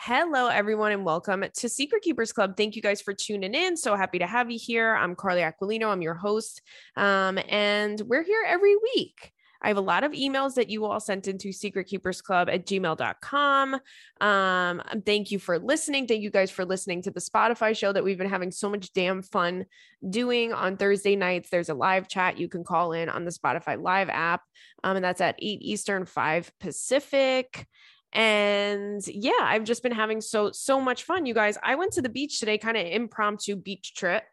Hello, 0.00 0.46
everyone, 0.46 0.92
and 0.92 1.04
welcome 1.04 1.44
to 1.54 1.68
Secret 1.68 2.04
Keepers 2.04 2.32
Club. 2.32 2.56
Thank 2.56 2.76
you 2.76 2.82
guys 2.82 3.02
for 3.02 3.12
tuning 3.12 3.52
in. 3.52 3.76
So 3.76 3.96
happy 3.96 4.20
to 4.20 4.28
have 4.28 4.48
you 4.48 4.56
here. 4.56 4.94
I'm 4.94 5.16
Carly 5.16 5.40
Aquilino, 5.40 5.88
I'm 5.88 6.02
your 6.02 6.14
host, 6.14 6.62
um, 6.94 7.36
and 7.48 8.00
we're 8.02 8.22
here 8.22 8.44
every 8.46 8.76
week. 8.76 9.32
I 9.60 9.66
have 9.66 9.76
a 9.76 9.80
lot 9.80 10.04
of 10.04 10.12
emails 10.12 10.54
that 10.54 10.70
you 10.70 10.84
all 10.84 11.00
sent 11.00 11.26
into 11.26 11.48
secretkeepersclub 11.48 12.48
at 12.48 12.64
gmail.com. 12.64 13.80
Um, 14.20 14.82
thank 15.04 15.32
you 15.32 15.40
for 15.40 15.58
listening. 15.58 16.06
Thank 16.06 16.22
you 16.22 16.30
guys 16.30 16.52
for 16.52 16.64
listening 16.64 17.02
to 17.02 17.10
the 17.10 17.20
Spotify 17.20 17.76
show 17.76 17.92
that 17.92 18.04
we've 18.04 18.18
been 18.18 18.30
having 18.30 18.52
so 18.52 18.70
much 18.70 18.92
damn 18.92 19.20
fun 19.20 19.66
doing 20.08 20.52
on 20.52 20.76
Thursday 20.76 21.16
nights. 21.16 21.50
There's 21.50 21.70
a 21.70 21.74
live 21.74 22.06
chat 22.06 22.38
you 22.38 22.48
can 22.48 22.62
call 22.62 22.92
in 22.92 23.08
on 23.08 23.24
the 23.24 23.32
Spotify 23.32 23.82
live 23.82 24.10
app, 24.10 24.42
um, 24.84 24.94
and 24.94 25.04
that's 25.04 25.20
at 25.20 25.34
8 25.40 25.58
Eastern, 25.60 26.06
5 26.06 26.52
Pacific 26.60 27.66
and 28.12 29.06
yeah 29.06 29.32
i've 29.40 29.64
just 29.64 29.82
been 29.82 29.92
having 29.92 30.20
so 30.20 30.50
so 30.50 30.80
much 30.80 31.04
fun 31.04 31.26
you 31.26 31.34
guys 31.34 31.58
i 31.62 31.74
went 31.74 31.92
to 31.92 32.00
the 32.00 32.08
beach 32.08 32.40
today 32.40 32.56
kind 32.56 32.76
of 32.76 32.86
impromptu 32.86 33.54
beach 33.54 33.94
trip 33.94 34.24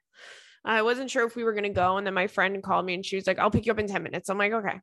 i 0.64 0.82
wasn't 0.82 1.12
sure 1.12 1.28
if 1.28 1.36
we 1.36 1.44
were 1.44 1.52
going 1.52 1.64
to 1.64 1.70
go 1.70 1.98
and 1.98 2.08
then 2.08 2.14
my 2.14 2.28
friend 2.28 2.64
called 2.64 2.86
me 2.86 2.94
and 2.94 3.06
she 3.06 3.18
was 3.18 3.28
like 3.28 3.38
i'll 3.38 3.52
pick 3.52 3.66
you 3.66 3.72
up 3.74 3.80
in 3.80 3.88
10 3.88 4.02
minutes 4.02 4.30
i'm 4.30 4.38
like 4.38 4.54
okay 4.54 4.80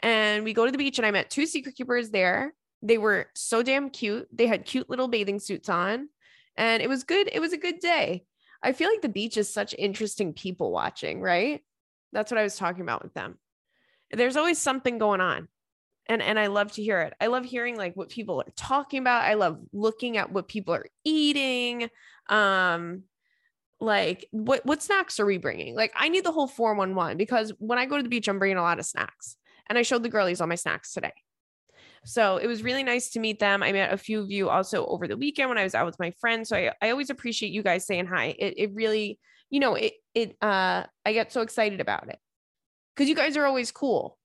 and 0.00 0.44
we 0.44 0.52
go 0.52 0.64
to 0.64 0.72
the 0.72 0.78
beach 0.78 0.98
and 0.98 1.06
I 1.06 1.10
met 1.10 1.30
two 1.30 1.46
secret 1.46 1.74
keepers 1.74 2.10
there. 2.10 2.54
They 2.82 2.98
were 2.98 3.26
so 3.34 3.62
damn 3.62 3.90
cute. 3.90 4.28
They 4.32 4.46
had 4.46 4.64
cute 4.64 4.88
little 4.88 5.08
bathing 5.08 5.40
suits 5.40 5.68
on 5.68 6.08
and 6.56 6.82
it 6.82 6.88
was 6.88 7.04
good. 7.04 7.28
It 7.32 7.40
was 7.40 7.52
a 7.52 7.58
good 7.58 7.80
day. 7.80 8.24
I 8.62 8.72
feel 8.72 8.88
like 8.88 9.02
the 9.02 9.08
beach 9.08 9.36
is 9.36 9.52
such 9.52 9.74
interesting 9.76 10.32
people 10.32 10.72
watching, 10.72 11.20
right? 11.20 11.62
That's 12.12 12.30
what 12.30 12.38
I 12.38 12.44
was 12.44 12.56
talking 12.56 12.82
about 12.82 13.02
with 13.02 13.14
them. 13.14 13.38
There's 14.10 14.36
always 14.36 14.58
something 14.58 14.98
going 14.98 15.20
on. 15.20 15.48
And 16.08 16.22
and 16.22 16.38
I 16.38 16.46
love 16.46 16.72
to 16.72 16.82
hear 16.82 17.00
it. 17.00 17.14
I 17.20 17.26
love 17.26 17.44
hearing 17.44 17.76
like 17.76 17.94
what 17.94 18.08
people 18.08 18.40
are 18.40 18.52
talking 18.56 19.00
about. 19.00 19.24
I 19.24 19.34
love 19.34 19.58
looking 19.72 20.16
at 20.16 20.32
what 20.32 20.48
people 20.48 20.74
are 20.74 20.86
eating. 21.04 21.88
Um 22.28 23.02
like 23.80 24.26
what 24.30 24.64
what 24.66 24.82
snacks 24.82 25.20
are 25.20 25.26
we 25.26 25.38
bringing? 25.38 25.74
Like 25.74 25.92
I 25.94 26.08
need 26.08 26.24
the 26.24 26.32
whole 26.32 26.48
411 26.48 27.16
because 27.16 27.52
when 27.58 27.78
I 27.78 27.86
go 27.86 27.96
to 27.96 28.02
the 28.02 28.08
beach 28.08 28.28
I'm 28.28 28.38
bringing 28.38 28.56
a 28.56 28.62
lot 28.62 28.78
of 28.78 28.86
snacks. 28.86 29.36
And 29.68 29.76
I 29.76 29.82
showed 29.82 30.02
the 30.02 30.08
girlies 30.08 30.40
all 30.40 30.46
my 30.46 30.54
snacks 30.54 30.94
today. 30.94 31.12
So 32.04 32.38
it 32.38 32.46
was 32.46 32.62
really 32.62 32.82
nice 32.82 33.10
to 33.10 33.20
meet 33.20 33.38
them. 33.38 33.62
I 33.62 33.72
met 33.72 33.92
a 33.92 33.98
few 33.98 34.20
of 34.20 34.30
you 34.30 34.48
also 34.48 34.86
over 34.86 35.06
the 35.06 35.16
weekend 35.16 35.50
when 35.50 35.58
I 35.58 35.64
was 35.64 35.74
out 35.74 35.86
with 35.86 35.98
my 35.98 36.10
friends. 36.12 36.48
So 36.48 36.56
I, 36.56 36.72
I 36.80 36.90
always 36.90 37.10
appreciate 37.10 37.52
you 37.52 37.62
guys 37.62 37.86
saying 37.86 38.06
hi. 38.06 38.34
It, 38.38 38.54
it 38.56 38.70
really, 38.74 39.18
you 39.50 39.60
know, 39.60 39.74
it, 39.74 39.92
it, 40.14 40.36
uh, 40.40 40.84
I 41.04 41.12
get 41.12 41.32
so 41.32 41.42
excited 41.42 41.80
about 41.80 42.08
it 42.08 42.18
because 42.94 43.08
you 43.08 43.14
guys 43.14 43.36
are 43.36 43.44
always 43.44 43.70
cool. 43.70 44.18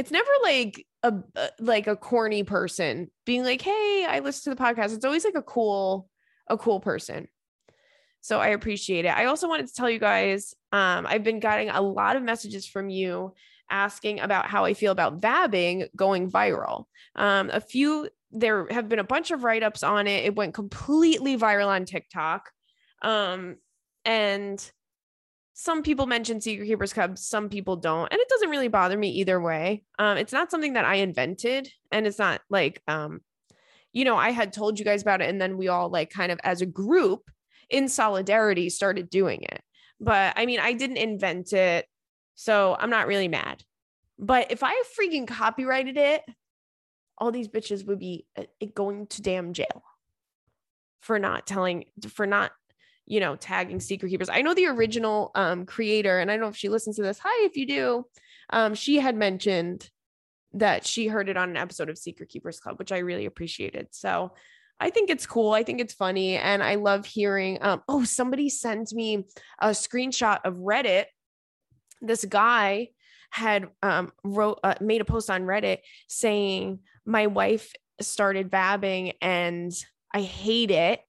It's 0.00 0.10
never 0.10 0.30
like 0.42 0.86
a, 1.02 1.12
like 1.58 1.86
a 1.86 1.94
corny 1.94 2.42
person 2.42 3.10
being 3.26 3.44
like, 3.44 3.60
Hey, 3.60 4.06
I 4.08 4.20
listen 4.20 4.50
to 4.50 4.56
the 4.56 4.64
podcast. 4.64 4.94
It's 4.94 5.04
always 5.04 5.26
like 5.26 5.34
a 5.34 5.42
cool, 5.42 6.08
a 6.48 6.56
cool 6.56 6.80
person. 6.80 7.28
So 8.22 8.40
I 8.40 8.48
appreciate 8.48 9.04
it. 9.04 9.14
I 9.14 9.26
also 9.26 9.46
wanted 9.46 9.68
to 9.68 9.74
tell 9.74 9.90
you 9.90 9.98
guys, 9.98 10.54
um, 10.72 11.06
I've 11.06 11.22
been 11.22 11.38
getting 11.38 11.68
a 11.68 11.82
lot 11.82 12.16
of 12.16 12.22
messages 12.22 12.66
from 12.66 12.88
you 12.88 13.34
asking 13.70 14.20
about 14.20 14.46
how 14.46 14.64
I 14.64 14.72
feel 14.72 14.90
about 14.90 15.20
vabbing 15.20 15.88
going 15.94 16.30
viral. 16.30 16.84
Um, 17.14 17.50
a 17.52 17.60
few, 17.60 18.08
there 18.30 18.66
have 18.70 18.88
been 18.88 19.00
a 19.00 19.04
bunch 19.04 19.32
of 19.32 19.44
write 19.44 19.62
ups 19.62 19.82
on 19.82 20.06
it. 20.06 20.24
It 20.24 20.34
went 20.34 20.54
completely 20.54 21.36
viral 21.36 21.68
on 21.68 21.84
TikTok. 21.84 22.50
Um, 23.02 23.56
and 24.06 24.70
some 25.60 25.82
people 25.82 26.06
mention 26.06 26.40
Secret 26.40 26.64
Keepers 26.64 26.94
Club, 26.94 27.18
some 27.18 27.50
people 27.50 27.76
don't. 27.76 28.10
And 28.10 28.18
it 28.18 28.30
doesn't 28.30 28.48
really 28.48 28.68
bother 28.68 28.96
me 28.96 29.10
either 29.10 29.38
way. 29.38 29.84
Um, 29.98 30.16
it's 30.16 30.32
not 30.32 30.50
something 30.50 30.72
that 30.72 30.86
I 30.86 30.94
invented. 30.94 31.70
And 31.92 32.06
it's 32.06 32.18
not 32.18 32.40
like, 32.48 32.80
um, 32.88 33.20
you 33.92 34.06
know, 34.06 34.16
I 34.16 34.30
had 34.30 34.54
told 34.54 34.78
you 34.78 34.86
guys 34.86 35.02
about 35.02 35.20
it. 35.20 35.28
And 35.28 35.38
then 35.38 35.58
we 35.58 35.68
all, 35.68 35.90
like, 35.90 36.08
kind 36.08 36.32
of 36.32 36.40
as 36.44 36.62
a 36.62 36.66
group 36.66 37.30
in 37.68 37.90
solidarity 37.90 38.70
started 38.70 39.10
doing 39.10 39.42
it. 39.42 39.60
But 40.00 40.32
I 40.34 40.46
mean, 40.46 40.60
I 40.60 40.72
didn't 40.72 40.96
invent 40.96 41.52
it. 41.52 41.84
So 42.36 42.74
I'm 42.78 42.88
not 42.88 43.06
really 43.06 43.28
mad. 43.28 43.62
But 44.18 44.50
if 44.50 44.62
I 44.62 44.82
freaking 44.98 45.28
copyrighted 45.28 45.98
it, 45.98 46.22
all 47.18 47.32
these 47.32 47.48
bitches 47.48 47.86
would 47.86 47.98
be 47.98 48.24
uh, 48.34 48.44
going 48.74 49.08
to 49.08 49.20
damn 49.20 49.52
jail 49.52 49.82
for 51.02 51.18
not 51.18 51.46
telling, 51.46 51.84
for 52.08 52.26
not, 52.26 52.52
you 53.10 53.18
know, 53.18 53.34
tagging 53.34 53.80
secret 53.80 54.08
keepers. 54.08 54.28
I 54.28 54.42
know 54.42 54.54
the 54.54 54.66
original 54.66 55.32
um, 55.34 55.66
creator, 55.66 56.20
and 56.20 56.30
I 56.30 56.34
don't 56.34 56.42
know 56.42 56.48
if 56.48 56.56
she 56.56 56.68
listens 56.68 56.96
to 56.96 57.02
this. 57.02 57.18
Hi, 57.22 57.44
if 57.44 57.56
you 57.56 57.66
do. 57.66 58.06
Um, 58.50 58.74
she 58.74 59.00
had 59.00 59.16
mentioned 59.16 59.90
that 60.52 60.86
she 60.86 61.08
heard 61.08 61.28
it 61.28 61.36
on 61.36 61.50
an 61.50 61.56
episode 61.56 61.90
of 61.90 61.98
Secret 61.98 62.28
Keepers 62.28 62.60
Club, 62.60 62.78
which 62.78 62.92
I 62.92 62.98
really 62.98 63.26
appreciated. 63.26 63.88
So 63.90 64.32
I 64.78 64.90
think 64.90 65.10
it's 65.10 65.26
cool. 65.26 65.52
I 65.52 65.64
think 65.64 65.80
it's 65.80 65.94
funny. 65.94 66.36
And 66.36 66.62
I 66.62 66.76
love 66.76 67.04
hearing, 67.04 67.58
um, 67.60 67.82
oh, 67.88 68.04
somebody 68.04 68.48
sent 68.48 68.92
me 68.92 69.26
a 69.60 69.70
screenshot 69.70 70.40
of 70.44 70.54
Reddit 70.54 71.06
this 72.00 72.24
guy 72.24 72.88
had 73.30 73.68
um, 73.82 74.12
wrote 74.24 74.58
uh, 74.64 74.74
made 74.80 75.00
a 75.00 75.04
post 75.04 75.30
on 75.30 75.42
Reddit 75.42 75.78
saying 76.08 76.80
my 77.04 77.26
wife 77.26 77.72
started 78.00 78.50
vabbing 78.50 79.14
and 79.20 79.72
I 80.12 80.22
hate 80.22 80.70
it 80.70 81.00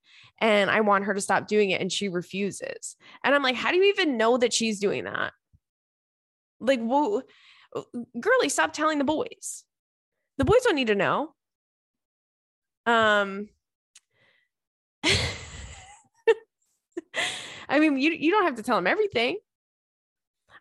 and 0.41 0.71
I 0.71 0.81
want 0.81 1.05
her 1.05 1.13
to 1.13 1.21
stop 1.21 1.47
doing 1.47 1.69
it 1.69 1.79
and 1.79 1.91
she 1.91 2.09
refuses. 2.09 2.97
And 3.23 3.33
I'm 3.33 3.43
like, 3.43 3.55
how 3.55 3.71
do 3.71 3.77
you 3.77 3.85
even 3.85 4.17
know 4.17 4.37
that 4.37 4.51
she's 4.51 4.79
doing 4.79 5.03
that? 5.03 5.33
Like, 6.59 6.81
whoa, 6.81 7.21
girly, 8.19 8.49
stop 8.49 8.73
telling 8.73 8.97
the 8.97 9.03
boys. 9.03 9.63
The 10.37 10.45
boys 10.45 10.63
don't 10.63 10.75
need 10.75 10.87
to 10.87 10.95
know. 10.95 11.35
Um, 12.87 13.49
I 17.69 17.79
mean, 17.79 17.97
you 17.97 18.11
you 18.11 18.31
don't 18.31 18.45
have 18.45 18.55
to 18.55 18.63
tell 18.63 18.77
them 18.77 18.87
everything. 18.87 19.37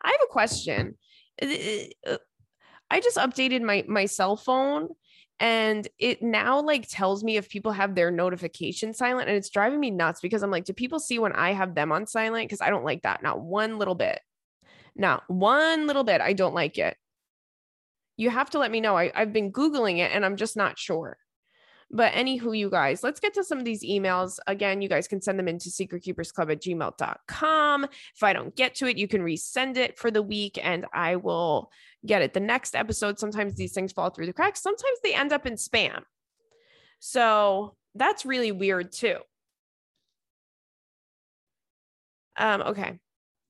I 0.02 0.10
have 0.10 0.20
a 0.22 0.32
question. 0.32 0.96
I 1.42 3.00
just 3.00 3.16
updated 3.16 3.62
my 3.62 3.84
my 3.88 4.04
cell 4.04 4.36
phone 4.36 4.88
and 5.40 5.88
it 5.98 6.22
now 6.22 6.60
like 6.60 6.86
tells 6.86 7.24
me 7.24 7.38
if 7.38 7.48
people 7.48 7.72
have 7.72 7.94
their 7.94 8.10
notification 8.10 8.92
silent 8.92 9.28
and 9.28 9.38
it's 9.38 9.48
driving 9.48 9.80
me 9.80 9.90
nuts 9.90 10.20
because 10.20 10.42
I'm 10.42 10.50
like, 10.50 10.66
do 10.66 10.74
people 10.74 11.00
see 11.00 11.18
when 11.18 11.32
I 11.32 11.54
have 11.54 11.74
them 11.74 11.90
on 11.92 12.06
silent? 12.06 12.46
Because 12.46 12.60
I 12.60 12.68
don't 12.68 12.84
like 12.84 13.02
that. 13.02 13.22
Not 13.22 13.40
one 13.40 13.78
little 13.78 13.94
bit. 13.94 14.20
Not 14.94 15.22
one 15.28 15.86
little 15.86 16.04
bit. 16.04 16.20
I 16.20 16.34
don't 16.34 16.54
like 16.54 16.76
it. 16.76 16.94
You 18.18 18.28
have 18.28 18.50
to 18.50 18.58
let 18.58 18.70
me 18.70 18.82
know. 18.82 18.98
I, 18.98 19.10
I've 19.14 19.32
been 19.32 19.50
Googling 19.50 19.98
it 19.98 20.10
and 20.12 20.26
I'm 20.26 20.36
just 20.36 20.58
not 20.58 20.78
sure. 20.78 21.16
But 21.92 22.12
anywho, 22.12 22.56
you 22.56 22.70
guys, 22.70 23.02
let's 23.02 23.18
get 23.18 23.34
to 23.34 23.42
some 23.42 23.58
of 23.58 23.64
these 23.64 23.82
emails. 23.82 24.38
Again, 24.46 24.80
you 24.80 24.88
guys 24.88 25.08
can 25.08 25.20
send 25.20 25.38
them 25.38 25.48
into 25.48 25.70
secretkeepersclub 25.70 26.52
at 26.52 26.62
gmail.com. 26.62 27.84
If 27.84 28.22
I 28.22 28.32
don't 28.32 28.54
get 28.54 28.76
to 28.76 28.86
it, 28.86 28.96
you 28.96 29.08
can 29.08 29.22
resend 29.22 29.76
it 29.76 29.98
for 29.98 30.10
the 30.10 30.22
week 30.22 30.58
and 30.62 30.86
I 30.94 31.16
will 31.16 31.70
get 32.06 32.22
it 32.22 32.32
the 32.32 32.40
next 32.40 32.76
episode. 32.76 33.18
Sometimes 33.18 33.56
these 33.56 33.72
things 33.72 33.92
fall 33.92 34.10
through 34.10 34.26
the 34.26 34.32
cracks, 34.32 34.62
sometimes 34.62 34.98
they 35.02 35.14
end 35.14 35.32
up 35.32 35.46
in 35.46 35.54
spam. 35.54 36.02
So 37.00 37.74
that's 37.96 38.24
really 38.24 38.52
weird 38.52 38.92
too. 38.92 39.16
Um, 42.36 42.62
okay. 42.62 42.98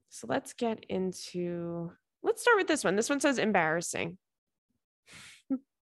So 0.08 0.26
let's 0.28 0.54
get 0.54 0.84
into 0.88 1.92
let's 2.22 2.42
start 2.42 2.56
with 2.56 2.68
this 2.68 2.84
one. 2.84 2.96
This 2.96 3.10
one 3.10 3.20
says 3.20 3.38
embarrassing. 3.38 4.16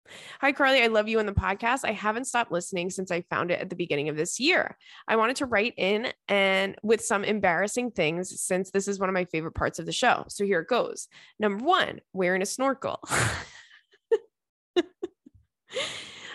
Hi, 0.42 0.52
Carly. 0.52 0.82
I 0.82 0.88
love 0.88 1.08
you 1.08 1.20
in 1.20 1.26
the 1.26 1.32
podcast. 1.32 1.82
I 1.84 1.92
haven't 1.92 2.26
stopped 2.26 2.52
listening 2.52 2.90
since 2.90 3.12
I 3.12 3.22
found 3.22 3.52
it 3.52 3.60
at 3.60 3.70
the 3.70 3.76
beginning 3.76 4.10
of 4.10 4.16
this 4.16 4.40
year. 4.40 4.78
I 5.08 5.16
wanted 5.16 5.38
to 5.38 5.46
write 5.46 5.74
in 5.78 6.12
and 6.28 6.76
with 6.84 7.04
some 7.04 7.24
embarrassing 7.24 7.92
things 7.92 8.42
since 8.42 8.72
this 8.72 8.88
is 8.88 9.00
one 9.00 9.10
of 9.10 9.14
my 9.14 9.26
favorite 9.26 9.56
parts 9.56 9.80
of 9.80 9.86
the 9.86 9.92
show. 9.92 10.26
So 10.30 10.46
here 10.46 10.62
it 10.62 10.68
goes. 10.68 11.08
Number 11.40 11.64
one, 11.64 12.02
wearing 12.14 12.42
a 12.42 12.46
snorkel. 12.46 13.00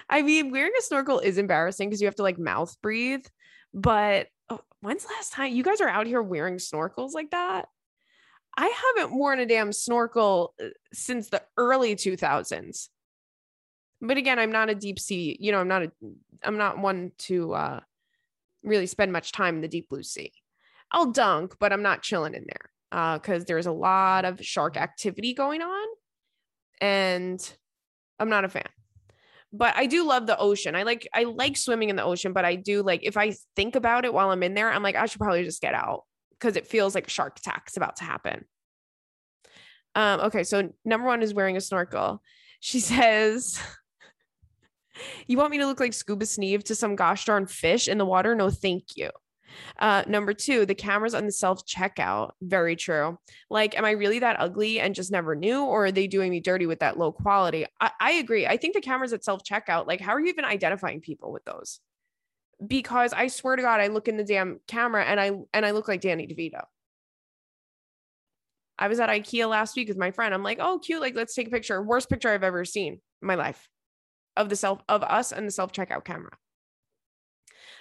I 0.09 0.23
mean, 0.23 0.51
wearing 0.51 0.73
a 0.79 0.83
snorkel 0.83 1.19
is 1.21 1.39
embarrassing 1.39 1.89
because 1.89 2.01
you 2.01 2.07
have 2.07 2.17
to 2.17 2.23
like 2.23 2.39
mouth 2.39 2.77
breathe. 2.83 3.25
But 3.73 4.29
oh, 4.49 4.61
when's 4.81 5.07
last 5.07 5.33
time 5.33 5.53
you 5.53 5.65
guys 5.65 5.81
are 5.81 5.89
out 5.89 6.07
here 6.07 6.23
wearing 6.23 6.57
snorkels 6.57 7.13
like 7.13 7.31
that? 7.31 7.67
I 8.57 8.73
haven't 8.97 9.17
worn 9.17 9.41
a 9.41 9.47
damn 9.47 9.73
snorkel 9.73 10.55
uh, 10.63 10.67
since 10.93 11.29
the 11.29 11.43
early 11.57 11.97
2000s 11.97 12.89
but 14.01 14.17
again 14.17 14.39
i'm 14.39 14.53
not 14.53 14.71
a 14.71 14.75
deep 14.75 14.99
sea 14.99 15.37
you 15.41 15.53
know 15.53 15.61
i'm 15.61 15.69
not 15.69 15.83
a 15.83 15.93
i'm 16.43 16.59
not 16.59 16.79
one 16.79 17.13
to 17.19 17.53
uh 17.53 17.81
really 18.63 18.87
spend 18.87 19.13
much 19.13 19.31
time 19.33 19.57
in 19.57 19.61
the 19.61 19.69
deep 19.69 19.89
blue 19.89 20.03
sea. 20.03 20.33
I'll 20.91 21.13
dunk 21.13 21.57
but 21.59 21.73
i'm 21.73 21.83
not 21.83 22.03
chilling 22.03 22.35
in 22.35 22.45
there 22.47 22.71
uh 22.93 23.19
because 23.19 23.45
there's 23.45 23.67
a 23.67 23.73
lot 23.73 24.25
of 24.25 24.45
shark 24.45 24.77
activity 24.77 25.35
going 25.35 25.63
on 25.63 25.87
and 26.81 27.57
i'm 28.19 28.29
not 28.29 28.45
a 28.45 28.49
fan. 28.49 28.69
But 29.53 29.77
i 29.77 29.87
do 29.87 30.07
love 30.07 30.27
the 30.27 30.39
ocean. 30.39 30.75
I 30.75 30.83
like 30.83 31.09
i 31.13 31.25
like 31.25 31.57
swimming 31.57 31.91
in 31.91 31.97
the 31.97 32.05
ocean 32.05 32.33
but 32.33 32.45
i 32.45 32.55
do 32.55 32.83
like 32.83 33.01
if 33.03 33.17
i 33.17 33.35
think 33.57 33.77
about 33.77 34.05
it 34.05 34.15
while 34.15 34.31
i'm 34.31 34.43
in 34.43 34.55
there 34.55 34.71
i'm 34.71 34.83
like 34.83 34.97
i 34.97 35.07
should 35.07 35.21
probably 35.21 35.45
just 35.45 35.63
get 35.63 35.75
out 35.75 36.05
because 36.31 36.57
it 36.57 36.67
feels 36.67 36.95
like 36.95 37.09
shark 37.09 37.39
attack 37.39 37.65
is 37.69 37.77
about 37.77 37.97
to 37.97 38.05
happen. 38.05 38.45
Um 39.95 40.21
okay 40.21 40.45
so 40.45 40.71
number 40.85 41.07
one 41.07 41.23
is 41.23 41.35
wearing 41.35 41.57
a 41.57 41.61
snorkel. 41.61 42.23
She 42.61 42.81
says 42.93 43.59
You 45.27 45.39
want 45.39 45.51
me 45.51 45.59
to 45.59 45.67
look 45.67 45.81
like 45.81 45.93
Scuba 45.93 46.27
Steve 46.27 46.65
to 46.65 46.75
some 46.75 46.97
gosh 46.97 47.25
darn 47.25 47.47
fish 47.47 47.89
in 47.89 47.99
the 47.99 48.07
water? 48.07 48.35
No, 48.35 48.51
thank 48.51 48.97
you. 48.97 49.11
Uh, 49.79 50.03
number 50.07 50.33
two, 50.33 50.67
the 50.67 50.75
cameras 50.75 51.15
on 51.15 51.27
the 51.27 51.33
self 51.33 51.65
checkout. 51.67 52.33
Very 52.43 52.77
true. 52.77 53.19
Like, 53.51 53.77
am 53.77 53.85
I 53.85 53.93
really 53.93 54.19
that 54.21 54.41
ugly 54.41 54.81
and 54.81 54.95
just 54.95 55.13
never 55.13 55.35
knew, 55.35 55.65
or 55.65 55.87
are 55.87 55.93
they 55.93 56.07
doing 56.07 56.31
me 56.31 56.41
dirty 56.41 56.67
with 56.67 56.81
that 56.81 56.99
low 56.99 57.13
quality? 57.13 57.67
I, 57.81 57.91
I 58.01 58.13
agree. 58.13 58.47
I 58.47 58.57
think 58.57 58.75
the 58.75 58.81
cameras 58.81 59.13
at 59.13 59.25
self 59.25 59.43
checkout, 59.45 59.87
like, 59.87 60.01
how 60.01 60.13
are 60.13 60.21
you 60.21 60.27
even 60.29 60.45
identifying 60.45 61.01
people 61.01 61.33
with 61.33 61.45
those? 61.45 61.81
Because 62.65 63.13
I 63.13 63.29
swear 63.29 63.57
to 63.57 63.63
God, 63.63 63.81
I 63.81 63.89
look 63.89 64.09
in 64.09 64.17
the 64.17 64.25
damn 64.25 64.61
camera 64.69 65.05
and 65.05 65.21
I 65.21 65.33
and 65.53 65.67
I 65.67 65.73
look 65.73 65.89
like 65.89 66.01
Danny 66.01 66.27
DeVito. 66.27 66.65
I 68.77 68.89
was 68.89 68.99
at 68.99 69.09
IKEA 69.09 69.49
last 69.49 69.77
week 69.77 69.89
with 69.89 69.97
my 69.97 70.11
friend. 70.11 70.35
I'm 70.35 70.43
like, 70.43 70.59
oh, 70.61 70.81
cute. 70.81 71.01
Like, 71.01 71.15
let's 71.15 71.35
take 71.35 71.47
a 71.47 71.51
picture. 71.51 71.81
Worst 71.81 72.09
picture 72.09 72.29
I've 72.29 72.43
ever 72.43 72.65
seen 72.65 72.95
in 72.95 73.27
my 73.27 73.37
life 73.37 73.69
of 74.37 74.49
the 74.49 74.57
self 74.57 74.81
of 74.89 75.03
us 75.03 75.33
and 75.33 75.47
the 75.47 75.53
self 75.53 75.73
checkout 75.73 76.05
camera. 76.05 76.33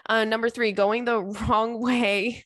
Uh, 0.08 0.26
number 0.26 0.50
three, 0.50 0.72
going 0.72 1.06
the 1.06 1.20
wrong 1.50 1.82
way 1.82 2.46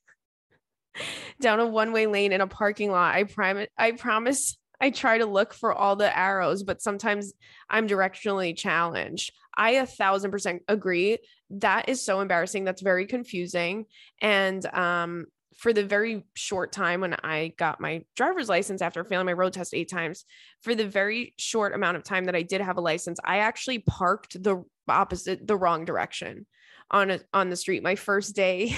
down 1.41 1.59
a 1.59 1.65
one 1.65 1.91
way 1.91 2.07
lane 2.07 2.31
in 2.31 2.41
a 2.41 2.47
parking 2.47 2.91
lot. 2.91 3.15
I 3.15 3.23
promise. 3.23 3.67
I 3.77 3.91
promise. 3.91 4.57
I 4.79 4.91
try 4.91 5.17
to 5.17 5.25
look 5.25 5.55
for 5.55 5.73
all 5.73 5.95
the 5.95 6.15
arrows, 6.15 6.61
but 6.61 6.83
sometimes 6.83 7.33
I'm 7.67 7.87
directionally 7.87 8.55
challenged. 8.55 9.31
I 9.57 9.71
a 9.71 9.87
thousand 9.87 10.29
percent 10.29 10.61
agree. 10.67 11.17
That 11.49 11.89
is 11.89 12.05
so 12.05 12.19
embarrassing. 12.19 12.63
That's 12.63 12.83
very 12.83 13.07
confusing. 13.07 13.85
And 14.21 14.63
um, 14.67 15.25
for 15.57 15.73
the 15.73 15.83
very 15.83 16.23
short 16.35 16.71
time 16.71 17.01
when 17.01 17.15
I 17.23 17.53
got 17.57 17.81
my 17.81 18.03
driver's 18.15 18.47
license 18.47 18.81
after 18.81 19.03
failing 19.03 19.25
my 19.25 19.33
road 19.33 19.53
test 19.53 19.73
eight 19.73 19.89
times, 19.89 20.23
for 20.61 20.75
the 20.75 20.87
very 20.87 21.33
short 21.37 21.73
amount 21.73 21.97
of 21.97 22.03
time 22.03 22.25
that 22.25 22.35
I 22.35 22.43
did 22.43 22.61
have 22.61 22.77
a 22.77 22.81
license, 22.81 23.19
I 23.25 23.39
actually 23.39 23.79
parked 23.79 24.41
the 24.41 24.63
opposite, 24.87 25.45
the 25.45 25.57
wrong 25.57 25.83
direction 25.83 26.45
on 26.91 27.09
a, 27.09 27.19
on 27.33 27.49
the 27.49 27.55
street 27.55 27.83
my 27.83 27.95
first 27.95 28.35
day 28.35 28.75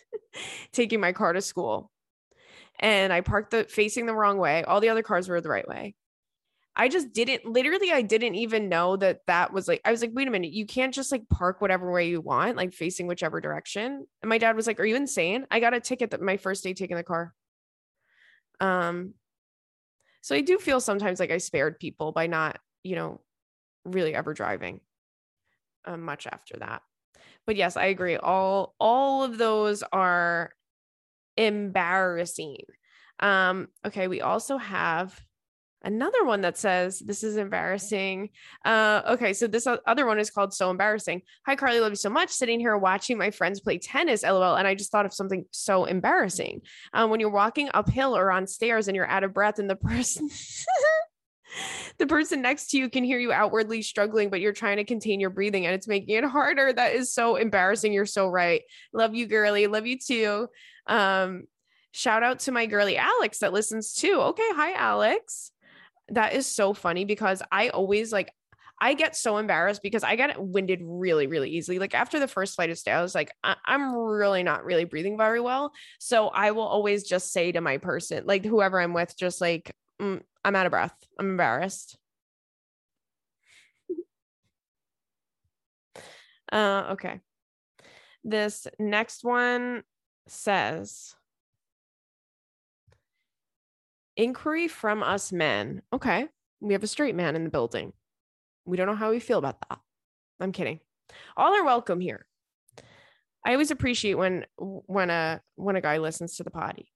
taking 0.72 1.00
my 1.00 1.12
car 1.12 1.32
to 1.32 1.40
school. 1.40 1.90
And 2.78 3.12
I 3.12 3.22
parked 3.22 3.52
the 3.52 3.64
facing 3.64 4.06
the 4.06 4.14
wrong 4.14 4.38
way. 4.38 4.64
All 4.64 4.80
the 4.80 4.90
other 4.90 5.02
cars 5.02 5.28
were 5.28 5.40
the 5.40 5.48
right 5.48 5.66
way. 5.66 5.94
I 6.74 6.88
just 6.88 7.12
didn't 7.12 7.44
literally 7.44 7.92
I 7.92 8.02
didn't 8.02 8.34
even 8.34 8.68
know 8.68 8.96
that 8.96 9.20
that 9.26 9.52
was 9.52 9.68
like 9.68 9.82
I 9.84 9.90
was 9.90 10.00
like 10.00 10.12
wait 10.14 10.28
a 10.28 10.30
minute 10.30 10.52
you 10.52 10.64
can't 10.66 10.94
just 10.94 11.12
like 11.12 11.28
park 11.28 11.60
whatever 11.60 11.92
way 11.92 12.08
you 12.08 12.20
want 12.20 12.56
like 12.56 12.72
facing 12.72 13.06
whichever 13.06 13.40
direction. 13.40 14.06
And 14.22 14.28
my 14.28 14.38
dad 14.38 14.56
was 14.56 14.66
like 14.66 14.80
are 14.80 14.84
you 14.84 14.96
insane? 14.96 15.46
I 15.50 15.60
got 15.60 15.74
a 15.74 15.80
ticket 15.80 16.10
that 16.12 16.22
my 16.22 16.38
first 16.38 16.64
day 16.64 16.72
taking 16.72 16.96
the 16.96 17.02
car. 17.02 17.34
Um 18.60 19.14
so 20.22 20.34
I 20.34 20.40
do 20.40 20.58
feel 20.58 20.80
sometimes 20.80 21.20
like 21.20 21.30
I 21.30 21.38
spared 21.38 21.78
people 21.78 22.12
by 22.12 22.26
not 22.26 22.58
you 22.82 22.96
know 22.96 23.20
really 23.84 24.14
ever 24.14 24.32
driving 24.32 24.80
um, 25.84 26.02
much 26.02 26.26
after 26.26 26.56
that. 26.58 26.82
But 27.44 27.56
yes 27.56 27.76
i 27.76 27.86
agree 27.86 28.16
all 28.16 28.74
all 28.80 29.24
of 29.24 29.36
those 29.36 29.82
are 29.92 30.52
embarrassing. 31.36 32.58
Um 33.20 33.68
okay 33.84 34.08
we 34.08 34.22
also 34.22 34.56
have 34.56 35.20
another 35.84 36.24
one 36.24 36.40
that 36.42 36.56
says 36.56 36.98
this 37.00 37.22
is 37.24 37.36
embarrassing 37.36 38.30
uh 38.64 39.02
okay 39.08 39.32
so 39.32 39.46
this 39.46 39.66
other 39.86 40.06
one 40.06 40.18
is 40.18 40.30
called 40.30 40.52
so 40.54 40.70
embarrassing 40.70 41.22
hi 41.44 41.56
carly 41.56 41.80
love 41.80 41.92
you 41.92 41.96
so 41.96 42.10
much 42.10 42.30
sitting 42.30 42.60
here 42.60 42.76
watching 42.76 43.18
my 43.18 43.30
friends 43.30 43.60
play 43.60 43.78
tennis 43.78 44.22
lol 44.22 44.56
and 44.56 44.66
i 44.66 44.74
just 44.74 44.90
thought 44.90 45.06
of 45.06 45.14
something 45.14 45.44
so 45.50 45.84
embarrassing 45.84 46.60
um 46.92 47.10
when 47.10 47.20
you're 47.20 47.30
walking 47.30 47.68
uphill 47.74 48.16
or 48.16 48.30
on 48.30 48.46
stairs 48.46 48.88
and 48.88 48.96
you're 48.96 49.08
out 49.08 49.24
of 49.24 49.34
breath 49.34 49.58
and 49.58 49.68
the 49.68 49.76
person 49.76 50.28
the 51.98 52.06
person 52.06 52.42
next 52.42 52.68
to 52.68 52.78
you 52.78 52.88
can 52.88 53.04
hear 53.04 53.18
you 53.18 53.32
outwardly 53.32 53.82
struggling, 53.82 54.30
but 54.30 54.40
you're 54.40 54.52
trying 54.52 54.78
to 54.78 54.84
contain 54.84 55.20
your 55.20 55.30
breathing 55.30 55.66
and 55.66 55.74
it's 55.74 55.88
making 55.88 56.16
it 56.16 56.24
harder. 56.24 56.72
That 56.72 56.94
is 56.94 57.12
so 57.12 57.36
embarrassing. 57.36 57.92
You're 57.92 58.06
so 58.06 58.28
right. 58.28 58.62
Love 58.92 59.14
you, 59.14 59.26
girly. 59.26 59.66
Love 59.66 59.86
you 59.86 59.98
too. 59.98 60.48
Um, 60.86 61.44
shout 61.92 62.22
out 62.22 62.40
to 62.40 62.52
my 62.52 62.66
girly 62.66 62.96
Alex 62.96 63.38
that 63.40 63.52
listens 63.52 63.94
too. 63.94 64.14
Okay. 64.20 64.48
Hi, 64.54 64.72
Alex. 64.72 65.52
That 66.08 66.34
is 66.34 66.46
so 66.46 66.74
funny 66.74 67.04
because 67.04 67.42
I 67.50 67.68
always 67.70 68.12
like, 68.12 68.32
I 68.80 68.94
get 68.94 69.14
so 69.14 69.36
embarrassed 69.38 69.82
because 69.82 70.02
I 70.02 70.16
get 70.16 70.42
winded 70.42 70.80
really, 70.82 71.26
really 71.28 71.50
easily. 71.50 71.78
Like 71.78 71.94
after 71.94 72.18
the 72.18 72.26
first 72.26 72.56
flight 72.56 72.70
of 72.70 72.78
stay, 72.78 72.90
I 72.90 73.00
was 73.02 73.14
like, 73.14 73.30
I- 73.44 73.56
am 73.68 73.94
really 73.94 74.42
not 74.42 74.64
really 74.64 74.84
breathing 74.84 75.16
very 75.16 75.40
well. 75.40 75.72
So 76.00 76.28
I 76.28 76.50
will 76.50 76.66
always 76.66 77.04
just 77.04 77.32
say 77.32 77.52
to 77.52 77.60
my 77.60 77.78
person, 77.78 78.24
like 78.26 78.44
whoever 78.44 78.80
I'm 78.80 78.92
with, 78.92 79.16
just 79.16 79.40
like, 79.40 79.72
mm, 80.00 80.20
I'm 80.44 80.56
out 80.56 80.66
of 80.66 80.70
breath. 80.70 80.94
I'm 81.18 81.30
embarrassed. 81.30 81.96
uh, 86.52 86.88
okay. 86.92 87.20
This 88.24 88.66
next 88.78 89.24
one 89.24 89.82
says 90.26 91.14
inquiry 94.16 94.68
from 94.68 95.02
us 95.02 95.32
men. 95.32 95.82
Okay. 95.92 96.26
We 96.60 96.74
have 96.74 96.82
a 96.82 96.88
straight 96.88 97.14
man 97.14 97.34
in 97.36 97.44
the 97.44 97.50
building. 97.50 97.92
We 98.64 98.76
don't 98.76 98.86
know 98.86 98.94
how 98.94 99.10
we 99.10 99.20
feel 99.20 99.38
about 99.38 99.60
that. 99.68 99.78
I'm 100.40 100.52
kidding. 100.52 100.80
All 101.36 101.54
are 101.54 101.64
welcome 101.64 102.00
here. 102.00 102.26
I 103.44 103.52
always 103.52 103.70
appreciate 103.70 104.14
when 104.14 104.46
when 104.56 105.10
a 105.10 105.40
when 105.56 105.76
a 105.76 105.80
guy 105.80 105.98
listens 105.98 106.36
to 106.36 106.44
the 106.44 106.50
potty. 106.50 106.92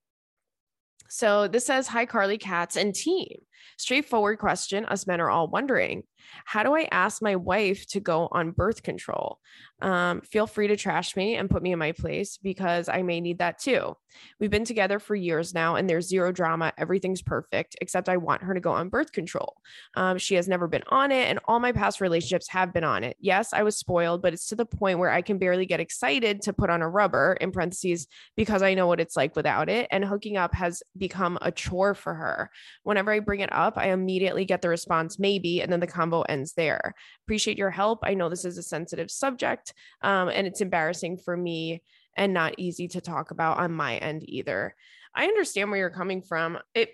So 1.09 1.49
this 1.49 1.67
says, 1.67 1.89
Hi, 1.89 2.07
Carly 2.07 2.39
Katz 2.39 2.77
and 2.77 2.95
team. 2.95 3.39
Straightforward 3.79 4.39
question 4.39 4.85
us 4.85 5.07
men 5.07 5.21
are 5.21 5.31
all 5.31 5.49
wondering 5.49 6.05
How 6.45 6.63
do 6.63 6.75
I 6.75 6.89
ask 6.91 7.23
my 7.23 7.37
wife 7.37 7.87
to 7.89 8.01
go 8.01 8.29
on 8.31 8.51
birth 8.51 8.83
control? 8.83 9.39
Um, 9.83 10.23
feel 10.23 10.47
free 10.47 10.69
to 10.69 10.77
trash 10.77 11.17
me 11.17 11.37
and 11.37 11.51
put 11.51 11.63
me 11.63 11.73
in 11.73 11.79
my 11.79 11.93
place 11.93 12.39
because 12.39 12.89
I 12.89 13.03
may 13.03 13.21
need 13.21 13.39
that 13.39 13.59
too. 13.59 13.97
We've 14.41 14.51
been 14.51 14.65
together 14.65 14.99
for 14.99 15.15
years 15.15 15.53
now 15.53 15.77
and 15.77 15.89
there's 15.89 16.09
zero 16.09 16.33
drama. 16.33 16.73
Everything's 16.79 17.23
perfect, 17.23 17.77
except 17.81 18.09
I 18.09 18.17
want 18.17 18.43
her 18.43 18.55
to 18.55 18.61
go 18.61 18.73
on 18.73 18.89
birth 18.89 19.13
control. 19.13 19.57
Um, 19.95 20.19
she 20.19 20.35
has 20.37 20.49
never 20.49 20.67
been 20.67 20.83
on 20.89 21.13
it, 21.13 21.29
and 21.29 21.39
all 21.45 21.61
my 21.61 21.73
past 21.73 22.01
relationships 22.01 22.49
have 22.49 22.73
been 22.73 22.85
on 22.85 23.05
it. 23.05 23.17
Yes, 23.21 23.53
I 23.53 23.63
was 23.63 23.77
spoiled, 23.77 24.23
but 24.23 24.33
it's 24.33 24.49
to 24.49 24.57
the 24.57 24.67
point 24.67 24.99
where 24.99 25.11
I 25.11 25.23
can 25.23 25.39
barely 25.39 25.67
get 25.67 25.81
excited 25.81 26.43
to 26.43 26.53
put 26.53 26.71
on 26.71 26.83
a 26.83 26.89
rubber 26.89 27.37
in 27.41 27.53
parentheses 27.53 28.07
because 28.37 28.63
I 28.63 28.75
know 28.75 28.87
what 28.87 29.01
it's 29.01 29.17
like 29.17 29.37
without 29.37 29.69
it. 29.69 29.89
And 29.91 30.05
hooking 30.05 30.37
up 30.37 30.55
has 30.55 30.83
become 30.97 31.39
a 31.43 31.53
chore 31.53 31.95
for 31.95 32.15
her. 32.15 32.51
Whenever 32.83 33.13
I 33.13 33.21
bring 33.21 33.41
it 33.41 33.46
up, 33.53 33.75
I 33.77 33.91
immediately 33.91 34.45
get 34.45 34.63
the 34.63 34.69
response, 34.69 35.19
maybe, 35.19 35.61
and 35.61 35.73
then 35.73 35.81
the 35.81 35.87
convo 35.87 36.25
ends 36.29 36.53
there. 36.55 36.95
Appreciate 37.25 37.59
your 37.59 37.71
help. 37.71 38.01
I 38.03 38.15
know 38.15 38.29
this 38.29 38.45
is 38.45 38.59
a 38.59 38.63
sensitive 38.63 39.11
subject 39.11 39.75
um, 40.03 40.29
and 40.29 40.47
it's 40.47 40.61
embarrassing 40.61 41.19
for 41.19 41.37
me 41.37 41.83
and 42.17 42.33
not 42.33 42.55
easy 42.59 42.89
to 42.89 43.01
talk 43.01 43.31
about 43.31 43.59
on 43.59 43.73
my 43.73 43.97
end 43.97 44.23
either. 44.29 44.75
I 45.15 45.27
understand 45.27 45.71
where 45.71 45.79
you're 45.79 45.91
coming 45.91 46.23
from. 46.23 46.59
It, 46.75 46.91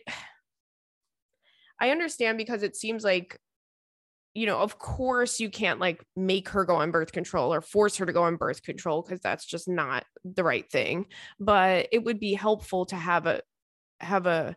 I 1.80 1.90
understand 1.90 2.38
because 2.38 2.62
it 2.62 2.76
seems 2.76 3.04
like 3.04 3.38
you 4.34 4.46
know, 4.46 4.58
of 4.58 4.78
course, 4.78 5.40
you 5.40 5.50
can't 5.50 5.78
like 5.78 6.02
make 6.16 6.48
her 6.50 6.64
go 6.64 6.76
on 6.76 6.90
birth 6.90 7.12
control 7.12 7.52
or 7.52 7.60
force 7.60 7.96
her 7.98 8.06
to 8.06 8.12
go 8.12 8.22
on 8.22 8.36
birth 8.36 8.62
control 8.62 9.02
because 9.02 9.20
that's 9.20 9.44
just 9.44 9.68
not 9.68 10.04
the 10.24 10.44
right 10.44 10.70
thing. 10.70 11.06
But 11.38 11.88
it 11.92 12.02
would 12.02 12.18
be 12.18 12.32
helpful 12.32 12.86
to 12.86 12.96
have 12.96 13.26
a 13.26 13.42
have 14.00 14.26
a 14.26 14.56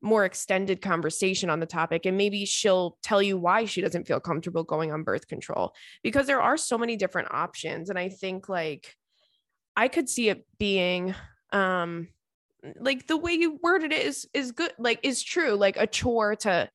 more 0.00 0.24
extended 0.24 0.80
conversation 0.80 1.50
on 1.50 1.60
the 1.60 1.66
topic 1.66 2.06
and 2.06 2.16
maybe 2.16 2.44
she'll 2.44 2.96
tell 3.02 3.20
you 3.20 3.36
why 3.36 3.64
she 3.64 3.80
doesn't 3.80 4.06
feel 4.06 4.20
comfortable 4.20 4.62
going 4.62 4.92
on 4.92 5.02
birth 5.02 5.26
control 5.26 5.74
because 6.02 6.26
there 6.26 6.40
are 6.40 6.56
so 6.56 6.78
many 6.78 6.96
different 6.96 7.28
options 7.32 7.90
and 7.90 7.98
i 7.98 8.08
think 8.08 8.48
like 8.48 8.94
i 9.76 9.88
could 9.88 10.08
see 10.08 10.28
it 10.28 10.46
being 10.58 11.14
um 11.52 12.08
like 12.80 13.06
the 13.06 13.16
way 13.16 13.32
you 13.32 13.58
worded 13.62 13.92
it 13.92 14.06
is 14.06 14.28
is 14.34 14.52
good 14.52 14.72
like 14.78 15.00
is 15.02 15.22
true 15.22 15.54
like 15.54 15.76
a 15.76 15.86
chore 15.86 16.36
to 16.36 16.68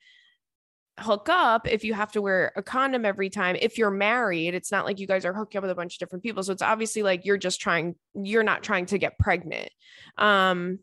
hook 0.99 1.27
up 1.29 1.67
if 1.67 1.83
you 1.83 1.93
have 1.93 2.11
to 2.11 2.21
wear 2.21 2.51
a 2.55 2.61
condom 2.61 3.03
every 3.03 3.29
time. 3.29 3.57
If 3.59 3.77
you're 3.77 3.91
married 3.91 4.53
it's 4.53 4.71
not 4.71 4.85
like 4.85 4.99
you 4.99 5.07
guys 5.07 5.25
are 5.25 5.33
hooking 5.33 5.57
up 5.57 5.63
with 5.63 5.71
a 5.71 5.75
bunch 5.75 5.95
of 5.95 5.99
different 5.99 6.23
people 6.23 6.43
so 6.43 6.53
it's 6.53 6.61
obviously 6.61 7.03
like 7.03 7.25
you're 7.25 7.37
just 7.37 7.59
trying 7.59 7.95
you're 8.13 8.43
not 8.43 8.63
trying 8.63 8.85
to 8.87 8.97
get 8.97 9.17
pregnant. 9.17 9.69
Um 10.17 10.79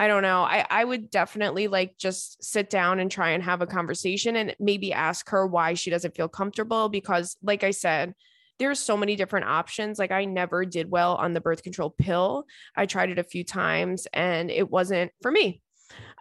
I 0.00 0.08
don't 0.08 0.22
know. 0.22 0.44
I, 0.44 0.64
I 0.70 0.82
would 0.82 1.10
definitely 1.10 1.68
like 1.68 1.98
just 1.98 2.42
sit 2.42 2.70
down 2.70 3.00
and 3.00 3.10
try 3.10 3.32
and 3.32 3.42
have 3.42 3.60
a 3.60 3.66
conversation 3.66 4.34
and 4.34 4.56
maybe 4.58 4.94
ask 4.94 5.28
her 5.28 5.46
why 5.46 5.74
she 5.74 5.90
doesn't 5.90 6.16
feel 6.16 6.26
comfortable. 6.26 6.88
Because, 6.88 7.36
like 7.42 7.64
I 7.64 7.70
said, 7.70 8.14
there's 8.58 8.78
so 8.78 8.96
many 8.96 9.14
different 9.14 9.44
options. 9.44 9.98
Like, 9.98 10.10
I 10.10 10.24
never 10.24 10.64
did 10.64 10.90
well 10.90 11.16
on 11.16 11.34
the 11.34 11.42
birth 11.42 11.62
control 11.62 11.90
pill. 11.90 12.46
I 12.74 12.86
tried 12.86 13.10
it 13.10 13.18
a 13.18 13.22
few 13.22 13.44
times 13.44 14.06
and 14.14 14.50
it 14.50 14.70
wasn't 14.70 15.12
for 15.20 15.30
me. 15.30 15.60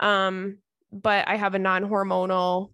Um, 0.02 0.58
but 0.92 1.30
I 1.30 1.38
have 1.38 1.56
a 1.56 1.60
non 1.60 1.86
hormonal 1.86 2.72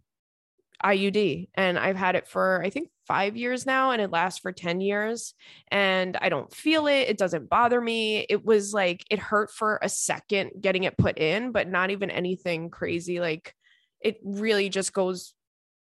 IUD 0.85 1.49
and 1.55 1.79
I've 1.79 1.95
had 1.95 2.15
it 2.15 2.27
for 2.27 2.61
I 2.63 2.69
think 2.69 2.89
5 3.07 3.35
years 3.35 3.65
now 3.65 3.91
and 3.91 4.01
it 4.01 4.11
lasts 4.11 4.39
for 4.39 4.51
10 4.51 4.81
years 4.81 5.33
and 5.69 6.17
I 6.21 6.29
don't 6.29 6.53
feel 6.53 6.87
it 6.87 7.09
it 7.09 7.17
doesn't 7.17 7.49
bother 7.49 7.81
me 7.81 8.25
it 8.29 8.45
was 8.45 8.73
like 8.73 9.03
it 9.09 9.19
hurt 9.19 9.51
for 9.51 9.79
a 9.81 9.89
second 9.89 10.51
getting 10.61 10.83
it 10.83 10.97
put 10.97 11.17
in 11.17 11.51
but 11.51 11.67
not 11.67 11.89
even 11.89 12.09
anything 12.11 12.69
crazy 12.69 13.19
like 13.19 13.53
it 14.01 14.19
really 14.23 14.69
just 14.69 14.93
goes 14.93 15.33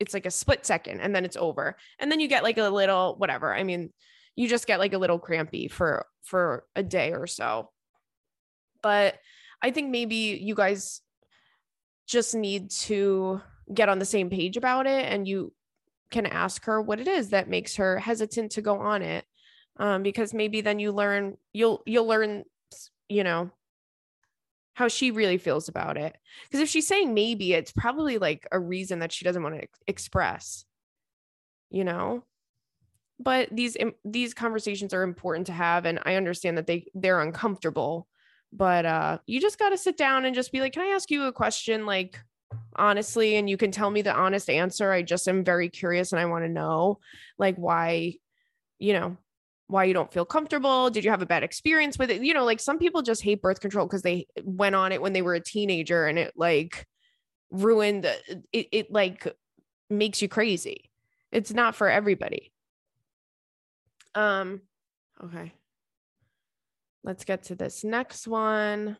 it's 0.02 0.16
like 0.16 0.26
a 0.26 0.32
split 0.32 0.66
second 0.66 1.00
and 1.00 1.16
then 1.16 1.26
it's 1.26 1.38
over. 1.38 1.78
And 2.00 2.12
then 2.12 2.20
you 2.20 2.28
get 2.28 2.42
like 2.42 2.58
a 2.58 2.70
little 2.70 3.14
whatever. 3.20 3.54
I 3.54 3.64
mean, 3.64 3.94
you 4.36 4.50
just 4.50 4.66
get 4.66 4.80
like 4.80 4.94
a 4.94 4.98
little 4.98 5.20
crampy 5.20 5.68
for 5.68 6.08
for 6.24 6.66
a 6.76 6.82
day 6.82 7.14
or 7.14 7.28
so. 7.28 7.70
But 8.82 9.20
I 9.62 9.70
think 9.70 9.92
maybe 9.92 10.40
you 10.42 10.56
guys 10.56 11.02
just 12.08 12.34
need 12.34 12.72
to 12.72 13.42
get 13.74 13.90
on 13.90 14.00
the 14.00 14.06
same 14.06 14.30
page 14.30 14.58
about 14.58 14.88
it 14.88 15.06
and 15.06 15.28
you 15.28 15.54
can 16.10 16.26
ask 16.26 16.66
her 16.66 16.82
what 16.82 17.00
it 17.00 17.08
is 17.08 17.30
that 17.30 17.50
makes 17.50 17.76
her 17.76 17.98
hesitant 17.98 18.52
to 18.52 18.62
go 18.62 18.80
on 18.80 19.02
it 19.02 19.26
um, 19.78 20.04
because 20.04 20.34
maybe 20.34 20.62
then 20.62 20.80
you 20.80 20.92
learn 20.92 21.38
you'll 21.54 21.82
you'll 21.86 22.06
learn 22.06 22.44
you 23.08 23.24
know 23.24 23.52
how 24.74 24.88
she 24.88 25.12
really 25.12 25.38
feels 25.38 25.68
about 25.68 25.98
it. 25.98 26.16
Because 26.44 26.62
if 26.62 26.70
she's 26.70 26.88
saying 26.88 27.14
maybe, 27.14 27.54
it's 27.54 27.72
probably 27.72 28.18
like 28.18 28.48
a 28.52 28.60
reason 28.60 29.00
that 29.00 29.12
she 29.12 29.26
doesn't 29.26 29.44
want 29.44 29.56
to 29.56 29.62
ex- 29.62 29.80
express, 29.88 30.66
you 31.70 31.84
know. 31.84 32.24
But 33.20 33.50
these 33.52 33.78
these 34.04 34.34
conversations 34.34 34.94
are 34.94 35.04
important 35.04 35.48
to 35.48 35.54
have, 35.54 35.86
and 35.86 36.00
I 36.04 36.16
understand 36.16 36.58
that 36.58 36.66
they 36.68 36.88
they're 36.96 37.22
uncomfortable. 37.22 38.08
But 38.52 38.86
uh, 38.86 39.18
you 39.28 39.40
just 39.40 39.60
got 39.60 39.70
to 39.70 39.78
sit 39.78 39.98
down 39.98 40.26
and 40.26 40.34
just 40.34 40.52
be 40.52 40.60
like, 40.60 40.74
"Can 40.74 40.82
I 40.82 40.96
ask 40.96 41.12
you 41.12 41.26
a 41.26 41.32
question?" 41.32 41.86
Like 41.86 42.18
honestly, 42.76 43.36
and 43.36 43.50
you 43.50 43.58
can 43.58 43.72
tell 43.72 43.90
me 43.90 44.02
the 44.02 44.14
honest 44.14 44.50
answer. 44.50 44.92
I 44.92 45.02
just 45.02 45.28
am 45.28 45.44
very 45.44 45.70
curious, 45.70 46.12
and 46.12 46.20
I 46.20 46.26
want 46.26 46.46
to 46.46 46.50
know, 46.50 47.00
like, 47.38 47.56
why, 47.56 48.16
you 48.80 48.94
know, 48.94 49.18
why 49.72 49.86
you 49.86 49.94
don't 49.94 50.12
feel 50.12 50.26
comfortable 50.26 50.90
did 50.90 51.06
you 51.06 51.10
have 51.10 51.22
a 51.22 51.26
bad 51.26 51.44
experience 51.44 51.98
with 51.98 52.12
it? 52.12 52.22
You 52.22 52.34
know 52.34 52.44
like 52.44 52.60
some 52.60 52.78
people 52.78 53.02
just 53.02 53.24
hate 53.24 53.42
birth 53.42 53.62
control 53.62 53.88
because 53.88 54.02
they 54.02 54.28
went 54.44 54.76
on 54.76 54.92
it 54.92 55.02
when 55.02 55.14
they 55.14 55.22
were 55.22 55.34
a 55.34 55.40
teenager 55.40 56.08
and 56.08 56.20
it 56.20 56.34
like 56.36 56.86
ruined 57.50 58.06
it, 58.52 58.68
it 58.72 58.92
like 58.92 59.34
makes 59.90 60.22
you 60.22 60.28
crazy. 60.28 60.92
It's 61.32 61.54
not 61.54 61.76
for 61.76 61.90
everybody. 61.90 62.52
Um 64.14 64.62
okay. 65.24 65.54
Let's 67.04 67.24
get 67.24 67.44
to 67.44 67.56
this 67.56 67.84
next 67.84 68.28
one 68.28 68.98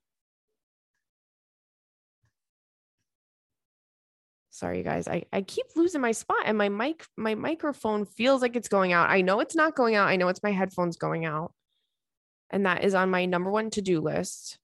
sorry 4.62 4.78
you 4.78 4.84
guys. 4.84 5.08
I, 5.08 5.24
I 5.34 5.42
keep 5.42 5.66
losing 5.76 6.02
my 6.02 6.12
spot 6.12 6.44
and 6.46 6.56
my 6.56 6.70
mic 6.70 7.04
my 7.18 7.34
microphone 7.34 8.06
feels 8.06 8.44
like 8.44 8.56
it's 8.56 8.68
going 8.70 8.94
out. 8.94 9.10
I 9.10 9.22
know 9.22 9.40
it's 9.40 9.56
not 9.56 9.76
going 9.76 9.96
out. 9.96 10.08
I 10.08 10.18
know 10.18 10.28
it's 10.28 10.44
my 10.44 10.52
headphones 10.52 10.98
going 10.98 11.26
out. 11.26 11.52
And 12.52 12.68
that 12.68 12.84
is 12.84 12.94
on 12.94 13.10
my 13.10 13.26
number 13.26 13.50
one 13.50 13.72
to-do 13.72 14.00
list. 14.00 14.60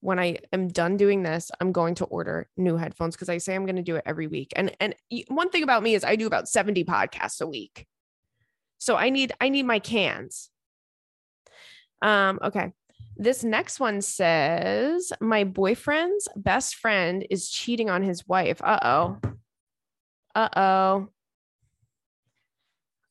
When 0.00 0.18
i 0.18 0.38
am 0.52 0.66
done 0.66 0.96
doing 0.96 1.22
this 1.22 1.50
i'm 1.60 1.70
going 1.70 1.94
to 1.96 2.04
order 2.06 2.48
new 2.56 2.76
headphones 2.76 3.14
because 3.14 3.28
i 3.28 3.38
say 3.38 3.54
i'm 3.54 3.66
going 3.66 3.76
to 3.76 3.82
do 3.82 3.96
it 3.96 4.04
every 4.06 4.28
week. 4.28 4.52
And 4.56 4.74
and 4.80 4.94
one 5.28 5.50
thing 5.50 5.64
about 5.64 5.82
me 5.82 5.94
is 5.94 6.04
i 6.04 6.16
do 6.16 6.26
about 6.26 6.48
70 6.48 6.84
podcasts 6.84 7.40
a 7.40 7.46
week. 7.46 7.86
So 8.78 8.96
i 8.96 9.10
need 9.10 9.32
i 9.40 9.48
need 9.48 9.66
my 9.66 9.80
cans. 9.80 10.50
Um 12.00 12.38
okay. 12.42 12.72
This 13.16 13.44
next 13.44 13.78
one 13.78 14.00
says, 14.00 15.12
My 15.20 15.44
boyfriend's 15.44 16.28
best 16.34 16.76
friend 16.76 17.26
is 17.28 17.50
cheating 17.50 17.90
on 17.90 18.02
his 18.02 18.26
wife. 18.26 18.60
Uh 18.64 18.80
oh. 18.82 19.31
Uh 20.34 20.48
oh. 20.56 21.08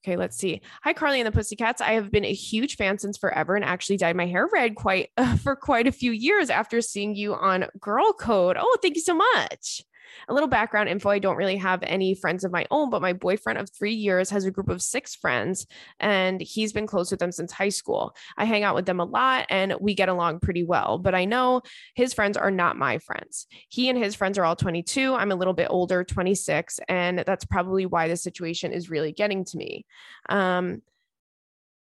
Okay, 0.03 0.17
let's 0.17 0.35
see. 0.35 0.61
Hi, 0.83 0.93
Carly 0.93 1.19
and 1.19 1.27
the 1.27 1.31
Pussycats. 1.31 1.79
I 1.79 1.93
have 1.93 2.09
been 2.09 2.25
a 2.25 2.33
huge 2.33 2.75
fan 2.75 2.97
since 2.97 3.19
forever 3.19 3.55
and 3.55 3.63
actually 3.63 3.97
dyed 3.97 4.15
my 4.15 4.25
hair 4.25 4.49
red 4.51 4.73
quite 4.73 5.09
uh, 5.15 5.35
for 5.43 5.55
quite 5.55 5.85
a 5.85 5.91
few 5.91 6.11
years 6.11 6.49
after 6.49 6.81
seeing 6.81 7.15
you 7.15 7.35
on 7.35 7.65
Girl 7.79 8.11
Code. 8.13 8.57
Oh, 8.59 8.77
thank 8.81 8.95
you 8.95 9.01
so 9.01 9.13
much. 9.13 9.83
A 10.27 10.33
little 10.33 10.49
background 10.49 10.89
info 10.89 11.09
I 11.09 11.19
don't 11.19 11.37
really 11.37 11.57
have 11.57 11.83
any 11.83 12.13
friends 12.13 12.43
of 12.43 12.51
my 12.51 12.65
own, 12.71 12.89
but 12.89 13.01
my 13.01 13.13
boyfriend 13.13 13.59
of 13.59 13.69
three 13.69 13.93
years 13.93 14.29
has 14.29 14.45
a 14.45 14.51
group 14.51 14.69
of 14.69 14.81
six 14.81 15.15
friends, 15.15 15.67
and 15.99 16.41
he's 16.41 16.73
been 16.73 16.87
close 16.87 17.11
with 17.11 17.19
them 17.19 17.31
since 17.31 17.51
high 17.51 17.69
school. 17.69 18.15
I 18.37 18.45
hang 18.45 18.63
out 18.63 18.75
with 18.75 18.85
them 18.85 18.99
a 18.99 19.05
lot 19.05 19.45
and 19.49 19.75
we 19.79 19.93
get 19.93 20.09
along 20.09 20.39
pretty 20.39 20.63
well, 20.63 20.97
but 20.97 21.15
I 21.15 21.25
know 21.25 21.61
his 21.95 22.13
friends 22.13 22.37
are 22.37 22.51
not 22.51 22.77
my 22.77 22.97
friends. 22.97 23.47
He 23.69 23.89
and 23.89 23.97
his 23.97 24.15
friends 24.15 24.37
are 24.37 24.45
all 24.45 24.55
22. 24.55 25.13
I'm 25.13 25.31
a 25.31 25.35
little 25.35 25.53
bit 25.53 25.67
older, 25.69 26.03
26, 26.03 26.79
and 26.87 27.19
that's 27.19 27.45
probably 27.45 27.85
why 27.85 28.07
the 28.07 28.17
situation 28.17 28.71
is 28.71 28.89
really 28.89 29.11
getting 29.11 29.45
to 29.45 29.57
me. 29.57 29.85
Um, 30.29 30.81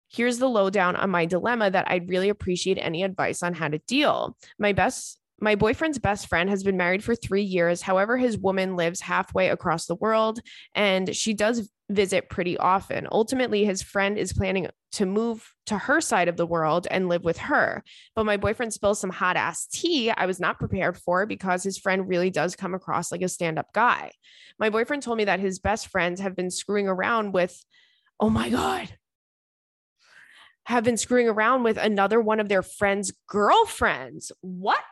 here's 0.09 0.39
the 0.39 0.49
lowdown 0.49 0.95
on 0.95 1.09
my 1.09 1.25
dilemma 1.25 1.69
that 1.69 1.89
I'd 1.89 2.09
really 2.09 2.29
appreciate 2.29 2.77
any 2.77 3.03
advice 3.03 3.43
on 3.43 3.53
how 3.53 3.67
to 3.67 3.77
deal. 3.79 4.35
My 4.57 4.73
best 4.73 5.18
my 5.41 5.55
boyfriend's 5.55 5.99
best 5.99 6.27
friend 6.27 6.49
has 6.49 6.63
been 6.63 6.77
married 6.77 7.03
for 7.03 7.15
three 7.15 7.43
years. 7.43 7.81
However, 7.81 8.17
his 8.17 8.37
woman 8.37 8.75
lives 8.75 9.01
halfway 9.01 9.49
across 9.49 9.85
the 9.85 9.95
world 9.95 10.39
and 10.75 11.15
she 11.15 11.33
does 11.33 11.69
visit 11.89 12.29
pretty 12.29 12.57
often. 12.57 13.07
Ultimately, 13.11 13.65
his 13.65 13.81
friend 13.81 14.17
is 14.17 14.33
planning 14.33 14.67
to 14.91 15.05
move 15.05 15.53
to 15.67 15.77
her 15.77 16.01
side 16.01 16.27
of 16.27 16.37
the 16.37 16.45
world 16.45 16.87
and 16.89 17.09
live 17.09 17.23
with 17.23 17.37
her. 17.37 17.83
But 18.15 18.25
my 18.25 18.37
boyfriend 18.37 18.73
spills 18.73 18.99
some 18.99 19.09
hot 19.09 19.37
ass 19.37 19.67
tea 19.67 20.11
I 20.11 20.25
was 20.25 20.39
not 20.39 20.59
prepared 20.59 20.97
for 20.97 21.25
because 21.25 21.63
his 21.63 21.77
friend 21.77 22.07
really 22.07 22.29
does 22.29 22.55
come 22.55 22.73
across 22.73 23.11
like 23.11 23.21
a 23.21 23.27
stand 23.27 23.59
up 23.59 23.73
guy. 23.73 24.11
My 24.59 24.69
boyfriend 24.69 25.03
told 25.03 25.17
me 25.17 25.25
that 25.25 25.39
his 25.39 25.59
best 25.59 25.87
friends 25.87 26.19
have 26.21 26.35
been 26.35 26.51
screwing 26.51 26.87
around 26.87 27.33
with, 27.33 27.63
oh 28.19 28.29
my 28.29 28.49
God, 28.49 28.89
have 30.65 30.83
been 30.83 30.97
screwing 30.97 31.27
around 31.27 31.63
with 31.63 31.77
another 31.77 32.21
one 32.21 32.39
of 32.39 32.49
their 32.49 32.61
friends' 32.61 33.11
girlfriends. 33.27 34.31
What? 34.41 34.85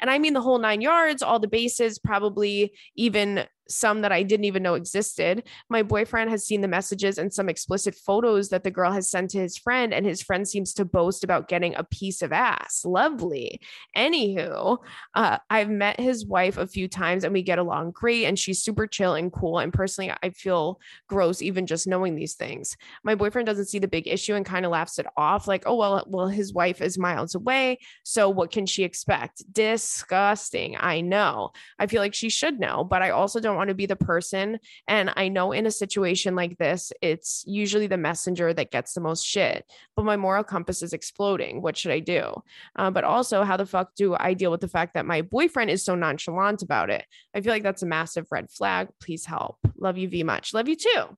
And 0.00 0.10
I 0.10 0.18
mean 0.18 0.34
the 0.34 0.40
whole 0.40 0.58
nine 0.58 0.80
yards, 0.80 1.22
all 1.22 1.38
the 1.38 1.48
bases, 1.48 1.98
probably 1.98 2.72
even 2.96 3.44
some 3.68 4.02
that 4.02 4.12
I 4.12 4.22
didn't 4.22 4.44
even 4.44 4.62
know 4.62 4.74
existed. 4.74 5.48
My 5.68 5.82
boyfriend 5.82 6.30
has 6.30 6.46
seen 6.46 6.60
the 6.60 6.68
messages 6.68 7.18
and 7.18 7.32
some 7.32 7.48
explicit 7.48 7.94
photos 7.94 8.48
that 8.50 8.64
the 8.64 8.70
girl 8.70 8.92
has 8.92 9.10
sent 9.10 9.30
to 9.30 9.38
his 9.38 9.56
friend, 9.56 9.92
and 9.92 10.06
his 10.06 10.22
friend 10.22 10.46
seems 10.46 10.74
to 10.74 10.84
boast 10.84 11.24
about 11.24 11.48
getting 11.48 11.74
a 11.74 11.84
piece 11.84 12.22
of 12.22 12.32
ass. 12.32 12.84
Lovely. 12.84 13.60
Anywho, 13.96 14.78
uh, 15.14 15.38
I've 15.50 15.70
met 15.70 16.00
his 16.00 16.26
wife 16.26 16.58
a 16.58 16.66
few 16.66 16.88
times 16.88 17.24
and 17.24 17.32
we 17.32 17.42
get 17.42 17.58
along 17.58 17.92
great, 17.92 18.24
and 18.26 18.38
she's 18.38 18.62
super 18.62 18.86
chill 18.86 19.14
and 19.14 19.32
cool. 19.32 19.58
And 19.58 19.72
personally, 19.72 20.12
I 20.22 20.30
feel 20.30 20.80
gross 21.08 21.42
even 21.42 21.66
just 21.66 21.86
knowing 21.86 22.14
these 22.14 22.34
things. 22.34 22.76
My 23.04 23.14
boyfriend 23.14 23.46
doesn't 23.46 23.66
see 23.66 23.78
the 23.78 23.88
big 23.88 24.06
issue 24.06 24.34
and 24.34 24.46
kind 24.46 24.64
of 24.64 24.72
laughs 24.72 24.98
it 24.98 25.06
off, 25.16 25.48
like, 25.48 25.64
oh, 25.66 25.76
well, 25.76 26.04
well, 26.08 26.28
his 26.28 26.52
wife 26.52 26.80
is 26.80 26.98
miles 26.98 27.34
away. 27.34 27.78
So 28.04 28.28
what 28.28 28.50
can 28.50 28.66
she 28.66 28.84
expect? 28.84 29.42
Disgusting. 29.52 30.76
I 30.78 31.00
know. 31.00 31.50
I 31.78 31.86
feel 31.86 32.00
like 32.00 32.14
she 32.14 32.28
should 32.28 32.60
know, 32.60 32.84
but 32.84 33.02
I 33.02 33.10
also 33.10 33.40
don't 33.40 33.55
don't 33.56 33.60
want 33.60 33.68
to 33.68 33.74
be 33.74 33.86
the 33.86 33.96
person. 33.96 34.60
And 34.86 35.10
I 35.16 35.28
know 35.28 35.52
in 35.52 35.66
a 35.66 35.70
situation 35.70 36.34
like 36.36 36.58
this, 36.58 36.92
it's 37.00 37.42
usually 37.46 37.86
the 37.86 37.96
messenger 37.96 38.52
that 38.52 38.70
gets 38.70 38.92
the 38.92 39.00
most 39.00 39.24
shit, 39.24 39.64
but 39.96 40.04
my 40.04 40.16
moral 40.16 40.44
compass 40.44 40.82
is 40.82 40.92
exploding. 40.92 41.62
What 41.62 41.76
should 41.76 41.92
I 41.92 42.00
do? 42.00 42.34
Uh, 42.76 42.90
but 42.90 43.04
also, 43.04 43.44
how 43.44 43.56
the 43.56 43.64
fuck 43.64 43.94
do 43.94 44.14
I 44.18 44.34
deal 44.34 44.50
with 44.50 44.60
the 44.60 44.68
fact 44.68 44.94
that 44.94 45.06
my 45.06 45.22
boyfriend 45.22 45.70
is 45.70 45.82
so 45.82 45.94
nonchalant 45.94 46.62
about 46.62 46.90
it? 46.90 47.06
I 47.34 47.40
feel 47.40 47.52
like 47.52 47.62
that's 47.62 47.82
a 47.82 47.86
massive 47.86 48.26
red 48.30 48.50
flag. 48.50 48.88
Please 49.00 49.24
help. 49.24 49.56
Love 49.78 49.96
you 49.96 50.08
V 50.08 50.22
much. 50.22 50.52
Love 50.52 50.68
you 50.68 50.76
too. 50.76 51.16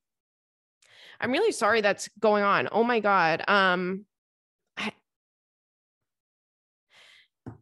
I'm 1.21 1.33
really 1.33 1.53
sorry 1.53 1.81
that's 1.81 2.09
going 2.21 2.45
on. 2.45 2.69
Oh 2.71 2.85
my 2.85 3.01
God. 3.01 3.43
Um, 3.49 4.05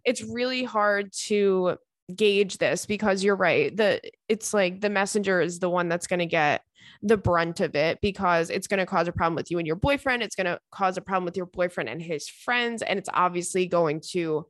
it's 0.05 0.23
really 0.23 0.65
hard 0.65 1.13
to 1.27 1.79
gauge 2.15 2.59
this 2.59 2.87
because 2.87 3.25
you're 3.25 3.37
right. 3.37 3.77
The 3.77 4.01
it's 4.29 4.55
like 4.55 4.81
the 4.81 4.91
messenger 4.91 5.41
is 5.41 5.59
the 5.59 5.71
one 5.71 5.89
that's 5.89 6.07
going 6.07 6.21
to 6.21 6.27
get 6.27 6.63
the 7.03 7.17
brunt 7.17 7.61
of 7.61 7.75
it 7.75 8.01
because 8.01 8.49
it's 8.49 8.69
going 8.69 8.79
to 8.79 8.87
cause 8.87 9.09
a 9.09 9.13
problem 9.13 9.35
with 9.35 9.51
you 9.51 9.59
and 9.59 9.67
your 9.67 9.77
boyfriend. 9.77 10.23
It's 10.23 10.37
going 10.37 10.47
to 10.47 10.61
cause 10.71 10.97
a 10.97 11.01
problem 11.01 11.25
with 11.25 11.37
your 11.37 11.47
boyfriend 11.47 11.89
and 11.89 12.01
his 12.01 12.29
friends 12.29 12.83
and 12.83 12.99
it's 12.99 13.09
obviously 13.13 13.67
going 13.67 14.01
to 14.13 14.47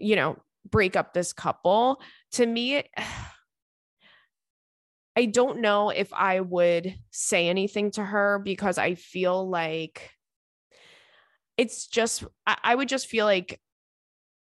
you 0.00 0.16
know, 0.16 0.36
break 0.68 0.96
up 0.96 1.14
this 1.14 1.32
couple. 1.32 2.00
To 2.32 2.46
me 2.46 2.82
I 5.16 5.26
don't 5.26 5.60
know 5.60 5.90
if 5.90 6.12
I 6.14 6.38
would 6.40 6.94
say 7.10 7.48
anything 7.48 7.90
to 7.92 8.02
her 8.02 8.38
because 8.38 8.78
I 8.78 8.94
feel 8.94 9.46
like 9.46 10.08
it's 11.58 11.88
just 11.88 12.24
I, 12.46 12.56
I 12.62 12.74
would 12.74 12.88
just 12.88 13.08
feel 13.08 13.26
like 13.26 13.60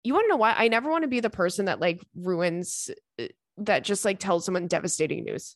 you 0.09 0.15
want 0.15 0.25
to 0.25 0.29
know 0.31 0.37
why 0.37 0.55
I 0.57 0.69
never 0.69 0.91
want 0.91 1.03
to 1.03 1.09
be 1.09 1.21
the 1.21 1.29
person 1.29 1.67
that 1.67 1.81
like 1.81 2.03
ruins 2.17 2.89
uh, 3.21 3.27
that 3.59 3.85
just 3.85 4.07
like 4.07 4.19
tells 4.19 4.47
someone 4.47 4.67
devastating 4.67 5.25
news. 5.25 5.55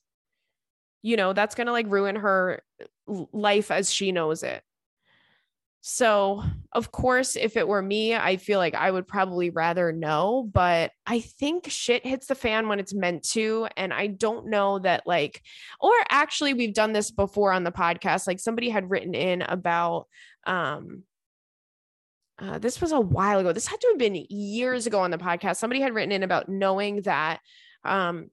You 1.00 1.16
know, 1.16 1.32
that's 1.32 1.54
going 1.54 1.68
to 1.68 1.72
like 1.72 1.86
ruin 1.88 2.16
her 2.16 2.62
life 3.06 3.70
as 3.70 3.90
she 3.90 4.12
knows 4.12 4.42
it. 4.42 4.62
So, 5.80 6.44
of 6.70 6.92
course, 6.92 7.34
if 7.34 7.56
it 7.56 7.66
were 7.66 7.80
me, 7.80 8.14
I 8.14 8.36
feel 8.36 8.58
like 8.58 8.74
I 8.74 8.90
would 8.90 9.08
probably 9.08 9.48
rather 9.48 9.90
know, 9.90 10.46
but 10.52 10.90
I 11.06 11.20
think 11.20 11.70
shit 11.70 12.06
hits 12.06 12.26
the 12.26 12.34
fan 12.34 12.68
when 12.68 12.78
it's 12.78 12.92
meant 12.92 13.24
to. 13.30 13.68
And 13.78 13.90
I 13.92 14.08
don't 14.08 14.48
know 14.48 14.80
that, 14.80 15.06
like, 15.06 15.40
or 15.80 15.94
actually, 16.10 16.52
we've 16.52 16.74
done 16.74 16.92
this 16.92 17.10
before 17.10 17.54
on 17.54 17.64
the 17.64 17.72
podcast. 17.72 18.26
Like, 18.26 18.38
somebody 18.38 18.68
had 18.68 18.90
written 18.90 19.14
in 19.14 19.40
about, 19.40 20.08
um, 20.46 21.04
uh, 22.42 22.58
this 22.58 22.80
was 22.80 22.90
a 22.90 23.00
while 23.00 23.38
ago. 23.38 23.52
This 23.52 23.68
had 23.68 23.80
to 23.80 23.88
have 23.88 23.98
been 23.98 24.26
years 24.28 24.86
ago 24.86 24.98
on 25.00 25.12
the 25.12 25.18
podcast. 25.18 25.56
Somebody 25.56 25.80
had 25.80 25.94
written 25.94 26.10
in 26.10 26.24
about 26.24 26.48
knowing 26.48 27.02
that 27.02 27.38
um, 27.84 28.30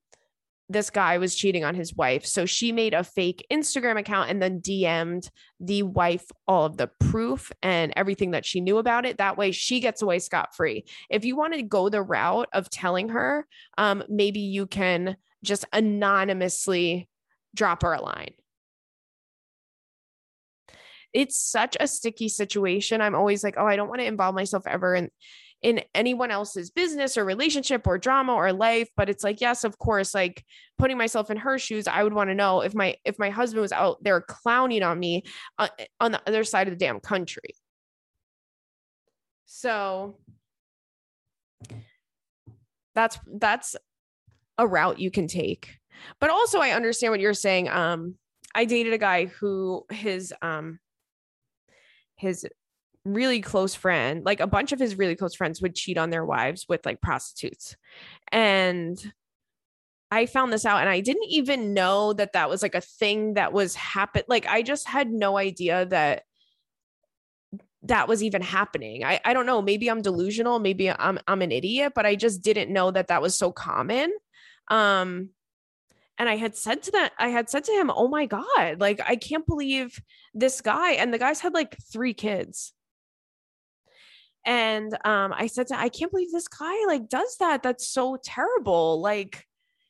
this 0.68 0.90
guy 0.90 1.20
was 1.20 1.36
cheating 1.36 1.64
on 1.64 1.76
his 1.76 1.96
wife. 1.96 2.26
So 2.26 2.48
she 2.48 2.72
made 2.72 2.96
a 2.96 3.04
fake 3.04 3.46
Instagram 3.52 4.00
account 4.00 4.32
and 4.32 4.42
then 4.42 4.62
DM'd 4.62 5.30
the 5.60 5.84
wife 5.84 6.26
all 6.48 6.66
of 6.66 6.78
the 6.78 6.90
proof 7.00 7.52
and 7.62 7.94
everything 7.96 8.32
that 8.32 8.46
she 8.46 8.62
knew 8.62 8.80
about 8.80 9.06
it. 9.06 9.18
That 9.18 9.38
way 9.38 9.52
she 9.52 9.80
gets 9.80 10.02
away 10.02 10.18
scot 10.18 10.56
free. 10.56 10.86
If 11.10 11.24
you 11.24 11.36
want 11.36 11.54
to 11.54 11.62
go 11.62 11.90
the 11.90 12.02
route 12.02 12.50
of 12.52 12.70
telling 12.72 13.10
her, 13.10 13.46
um, 13.78 14.04
maybe 14.10 14.40
you 14.40 14.66
can 14.66 15.18
just 15.44 15.66
anonymously 15.72 17.08
drop 17.56 17.84
her 17.84 17.94
a 17.94 18.02
line. 18.02 18.34
It's 21.14 21.38
such 21.38 21.76
a 21.80 21.88
sticky 21.88 22.30
situation. 22.30 23.02
I'm 23.02 23.16
always 23.16 23.44
like, 23.44 23.56
oh, 23.58 23.66
I 23.66 23.76
don't 23.76 23.90
want 23.90 24.02
to 24.02 24.08
involve 24.08 24.36
myself 24.36 24.68
ever 24.68 24.96
in 24.96 25.10
in 25.62 25.82
anyone 25.94 26.32
else's 26.32 26.70
business 26.70 27.18
or 27.18 27.26
relationship 27.26 27.86
or 27.86 27.98
drama 27.98 28.34
or 28.34 28.54
life. 28.54 28.88
But 28.96 29.10
it's 29.10 29.24
like 29.24 29.42
yes 29.42 29.64
of 29.64 29.78
course 29.78 30.14
like 30.14 30.44
putting 30.78 30.98
myself 30.98 31.30
in 31.30 31.38
her 31.38 31.60
shoes 31.60 31.88
i 31.88 32.02
would 32.02 32.14
want 32.14 32.30
to 32.30 32.36
know 32.36 32.62
if 32.62 32.74
my 32.74 32.96
if 33.04 33.20
my 33.20 33.30
husband 33.30 33.62
was 33.62 33.74
out 33.74 34.02
there 34.02 34.22
clowning 34.22 34.84
on 34.84 34.98
me 34.98 35.24
uh, 35.58 35.68
on 36.00 36.12
the 36.12 36.22
other 36.28 36.44
side 36.44 36.68
of 36.68 36.74
the 36.74 36.86
damn 36.86 37.00
country. 37.00 37.56
So 39.46 40.18
that's 42.96 43.20
that's 43.28 43.76
a 44.58 44.68
route 44.68 45.00
you 45.00 45.12
can 45.12 45.28
take. 45.28 45.78
But 46.22 46.30
also 46.30 46.60
i 46.60 46.72
understand 46.72 47.12
what 47.12 47.20
you're 47.20 47.34
saying 47.34 47.68
um 47.68 48.16
i 48.56 48.64
dated 48.64 48.94
a 48.94 48.98
guy 48.98 49.26
who 49.26 49.86
his 49.92 50.34
um 50.42 50.80
his 52.20 52.46
really 53.06 53.42
close 53.42 53.74
friend, 53.74 54.26
like 54.26 54.40
a 54.40 54.48
bunch 54.48 54.72
of 54.72 54.80
his 54.80 54.98
really 54.98 55.16
close 55.16 55.36
friends 55.36 55.62
would 55.62 55.76
cheat 55.76 55.98
on 55.98 56.10
their 56.10 56.26
wives 56.26 56.66
with 56.68 56.86
like 56.86 57.02
prostitutes. 57.02 57.76
And 58.32 58.98
I 60.12 60.26
found 60.26 60.52
this 60.52 60.66
out 60.66 60.82
and 60.82 60.90
I 60.90 61.02
didn't 61.02 61.30
even 61.30 61.74
know 61.74 62.14
that 62.14 62.34
that 62.34 62.50
was 62.50 62.62
like 62.62 62.76
a 62.76 62.82
thing 62.82 63.36
that 63.36 63.54
was 63.54 63.76
happen 63.76 64.24
like 64.28 64.48
I 64.48 64.64
just 64.64 64.88
had 64.88 65.12
no 65.12 65.38
idea 65.38 65.86
that 65.86 66.24
that 67.84 68.08
was 68.08 68.24
even 68.24 68.42
happening. 68.42 69.06
I 69.06 69.20
I 69.24 69.34
don't 69.34 69.46
know, 69.46 69.62
maybe 69.62 69.90
I'm 69.90 70.02
delusional, 70.02 70.60
maybe 70.60 70.90
I'm 70.90 71.20
I'm 71.28 71.42
an 71.42 71.52
idiot, 71.52 71.94
but 71.96 72.06
I 72.06 72.16
just 72.16 72.42
didn't 72.42 72.74
know 72.74 72.92
that 72.92 73.08
that 73.08 73.22
was 73.22 73.38
so 73.38 73.52
common. 73.52 74.12
Um 74.70 75.30
and 76.20 76.28
I 76.28 76.36
had 76.36 76.56
said 76.56 76.84
to 76.84 76.92
that 76.92 77.14
I 77.18 77.30
had 77.30 77.50
said 77.50 77.64
to 77.64 77.72
him, 77.72 77.90
"Oh 77.90 78.10
my 78.10 78.26
god, 78.26 78.80
like 78.80 79.00
I 79.04 79.16
can't 79.16 79.48
believe 79.48 80.00
this 80.34 80.62
guy." 80.62 80.92
And 80.92 81.14
the 81.14 81.18
guys 81.18 81.40
had 81.40 81.54
like 81.54 81.78
3 81.92 82.14
kids. 82.14 82.74
And 84.46 84.94
um, 85.06 85.34
I 85.36 85.48
said 85.48 85.68
to, 85.68 85.80
I 85.80 85.90
can't 85.90 86.12
believe 86.12 86.32
this 86.32 86.48
guy 86.48 86.86
like 86.88 87.10
does 87.10 87.38
that. 87.40 87.64
That's 87.64 87.88
so 87.88 88.18
terrible. 88.24 89.02
Like 89.02 89.46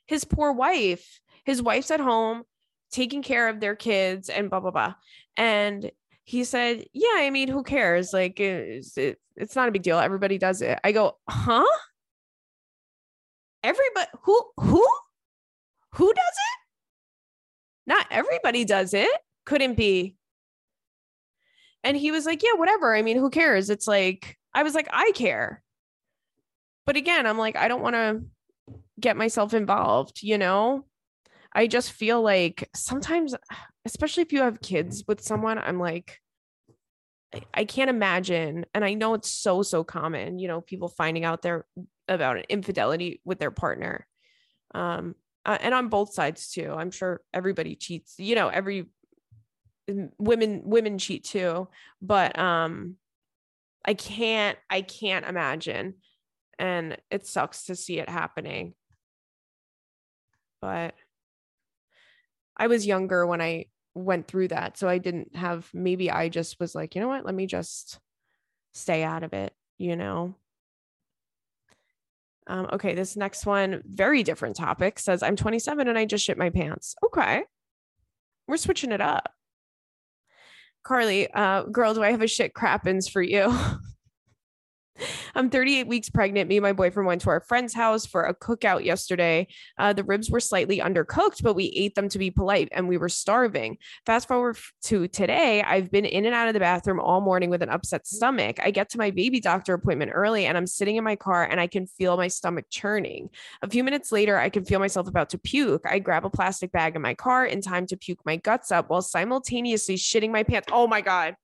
his 0.05 0.23
poor 0.25 0.51
wife, 0.51 1.19
his 1.45 1.61
wife's 1.61 1.91
at 1.91 1.99
home 1.99 2.43
taking 2.91 3.21
care 3.23 3.49
of 3.49 3.59
their 3.59 3.75
kids 3.75 4.29
and 4.29 4.49
blah 4.49 4.59
blah 4.59 4.71
blah. 4.71 4.93
And 5.37 5.91
he 6.23 6.43
said, 6.43 6.85
"Yeah, 6.93 7.15
I 7.17 7.31
mean, 7.31 7.47
who 7.47 7.63
cares? 7.63 8.13
Like, 8.13 8.39
it's, 8.39 8.97
it, 8.97 9.19
it's 9.35 9.55
not 9.55 9.69
a 9.69 9.71
big 9.71 9.83
deal. 9.83 9.97
Everybody 9.97 10.37
does 10.37 10.61
it." 10.61 10.79
I 10.83 10.91
go, 10.91 11.17
"Huh? 11.27 11.65
Everybody 13.63 14.07
who 14.23 14.43
who 14.57 14.87
who 15.93 16.13
does 16.13 16.23
it? 16.23 16.59
Not 17.87 18.05
everybody 18.11 18.65
does 18.65 18.93
it. 18.93 19.09
Couldn't 19.45 19.75
be." 19.75 20.15
And 21.83 21.95
he 21.95 22.11
was 22.11 22.25
like, 22.25 22.43
"Yeah, 22.43 22.53
whatever. 22.55 22.95
I 22.95 23.01
mean, 23.01 23.17
who 23.17 23.29
cares? 23.29 23.69
It's 23.69 23.87
like 23.87 24.39
I 24.53 24.63
was 24.63 24.75
like, 24.75 24.87
I 24.91 25.11
care. 25.15 25.63
But 26.85 26.95
again, 26.95 27.25
I'm 27.25 27.37
like, 27.37 27.55
I 27.55 27.67
don't 27.67 27.81
want 27.81 27.95
to 27.95 28.23
get 28.99 29.17
myself 29.17 29.53
involved, 29.53 30.21
you 30.21 30.37
know? 30.37 30.85
I 31.53 31.67
just 31.67 31.91
feel 31.91 32.21
like 32.21 32.69
sometimes, 32.75 33.35
especially 33.85 34.23
if 34.23 34.33
you 34.33 34.41
have 34.41 34.61
kids 34.61 35.03
with 35.07 35.21
someone, 35.21 35.57
I'm 35.57 35.79
like, 35.79 36.19
I 37.53 37.65
can't 37.65 37.89
imagine. 37.89 38.65
And 38.73 38.83
I 38.83 38.95
know 38.95 39.13
it's 39.13 39.29
so, 39.29 39.61
so 39.61 39.83
common, 39.83 40.39
you 40.39 40.47
know, 40.47 40.61
people 40.61 40.89
finding 40.89 41.25
out 41.25 41.41
their 41.41 41.65
about 42.07 42.37
an 42.37 42.45
infidelity 42.49 43.21
with 43.23 43.37
their 43.37 43.51
partner. 43.51 44.07
Um, 44.73 45.15
uh, 45.45 45.57
and 45.61 45.73
on 45.73 45.89
both 45.89 46.13
sides 46.13 46.51
too. 46.51 46.73
I'm 46.77 46.91
sure 46.91 47.21
everybody 47.33 47.75
cheats, 47.75 48.15
you 48.17 48.35
know, 48.35 48.49
every 48.49 48.87
women, 50.17 50.61
women 50.65 50.97
cheat 50.97 51.23
too. 51.23 51.67
But, 52.01 52.37
um, 52.37 52.97
I 53.85 53.93
can't 53.93 54.57
I 54.69 54.81
can't 54.81 55.25
imagine 55.25 55.95
and 56.57 56.97
it 57.09 57.25
sucks 57.25 57.65
to 57.65 57.75
see 57.75 57.99
it 57.99 58.09
happening. 58.09 58.73
But 60.61 60.93
I 62.57 62.67
was 62.67 62.85
younger 62.85 63.25
when 63.25 63.41
I 63.41 63.65
went 63.95 64.27
through 64.27 64.49
that, 64.49 64.77
so 64.77 64.89
I 64.89 64.97
didn't 64.97 65.35
have 65.35 65.69
maybe 65.73 66.11
I 66.11 66.29
just 66.29 66.59
was 66.59 66.75
like, 66.75 66.93
you 66.93 67.01
know 67.01 67.07
what? 67.07 67.25
Let 67.25 67.33
me 67.33 67.47
just 67.47 67.99
stay 68.73 69.03
out 69.03 69.23
of 69.23 69.33
it, 69.33 69.53
you 69.77 69.95
know. 69.95 70.35
Um, 72.49 72.67
okay, 72.73 72.95
this 72.95 73.15
next 73.15 73.45
one, 73.45 73.83
very 73.85 74.23
different 74.23 74.55
topic, 74.55 74.97
says 74.97 75.21
I'm 75.21 75.35
27 75.35 75.87
and 75.87 75.97
I 75.97 76.05
just 76.05 76.25
shit 76.25 76.37
my 76.37 76.49
pants. 76.49 76.95
Okay. 77.05 77.43
We're 78.47 78.57
switching 78.57 78.91
it 78.91 79.01
up. 79.01 79.31
Carly, 80.83 81.31
uh, 81.31 81.63
girl, 81.63 81.93
do 81.93 82.01
I 82.01 82.09
have 82.09 82.23
a 82.23 82.27
shit 82.27 82.55
crappins 82.55 83.09
for 83.09 83.21
you? 83.21 83.55
I'm 85.35 85.49
38 85.49 85.87
weeks 85.87 86.09
pregnant. 86.09 86.49
Me 86.49 86.57
and 86.57 86.63
my 86.63 86.73
boyfriend 86.73 87.07
went 87.07 87.21
to 87.21 87.29
our 87.29 87.41
friend's 87.41 87.73
house 87.73 88.05
for 88.05 88.23
a 88.23 88.33
cookout 88.33 88.83
yesterday. 88.83 89.47
Uh, 89.77 89.93
the 89.93 90.03
ribs 90.03 90.29
were 90.29 90.39
slightly 90.39 90.79
undercooked, 90.79 91.43
but 91.43 91.53
we 91.53 91.65
ate 91.75 91.95
them 91.95 92.09
to 92.09 92.19
be 92.19 92.31
polite 92.31 92.69
and 92.71 92.87
we 92.87 92.97
were 92.97 93.09
starving. 93.09 93.77
Fast 94.05 94.27
forward 94.27 94.57
to 94.83 95.07
today, 95.07 95.61
I've 95.61 95.91
been 95.91 96.05
in 96.05 96.25
and 96.25 96.35
out 96.35 96.47
of 96.47 96.53
the 96.53 96.59
bathroom 96.59 96.99
all 96.99 97.21
morning 97.21 97.49
with 97.49 97.61
an 97.61 97.69
upset 97.69 98.07
stomach. 98.07 98.57
I 98.63 98.71
get 98.71 98.89
to 98.89 98.97
my 98.97 99.11
baby 99.11 99.39
doctor 99.39 99.73
appointment 99.73 100.11
early 100.13 100.45
and 100.45 100.57
I'm 100.57 100.67
sitting 100.67 100.95
in 100.95 101.03
my 101.03 101.15
car 101.15 101.43
and 101.43 101.59
I 101.59 101.67
can 101.67 101.85
feel 101.87 102.17
my 102.17 102.27
stomach 102.27 102.65
churning. 102.69 103.29
A 103.61 103.69
few 103.69 103.83
minutes 103.83 104.11
later, 104.11 104.37
I 104.37 104.49
can 104.49 104.65
feel 104.65 104.79
myself 104.79 105.07
about 105.07 105.29
to 105.29 105.37
puke. 105.37 105.85
I 105.85 105.99
grab 105.99 106.25
a 106.25 106.29
plastic 106.29 106.71
bag 106.71 106.95
in 106.95 107.01
my 107.01 107.13
car 107.13 107.45
in 107.45 107.61
time 107.61 107.85
to 107.87 107.97
puke 107.97 108.19
my 108.25 108.37
guts 108.37 108.71
up 108.71 108.89
while 108.89 109.01
simultaneously 109.01 109.95
shitting 109.95 110.31
my 110.31 110.43
pants. 110.43 110.69
Oh 110.71 110.87
my 110.87 111.01
God 111.01 111.35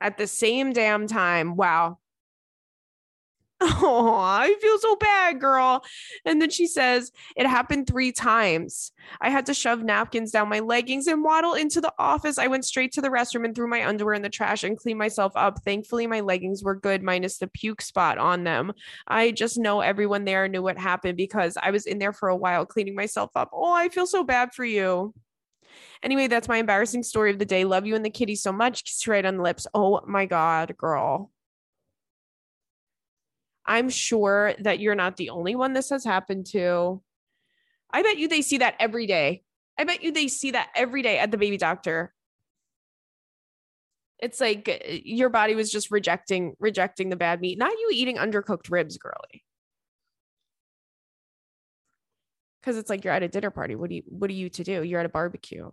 at 0.00 0.18
the 0.18 0.26
same 0.26 0.72
damn 0.72 1.06
time. 1.06 1.56
Wow. 1.56 1.98
Oh, 3.80 4.14
I 4.16 4.54
feel 4.60 4.78
so 4.78 4.96
bad, 4.96 5.40
girl. 5.40 5.84
And 6.24 6.40
then 6.40 6.50
she 6.50 6.66
says, 6.66 7.10
It 7.36 7.46
happened 7.46 7.86
three 7.86 8.12
times. 8.12 8.92
I 9.20 9.30
had 9.30 9.46
to 9.46 9.54
shove 9.54 9.82
napkins 9.82 10.30
down 10.30 10.48
my 10.48 10.60
leggings 10.60 11.06
and 11.08 11.24
waddle 11.24 11.54
into 11.54 11.80
the 11.80 11.92
office. 11.98 12.38
I 12.38 12.46
went 12.46 12.64
straight 12.64 12.92
to 12.92 13.00
the 13.00 13.08
restroom 13.08 13.44
and 13.44 13.54
threw 13.54 13.68
my 13.68 13.86
underwear 13.86 14.14
in 14.14 14.22
the 14.22 14.28
trash 14.28 14.62
and 14.62 14.78
cleaned 14.78 14.98
myself 14.98 15.32
up. 15.34 15.62
Thankfully, 15.64 16.06
my 16.06 16.20
leggings 16.20 16.62
were 16.62 16.76
good, 16.76 17.02
minus 17.02 17.38
the 17.38 17.48
puke 17.48 17.82
spot 17.82 18.18
on 18.18 18.44
them. 18.44 18.72
I 19.08 19.32
just 19.32 19.58
know 19.58 19.80
everyone 19.80 20.24
there 20.24 20.46
knew 20.46 20.62
what 20.62 20.78
happened 20.78 21.16
because 21.16 21.56
I 21.60 21.70
was 21.72 21.86
in 21.86 21.98
there 21.98 22.12
for 22.12 22.28
a 22.28 22.36
while 22.36 22.64
cleaning 22.64 22.94
myself 22.94 23.32
up. 23.34 23.50
Oh, 23.52 23.72
I 23.72 23.88
feel 23.88 24.06
so 24.06 24.22
bad 24.22 24.54
for 24.54 24.64
you. 24.64 25.14
Anyway, 26.02 26.26
that's 26.26 26.48
my 26.48 26.58
embarrassing 26.58 27.02
story 27.02 27.30
of 27.30 27.38
the 27.38 27.44
day. 27.44 27.64
Love 27.64 27.86
you 27.86 27.94
and 27.94 28.04
the 28.04 28.10
kitty 28.10 28.36
so 28.36 28.52
much. 28.52 28.84
Kiss 28.84 29.06
right 29.06 29.24
on 29.24 29.36
the 29.36 29.42
lips. 29.42 29.66
Oh 29.74 30.00
my 30.06 30.26
God, 30.26 30.76
girl. 30.76 31.30
I'm 33.66 33.90
sure 33.90 34.54
that 34.60 34.80
you're 34.80 34.94
not 34.94 35.16
the 35.16 35.30
only 35.30 35.54
one 35.54 35.74
this 35.74 35.90
has 35.90 36.04
happened 36.04 36.46
to. 36.46 37.02
I 37.90 38.02
bet 38.02 38.16
you 38.16 38.28
they 38.28 38.42
see 38.42 38.58
that 38.58 38.74
every 38.80 39.06
day. 39.06 39.42
I 39.78 39.84
bet 39.84 40.02
you 40.02 40.10
they 40.10 40.28
see 40.28 40.52
that 40.52 40.70
every 40.74 41.02
day 41.02 41.18
at 41.18 41.30
the 41.30 41.38
baby 41.38 41.56
doctor. 41.58 42.12
It's 44.18 44.40
like 44.40 44.68
uh, 44.68 44.92
your 45.04 45.28
body 45.28 45.54
was 45.54 45.70
just 45.70 45.90
rejecting 45.90 46.54
rejecting 46.58 47.08
the 47.08 47.16
bad 47.16 47.40
meat, 47.40 47.58
not 47.58 47.72
you 47.72 47.90
eating 47.92 48.16
undercooked 48.16 48.70
ribs, 48.70 48.96
girly. 48.96 49.44
Because 52.60 52.76
it's 52.76 52.90
like 52.90 53.04
you're 53.04 53.14
at 53.14 53.22
a 53.22 53.28
dinner 53.28 53.50
party. 53.50 53.74
What 53.74 53.90
do 53.90 53.96
you 53.96 54.02
what 54.06 54.30
are 54.30 54.34
you 54.34 54.48
to 54.50 54.64
do? 54.64 54.82
You're 54.82 55.00
at 55.00 55.06
a 55.06 55.10
barbecue. 55.10 55.70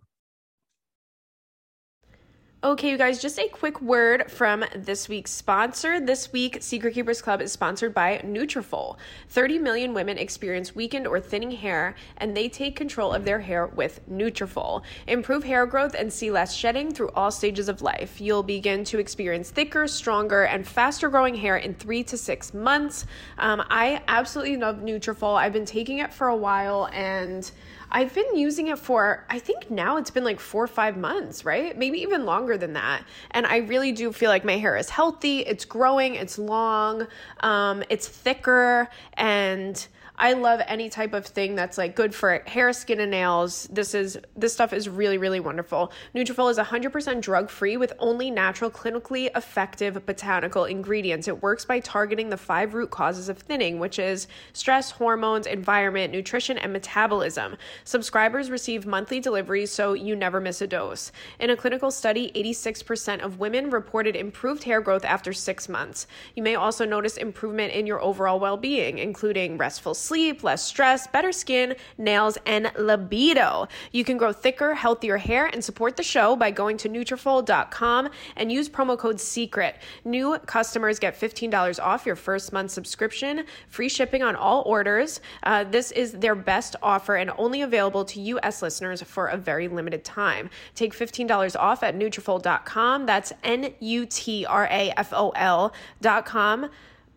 Okay, 2.66 2.90
you 2.90 2.98
guys, 2.98 3.22
just 3.22 3.38
a 3.38 3.48
quick 3.48 3.80
word 3.80 4.32
from 4.32 4.66
this 4.76 5.08
week's 5.08 5.30
sponsor. 5.30 6.00
This 6.00 6.34
week, 6.34 6.64
Secret 6.64 6.96
Keepers 6.96 7.22
Club 7.22 7.40
is 7.40 7.52
sponsored 7.52 7.94
by 7.94 8.18
Nutrafol. 8.26 8.98
30 9.30 9.60
million 9.60 9.94
women 9.94 10.18
experience 10.18 10.74
weakened 10.74 11.06
or 11.06 11.20
thinning 11.20 11.52
hair, 11.52 11.94
and 12.18 12.36
they 12.36 12.50
take 12.50 12.76
control 12.76 13.14
of 13.14 13.24
their 13.24 13.40
hair 13.40 13.68
with 13.68 14.00
Nutrafol. 14.10 14.82
Improve 15.06 15.44
hair 15.44 15.68
growth 15.68 15.94
and 15.94 16.12
see 16.12 16.32
less 16.32 16.56
shedding 16.56 16.92
through 16.92 17.12
all 17.12 17.30
stages 17.30 17.70
of 17.70 17.84
life. 17.84 18.20
You'll 18.20 18.42
begin 18.42 18.84
to 18.86 18.98
experience 18.98 19.52
thicker, 19.52 19.86
stronger, 19.86 20.46
and 20.46 20.68
faster 20.68 21.08
growing 21.08 21.36
hair 21.36 21.58
in 21.58 21.76
three 21.76 22.04
to 22.06 22.18
six 22.18 22.52
months. 22.52 23.06
Um, 23.38 23.64
I 23.70 24.02
absolutely 24.08 24.58
love 24.58 24.78
Nutrafol. 24.78 25.38
I've 25.38 25.54
been 25.54 25.66
taking 25.66 26.00
it 26.00 26.12
for 26.12 26.30
a 26.30 26.36
while, 26.36 26.90
and 26.92 27.52
I've 27.96 28.14
been 28.14 28.36
using 28.36 28.68
it 28.68 28.78
for, 28.78 29.26
I 29.30 29.40
think 29.40 29.72
now 29.72 29.96
it's 29.96 30.12
been 30.12 30.26
like 30.26 30.42
four 30.42 30.62
or 30.62 30.68
five 30.68 30.98
months, 30.98 31.46
right? 31.46 31.78
Maybe 31.78 32.00
even 32.02 32.26
longer 32.26 32.58
than 32.58 32.74
that. 32.74 33.06
And 33.32 33.46
I 33.46 33.60
really 33.60 33.94
do 33.94 34.12
feel 34.12 34.30
like 34.30 34.44
my 34.44 34.58
hair 34.58 34.76
is 34.76 34.90
healthy, 34.90 35.40
it's 35.40 35.64
growing, 35.64 36.16
it's 36.16 36.38
long, 36.38 37.08
um, 37.40 37.86
it's 37.90 38.06
thicker, 38.06 38.90
and 39.14 39.88
I 40.18 40.32
love 40.34 40.62
any 40.68 40.90
type 40.90 41.14
of 41.14 41.26
thing 41.26 41.56
that's 41.56 41.78
like 41.78 41.96
good 41.96 42.16
for 42.16 42.42
hair, 42.48 42.72
skin, 42.72 43.02
and 43.02 43.12
nails. 43.12 43.68
This 43.72 43.94
is 43.94 44.18
this 44.36 44.54
stuff 44.54 44.72
is 44.72 44.88
really, 44.88 45.18
really 45.18 45.42
wonderful. 45.42 45.92
Nutrafol 46.16 46.50
is 46.50 46.58
100% 46.58 47.22
drug 47.22 47.50
free 47.50 47.76
with 47.76 47.92
only 48.00 48.32
natural, 48.32 48.72
clinically 48.72 49.30
effective 49.36 50.06
botanical 50.06 50.66
ingredients. 50.66 51.28
It 51.28 51.42
works 51.42 51.66
by 51.66 51.82
targeting 51.82 52.30
the 52.30 52.38
five 52.38 52.74
root 52.74 52.92
causes 52.92 53.28
of 53.28 53.40
thinning, 53.40 53.78
which 53.80 54.00
is 54.00 54.28
stress, 54.54 54.92
hormones, 54.92 55.48
environment, 55.48 56.14
nutrition, 56.14 56.58
and 56.58 56.72
metabolism. 56.72 57.58
Subscribers 57.84 58.50
receive 58.50 58.86
monthly 58.86 59.20
deliveries 59.20 59.72
so 59.72 59.94
you 59.94 60.16
never 60.16 60.40
miss 60.40 60.62
a 60.62 60.68
dose. 60.68 61.12
In 61.40 61.50
a 61.50 61.58
clinical 61.58 61.92
study, 61.92 62.32
86% 62.36 63.20
of 63.20 63.40
women 63.40 63.70
reported 63.70 64.16
improved 64.16 64.64
hair 64.64 64.80
growth 64.80 65.04
after 65.04 65.34
six 65.34 65.68
months. 65.68 66.08
You 66.36 66.44
may 66.44 66.56
also 66.56 66.86
notice 66.86 67.18
improvement 67.18 67.74
in 67.74 67.86
your 67.86 68.02
overall 68.02 68.40
well 68.40 68.58
being, 68.58 68.98
including 68.98 69.58
restful 69.58 69.94
sleep, 70.06 70.44
less 70.44 70.62
stress, 70.62 71.08
better 71.08 71.32
skin, 71.32 71.76
nails, 71.98 72.38
and 72.46 72.72
libido. 72.78 73.68
You 73.92 74.04
can 74.04 74.18
grow 74.18 74.32
thicker, 74.32 74.74
healthier 74.74 75.18
hair 75.18 75.48
and 75.48 75.64
support 75.64 75.98
the 75.98 76.04
show 76.04 76.36
by 76.36 76.52
going 76.52 76.78
to 76.78 76.90
Nutrafol.com 76.90 78.10
and 78.36 78.52
use 78.52 78.70
promo 78.70 78.98
code 78.98 79.18
SECRET. 79.18 79.76
New 80.04 80.38
customers 80.46 81.00
get 81.00 81.20
$15 81.20 81.80
off 81.82 82.06
your 82.06 82.16
first 82.16 82.54
month 82.54 82.72
subscription, 82.72 83.46
free 83.68 83.90
shipping 83.90 84.24
on 84.24 84.36
all 84.36 84.64
orders. 84.66 85.22
Uh, 85.44 85.64
this 85.64 85.92
is 85.92 86.14
their 86.14 86.36
best 86.36 86.76
offer 86.82 87.16
and 87.16 87.32
only 87.38 87.62
available 87.62 88.06
to 88.06 88.20
U.S. 88.22 88.62
listeners 88.62 89.02
for 89.02 89.28
a 89.28 89.38
very 89.38 89.68
limited 89.68 90.04
time. 90.04 90.50
Take 90.76 90.94
$15 90.94 91.56
off 91.58 91.84
at 91.84 91.96
Nutrafol.com. 91.96 93.06
That's 93.06 93.34
N-U-T-R-A-F-O-L.com. 93.44 93.86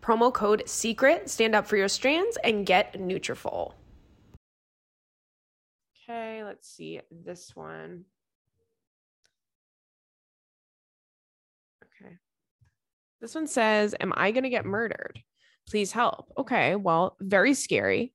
Promo 0.09 0.33
code 0.33 0.63
SECRET. 0.65 1.29
Stand 1.29 1.53
up 1.53 1.67
for 1.67 1.77
your 1.77 1.87
strands 1.87 2.35
and 2.43 2.65
get 2.65 2.93
Nutrafol. 2.93 3.73
Okay, 6.09 6.43
let's 6.43 6.67
see 6.67 6.99
this 7.11 7.55
one. 7.55 8.05
Okay. 11.83 12.15
This 13.21 13.35
one 13.35 13.45
says, 13.45 13.93
Am 13.99 14.11
I 14.15 14.31
going 14.31 14.45
to 14.45 14.49
get 14.49 14.65
murdered? 14.65 15.21
Please 15.69 15.91
help. 15.91 16.33
Okay, 16.39 16.75
well, 16.75 17.15
very 17.21 17.53
scary 17.53 18.11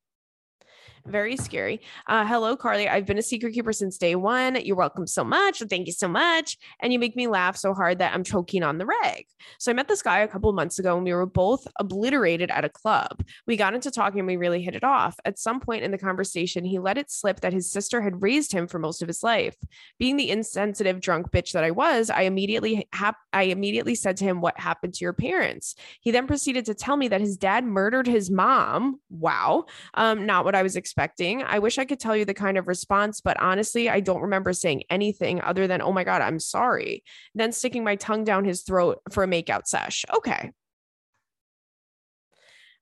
very 1.07 1.37
scary. 1.37 1.81
Uh, 2.07 2.25
hello, 2.25 2.55
Carly. 2.55 2.89
I've 2.89 3.05
been 3.05 3.17
a 3.17 3.23
secret 3.23 3.53
keeper 3.53 3.71
since 3.71 3.97
day 3.97 4.15
one. 4.15 4.55
You're 4.55 4.75
welcome 4.75 5.05
so 5.05 5.23
much. 5.23 5.61
Thank 5.69 5.87
you 5.87 5.93
so 5.93 6.07
much. 6.07 6.57
And 6.79 6.91
you 6.91 6.99
make 6.99 7.15
me 7.15 7.27
laugh 7.27 7.55
so 7.57 7.73
hard 7.73 7.99
that 7.99 8.13
I'm 8.13 8.23
choking 8.23 8.63
on 8.63 8.77
the 8.77 8.85
reg. 8.85 9.25
So 9.59 9.71
I 9.71 9.75
met 9.75 9.87
this 9.87 10.01
guy 10.01 10.19
a 10.19 10.27
couple 10.27 10.51
months 10.53 10.79
ago 10.79 10.95
and 10.95 11.05
we 11.05 11.13
were 11.13 11.25
both 11.25 11.67
obliterated 11.79 12.49
at 12.49 12.65
a 12.65 12.69
club. 12.69 13.23
We 13.45 13.55
got 13.55 13.75
into 13.75 13.91
talking 13.91 14.19
and 14.19 14.27
we 14.27 14.37
really 14.37 14.61
hit 14.61 14.75
it 14.75 14.83
off. 14.83 15.15
At 15.25 15.37
some 15.37 15.59
point 15.59 15.83
in 15.83 15.91
the 15.91 15.97
conversation, 15.97 16.65
he 16.65 16.79
let 16.79 16.97
it 16.97 17.11
slip 17.11 17.41
that 17.41 17.53
his 17.53 17.71
sister 17.71 18.01
had 18.01 18.21
raised 18.21 18.51
him 18.51 18.67
for 18.67 18.79
most 18.79 19.01
of 19.01 19.07
his 19.07 19.21
life. 19.21 19.55
Being 19.99 20.17
the 20.17 20.31
insensitive 20.31 21.01
drunk 21.01 21.31
bitch 21.31 21.51
that 21.51 21.63
I 21.63 21.71
was, 21.71 22.09
I 22.09 22.21
immediately 22.23 22.87
hap- 22.93 23.15
I 23.31 23.43
immediately 23.43 23.95
said 23.95 24.17
to 24.17 24.23
him, 24.23 24.41
"What 24.41 24.59
happened 24.59 24.93
to 24.95 25.05
your 25.05 25.13
parents?" 25.13 25.75
He 25.99 26.11
then 26.11 26.27
proceeded 26.27 26.65
to 26.65 26.73
tell 26.73 26.97
me 26.97 27.09
that 27.09 27.21
his 27.21 27.37
dad 27.37 27.65
murdered 27.65 28.07
his 28.07 28.31
mom. 28.31 28.99
Wow, 29.09 29.65
um, 29.93 30.25
not 30.25 30.45
what 30.45 30.55
I 30.55 30.63
was 30.63 30.75
expecting 30.75 30.94
expecting. 30.95 31.43
I 31.43 31.59
wish 31.59 31.77
I 31.77 31.83
could 31.83 31.99
tell 31.99 32.15
you 32.15 32.23
the 32.23 32.33
kind 32.33 32.57
of 32.57 32.69
response, 32.69 33.19
but 33.19 33.37
honestly, 33.41 33.89
I 33.89 33.99
don't 33.99 34.21
remember 34.21 34.53
saying 34.53 34.83
anything 34.89 35.41
other 35.41 35.67
than, 35.67 35.81
oh 35.81 35.91
my 35.91 36.05
God, 36.05 36.21
I'm 36.21 36.39
sorry. 36.39 37.03
Then 37.33 37.51
sticking 37.51 37.83
my 37.83 37.97
tongue 37.97 38.23
down 38.23 38.45
his 38.45 38.61
throat 38.61 39.01
for 39.11 39.23
a 39.23 39.27
makeout 39.27 39.67
sesh. 39.67 40.05
Okay. 40.15 40.51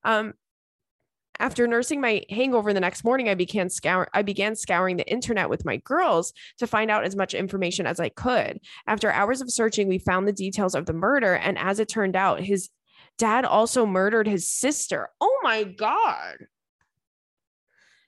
Um, 0.03 0.33
after 1.39 1.65
nursing 1.65 2.01
my 2.01 2.21
hangover 2.29 2.71
the 2.71 2.79
next 2.79 3.03
morning, 3.03 3.29
I 3.29 3.33
began 3.33 3.67
scour- 3.71 4.09
I 4.13 4.21
began 4.21 4.55
scouring 4.55 4.97
the 4.97 5.11
internet 5.11 5.49
with 5.49 5.65
my 5.65 5.77
girls 5.77 6.33
to 6.59 6.67
find 6.67 6.91
out 6.91 7.05
as 7.05 7.15
much 7.15 7.33
information 7.33 7.87
as 7.87 7.99
I 7.99 8.09
could. 8.09 8.59
After 8.85 9.11
hours 9.11 9.41
of 9.41 9.51
searching, 9.51 9.87
we 9.87 9.97
found 9.97 10.27
the 10.27 10.33
details 10.33 10.75
of 10.75 10.85
the 10.85 10.93
murder, 10.93 11.33
and 11.33 11.57
as 11.57 11.79
it 11.79 11.89
turned 11.89 12.15
out, 12.15 12.41
his 12.41 12.69
dad 13.17 13.43
also 13.43 13.87
murdered 13.87 14.27
his 14.27 14.47
sister. 14.47 15.09
Oh 15.19 15.39
my 15.41 15.63
god 15.63 16.37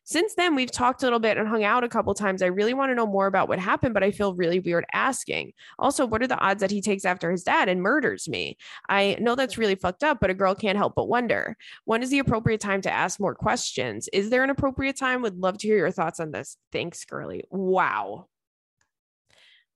since 0.06 0.36
then 0.36 0.56
we've 0.56 0.72
talked 0.72 1.02
a 1.02 1.06
little 1.06 1.20
bit 1.20 1.38
and 1.38 1.48
hung 1.48 1.64
out 1.64 1.84
a 1.84 1.90
couple 1.90 2.14
times. 2.14 2.42
I 2.42 2.48
really 2.48 2.74
want 2.74 2.92
to 2.92 2.96
know 2.96 3.08
more 3.08 3.28
about 3.28 3.50
what 3.50 3.60
happened 3.60 3.94
but 3.94 4.04
i 4.04 4.12
feel 4.12 4.36
really 4.36 4.60
weird 4.60 4.86
asking. 4.94 5.54
Also 5.80 6.06
what 6.06 6.22
are 6.22 6.28
the 6.28 6.40
odds 6.40 6.62
that 6.62 6.72
he 6.72 6.82
takes 6.82 7.06
after 7.06 7.32
his 7.32 7.44
dad 7.44 7.68
and 7.68 7.82
murders 7.82 8.30
me? 8.30 8.58
I 8.88 9.18
know 9.20 9.36
that's 9.36 9.58
really 9.58 9.76
fucked 9.76 10.04
up 10.04 10.20
but 10.22 10.30
a 10.30 10.36
girl 10.36 10.56
can't 10.56 10.78
help 10.78 10.94
but 10.96 11.10
wonder. 11.10 11.58
When 11.86 12.04
is 12.04 12.12
the 12.12 12.20
appropriate 12.20 12.62
time 12.62 12.82
to 12.82 12.92
ask 12.92 13.20
more 13.20 13.36
questions? 13.36 14.08
Is 14.14 14.30
there 14.30 14.44
an 14.44 14.50
appropriate 14.50 14.98
time? 14.98 15.22
Would 15.24 15.40
love 15.40 15.58
to 15.58 15.68
hear 15.68 15.78
your 15.78 15.92
thoughts 15.92 16.20
on 16.20 16.32
this. 16.32 16.58
Thanks 16.72 17.04
girly. 17.06 17.46
Wow. 17.50 18.28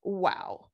Wow. 0.02 0.68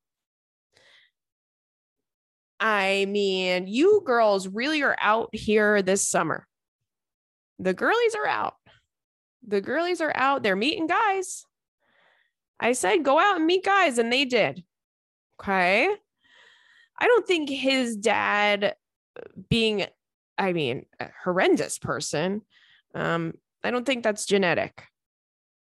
I 2.60 3.06
mean, 3.08 3.66
you 3.66 4.02
girls 4.04 4.48
really 4.48 4.82
are 4.82 4.96
out 5.00 5.30
here 5.32 5.82
this 5.82 6.08
summer. 6.08 6.46
The 7.58 7.74
girlies 7.74 8.14
are 8.14 8.26
out 8.26 8.54
the 9.46 9.60
girlies 9.60 10.00
are 10.00 10.12
out 10.14 10.42
they're 10.42 10.56
meeting 10.56 10.86
guys. 10.86 11.44
I 12.58 12.72
said, 12.72 13.04
go 13.04 13.18
out 13.18 13.36
and 13.36 13.46
meet 13.46 13.64
guys, 13.64 13.98
and 13.98 14.12
they 14.12 14.24
did. 14.24 14.64
Okay. 15.40 15.88
I 16.98 17.06
don't 17.06 17.26
think 17.26 17.50
his 17.50 17.96
dad 17.96 18.74
being, 19.50 19.86
I 20.38 20.52
mean, 20.52 20.86
a 20.98 21.08
horrendous 21.22 21.78
person, 21.78 22.42
um, 22.94 23.34
I 23.62 23.70
don't 23.70 23.84
think 23.84 24.02
that's 24.02 24.24
genetic. 24.24 24.84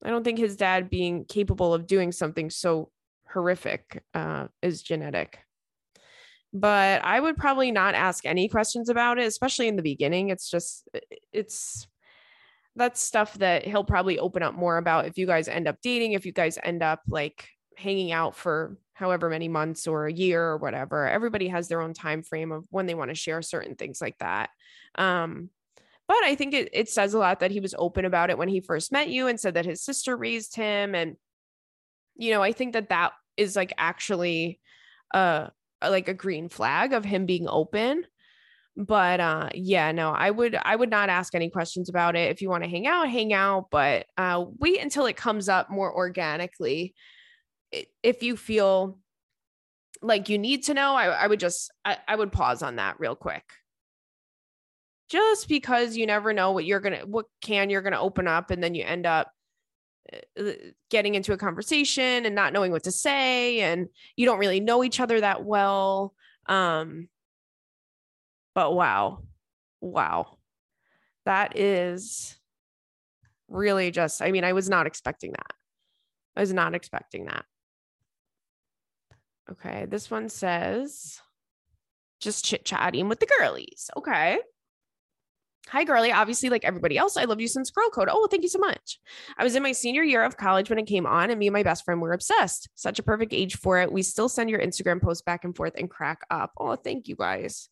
I 0.04 0.10
don't 0.10 0.24
think 0.24 0.38
his 0.38 0.56
dad 0.56 0.90
being 0.90 1.26
capable 1.26 1.74
of 1.74 1.88
doing 1.88 2.12
something 2.12 2.50
so 2.50 2.92
horrific 3.32 4.04
uh, 4.14 4.48
is 4.62 4.84
genetic. 4.84 5.40
But 6.54 7.04
I 7.04 7.20
would 7.20 7.38
probably 7.38 7.72
not 7.72 7.96
ask 7.96 8.26
any 8.26 8.48
questions 8.48 8.90
about 8.90 9.18
it, 9.18 9.26
especially 9.26 9.68
in 9.68 9.76
the 9.76 9.82
beginning. 9.82 10.30
It's 10.30 10.52
just, 10.52 10.88
it's 11.32 11.88
that's 12.76 13.02
stuff 13.02 13.36
that 13.36 13.66
he'll 13.66 13.84
probably 13.84 14.20
open 14.20 14.44
up 14.44 14.56
more 14.56 14.78
about 14.78 15.06
if 15.06 15.18
you 15.18 15.28
guys 15.28 15.48
end 15.48 15.68
up 15.68 15.78
dating, 15.82 16.14
if 16.14 16.26
you 16.26 16.32
guys 16.32 16.58
end 16.64 16.82
up 16.82 17.02
like 17.08 17.48
hanging 17.78 18.12
out 18.12 18.36
for 18.36 18.78
however 18.94 19.30
many 19.30 19.48
months 19.48 19.88
or 19.88 20.06
a 20.06 20.14
year 20.14 20.44
or 20.44 20.58
whatever. 20.58 21.08
Everybody 21.08 21.48
has 21.48 21.68
their 21.68 21.82
own 21.82 21.94
time 21.94 22.24
frame 22.24 22.52
of 22.52 22.66
when 22.70 22.86
they 22.86 22.96
want 22.96 23.10
to 23.10 23.16
share 23.16 23.42
certain 23.42 23.76
things 23.76 24.02
like 24.02 24.18
that. 24.20 24.50
Um, 24.96 25.50
but 26.08 26.24
I 26.24 26.36
think 26.36 26.54
it, 26.54 26.70
it 26.74 26.90
says 26.90 27.14
a 27.14 27.20
lot 27.20 27.40
that 27.40 27.52
he 27.52 27.60
was 27.60 27.76
open 27.78 28.06
about 28.06 28.30
it 28.30 28.38
when 28.38 28.50
he 28.50 28.60
first 28.60 28.92
met 28.92 29.10
you 29.10 29.28
and 29.28 29.40
said 29.40 29.56
that 29.56 29.66
his 29.66 29.82
sister 29.82 30.16
raised 30.16 30.56
him. 30.56 30.96
And, 30.96 31.16
you 32.16 32.32
know, 32.32 32.42
I 32.42 32.52
think 32.52 32.74
that 32.74 32.90
that 32.90 33.14
is 33.36 33.56
like 33.56 33.74
actually 33.78 34.60
uh 35.14 35.48
like 35.82 36.08
a 36.08 36.14
green 36.14 36.50
flag 36.50 36.94
of 36.94 37.04
him 37.04 37.26
being 37.26 37.48
open 37.48 38.06
but 38.76 39.20
uh 39.20 39.50
yeah 39.54 39.92
no 39.92 40.10
i 40.10 40.32
would 40.32 40.56
i 40.64 40.76
would 40.76 40.90
not 40.90 41.10
ask 41.10 41.36
any 41.36 41.50
questions 41.50 41.90
about 41.90 42.16
it. 42.16 42.32
If 42.32 42.42
you 42.42 42.50
want 42.50 42.64
to 42.64 42.70
hang 42.70 42.88
out 42.88 43.10
hang 43.10 43.34
out 43.34 43.68
but 43.70 44.08
uh 44.18 44.46
wait 44.58 44.82
until 44.82 45.06
it 45.06 45.16
comes 45.18 45.50
up 45.50 45.70
more 45.70 45.94
organically. 45.96 46.94
If 48.02 48.24
you 48.24 48.38
feel 48.38 49.00
like 50.02 50.30
you 50.30 50.38
need 50.38 50.64
to 50.64 50.74
know 50.74 50.96
i, 50.96 51.06
I 51.06 51.28
would 51.28 51.40
just 51.40 51.72
I, 51.86 51.98
I 52.08 52.16
would 52.16 52.32
pause 52.32 52.64
on 52.64 52.78
that 52.78 53.00
real 53.00 53.16
quick. 53.16 53.44
Just 55.10 55.48
because 55.48 55.96
you 55.96 56.08
never 56.08 56.34
know 56.34 56.52
what 56.52 56.66
you're 56.66 56.80
gonna 56.80 57.06
what 57.06 57.26
can 57.42 57.70
you're 57.70 57.82
gonna 57.84 58.02
open 58.02 58.28
up 58.28 58.50
and 58.50 58.64
then 58.64 58.74
you 58.74 58.84
end 58.84 59.06
up 59.06 59.32
uh, 60.40 60.52
getting 60.90 61.14
into 61.14 61.34
a 61.34 61.38
conversation 61.38 62.26
and 62.26 62.34
not 62.34 62.54
knowing 62.54 62.72
what 62.72 62.84
to 62.84 62.92
say 62.92 63.62
and 63.62 63.88
you 64.16 64.26
don't 64.26 64.40
really 64.40 64.60
know 64.60 64.84
each 64.84 65.00
other 65.00 65.22
that 65.22 65.44
well 65.46 66.14
um 66.48 67.08
but 68.56 68.74
wow. 68.74 69.24
Wow. 69.82 70.38
That 71.26 71.58
is 71.58 72.36
really 73.48 73.92
just, 73.92 74.22
I 74.22 74.32
mean, 74.32 74.44
I 74.44 74.54
was 74.54 74.70
not 74.70 74.88
expecting 74.88 75.32
that. 75.32 75.54
I 76.36 76.42
was 76.42 76.54
not 76.54 76.76
expecting 76.76 77.26
that. 77.26 77.46
Okay. 79.52 79.86
This 79.86 80.10
one 80.10 80.30
says 80.30 81.20
just 82.20 82.46
chit 82.46 82.66
chatting 82.66 83.10
with 83.10 83.20
the 83.20 83.28
girlies. 83.40 83.90
Okay. 83.98 84.40
Hi, 85.70 85.86
girly. 85.86 86.12
Obviously, 86.12 86.50
like 86.50 86.66
everybody 86.66 86.98
else, 86.98 87.16
I 87.16 87.24
loved 87.24 87.42
you 87.42 87.48
since 87.48 87.72
Girl 87.72 87.90
Code. 87.90 88.10
Oh, 88.12 88.28
thank 88.30 88.44
you 88.44 88.50
so 88.50 88.60
much. 88.60 89.00
I 89.38 89.44
was 89.44 89.56
in 89.56 89.64
my 89.64 89.72
senior 89.72 90.04
year 90.04 90.24
of 90.24 90.38
college 90.38 90.70
when 90.70 90.78
it 90.78 90.86
came 90.86 91.06
on, 91.06 91.30
and 91.30 91.40
me 91.40 91.48
and 91.48 91.54
my 91.54 91.64
best 91.64 91.86
friend 91.86 92.02
were 92.02 92.12
obsessed. 92.12 92.70
Such 92.76 93.00
a 93.00 93.04
perfect 93.04 93.34
age 93.34 93.58
for 93.58 93.80
it. 93.80 93.92
We 93.92 94.04
still 94.04 94.30
send 94.30 94.50
your 94.50 94.60
Instagram 94.60 95.02
posts 95.02 95.24
back 95.24 95.46
and 95.46 95.56
forth 95.56 95.74
and 95.78 95.90
crack 95.90 96.22
up. 96.30 96.52
Oh, 96.58 96.76
thank 96.76 97.08
you 97.08 97.16
guys. 97.16 97.70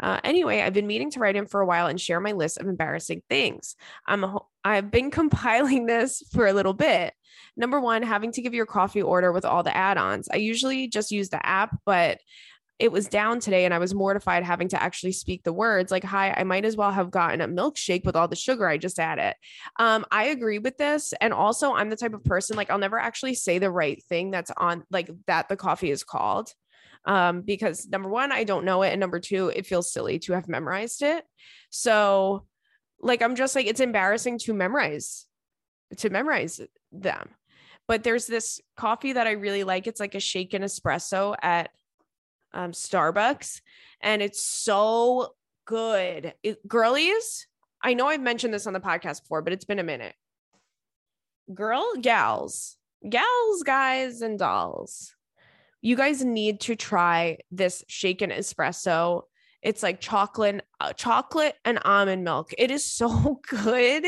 Uh, 0.00 0.20
anyway, 0.24 0.60
I've 0.60 0.74
been 0.74 0.86
meaning 0.86 1.10
to 1.12 1.20
write 1.20 1.36
in 1.36 1.46
for 1.46 1.60
a 1.60 1.66
while 1.66 1.86
and 1.86 2.00
share 2.00 2.20
my 2.20 2.32
list 2.32 2.58
of 2.58 2.66
embarrassing 2.66 3.22
things. 3.28 3.76
I'm 4.06 4.38
I've 4.64 4.90
been 4.90 5.10
compiling 5.12 5.86
this 5.86 6.22
for 6.32 6.46
a 6.46 6.52
little 6.52 6.74
bit. 6.74 7.14
Number 7.56 7.80
one, 7.80 8.02
having 8.02 8.32
to 8.32 8.42
give 8.42 8.54
your 8.54 8.66
coffee 8.66 9.02
order 9.02 9.32
with 9.32 9.44
all 9.44 9.62
the 9.62 9.76
add 9.76 9.96
ons. 9.96 10.28
I 10.32 10.36
usually 10.36 10.88
just 10.88 11.12
use 11.12 11.28
the 11.28 11.44
app, 11.44 11.76
but 11.86 12.18
it 12.78 12.92
was 12.92 13.08
down 13.08 13.40
today 13.40 13.64
and 13.64 13.74
I 13.74 13.78
was 13.78 13.94
mortified 13.94 14.44
having 14.44 14.68
to 14.68 14.80
actually 14.80 15.12
speak 15.12 15.42
the 15.42 15.52
words 15.52 15.90
like, 15.90 16.04
hi, 16.04 16.32
I 16.36 16.44
might 16.44 16.64
as 16.64 16.76
well 16.76 16.92
have 16.92 17.10
gotten 17.10 17.40
a 17.40 17.48
milkshake 17.48 18.04
with 18.04 18.14
all 18.14 18.28
the 18.28 18.36
sugar 18.36 18.68
I 18.68 18.78
just 18.78 19.00
added. 19.00 19.34
Um, 19.78 20.04
I 20.12 20.26
agree 20.26 20.60
with 20.60 20.76
this. 20.76 21.12
And 21.20 21.32
also, 21.32 21.74
I'm 21.74 21.90
the 21.90 21.96
type 21.96 22.14
of 22.14 22.24
person 22.24 22.56
like, 22.56 22.70
I'll 22.70 22.78
never 22.78 22.98
actually 22.98 23.34
say 23.34 23.58
the 23.58 23.70
right 23.70 24.02
thing 24.04 24.30
that's 24.30 24.52
on 24.56 24.84
like 24.90 25.10
that 25.26 25.48
the 25.48 25.56
coffee 25.56 25.90
is 25.90 26.04
called. 26.04 26.52
Um, 27.04 27.40
because 27.40 27.88
number 27.88 28.08
one, 28.08 28.32
I 28.32 28.44
don't 28.44 28.64
know 28.64 28.82
it. 28.82 28.90
And 28.90 29.00
number 29.00 29.18
two, 29.18 29.48
it 29.54 29.66
feels 29.66 29.92
silly 29.92 30.18
to 30.20 30.34
have 30.34 30.48
memorized 30.48 31.02
it. 31.02 31.24
So, 31.70 32.46
like, 33.00 33.22
I'm 33.22 33.34
just 33.34 33.56
like, 33.56 33.66
it's 33.66 33.80
embarrassing 33.80 34.38
to 34.40 34.52
memorize, 34.52 35.26
to 35.98 36.10
memorize 36.10 36.60
them. 36.92 37.30
But 37.86 38.04
there's 38.04 38.26
this 38.26 38.60
coffee 38.76 39.14
that 39.14 39.26
I 39.26 39.32
really 39.32 39.64
like. 39.64 39.86
It's 39.86 40.00
like 40.00 40.14
a 40.14 40.20
shaken 40.20 40.62
espresso 40.62 41.34
at 41.40 41.70
um, 42.52 42.72
Starbucks, 42.72 43.60
and 44.00 44.22
it's 44.22 44.42
so 44.42 45.34
good. 45.64 46.34
It, 46.42 46.66
girlies, 46.66 47.46
I 47.82 47.94
know 47.94 48.06
I've 48.06 48.20
mentioned 48.20 48.52
this 48.52 48.66
on 48.66 48.72
the 48.72 48.80
podcast 48.80 49.22
before, 49.22 49.42
but 49.42 49.52
it's 49.52 49.64
been 49.64 49.78
a 49.78 49.84
minute. 49.84 50.14
Girl, 51.54 51.94
gals, 52.00 52.76
gals, 53.08 53.62
guys, 53.64 54.20
and 54.22 54.38
dolls, 54.38 55.14
you 55.80 55.96
guys 55.96 56.24
need 56.24 56.60
to 56.60 56.76
try 56.76 57.38
this 57.50 57.84
shaken 57.88 58.30
espresso. 58.30 59.22
It's 59.62 59.82
like 59.82 60.00
chocolate, 60.00 60.64
uh, 60.80 60.92
chocolate 60.92 61.54
and 61.64 61.78
almond 61.84 62.24
milk. 62.24 62.52
It 62.58 62.70
is 62.70 62.84
so 62.84 63.40
good. 63.48 64.06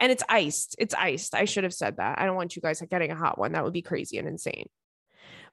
And 0.00 0.10
it's 0.10 0.24
iced. 0.28 0.74
It's 0.78 0.94
iced. 0.94 1.34
I 1.34 1.44
should 1.44 1.64
have 1.64 1.74
said 1.74 1.98
that. 1.98 2.18
I 2.18 2.26
don't 2.26 2.34
want 2.34 2.56
you 2.56 2.62
guys 2.62 2.82
getting 2.90 3.12
a 3.12 3.16
hot 3.16 3.38
one. 3.38 3.52
That 3.52 3.62
would 3.62 3.72
be 3.72 3.82
crazy 3.82 4.18
and 4.18 4.26
insane. 4.26 4.68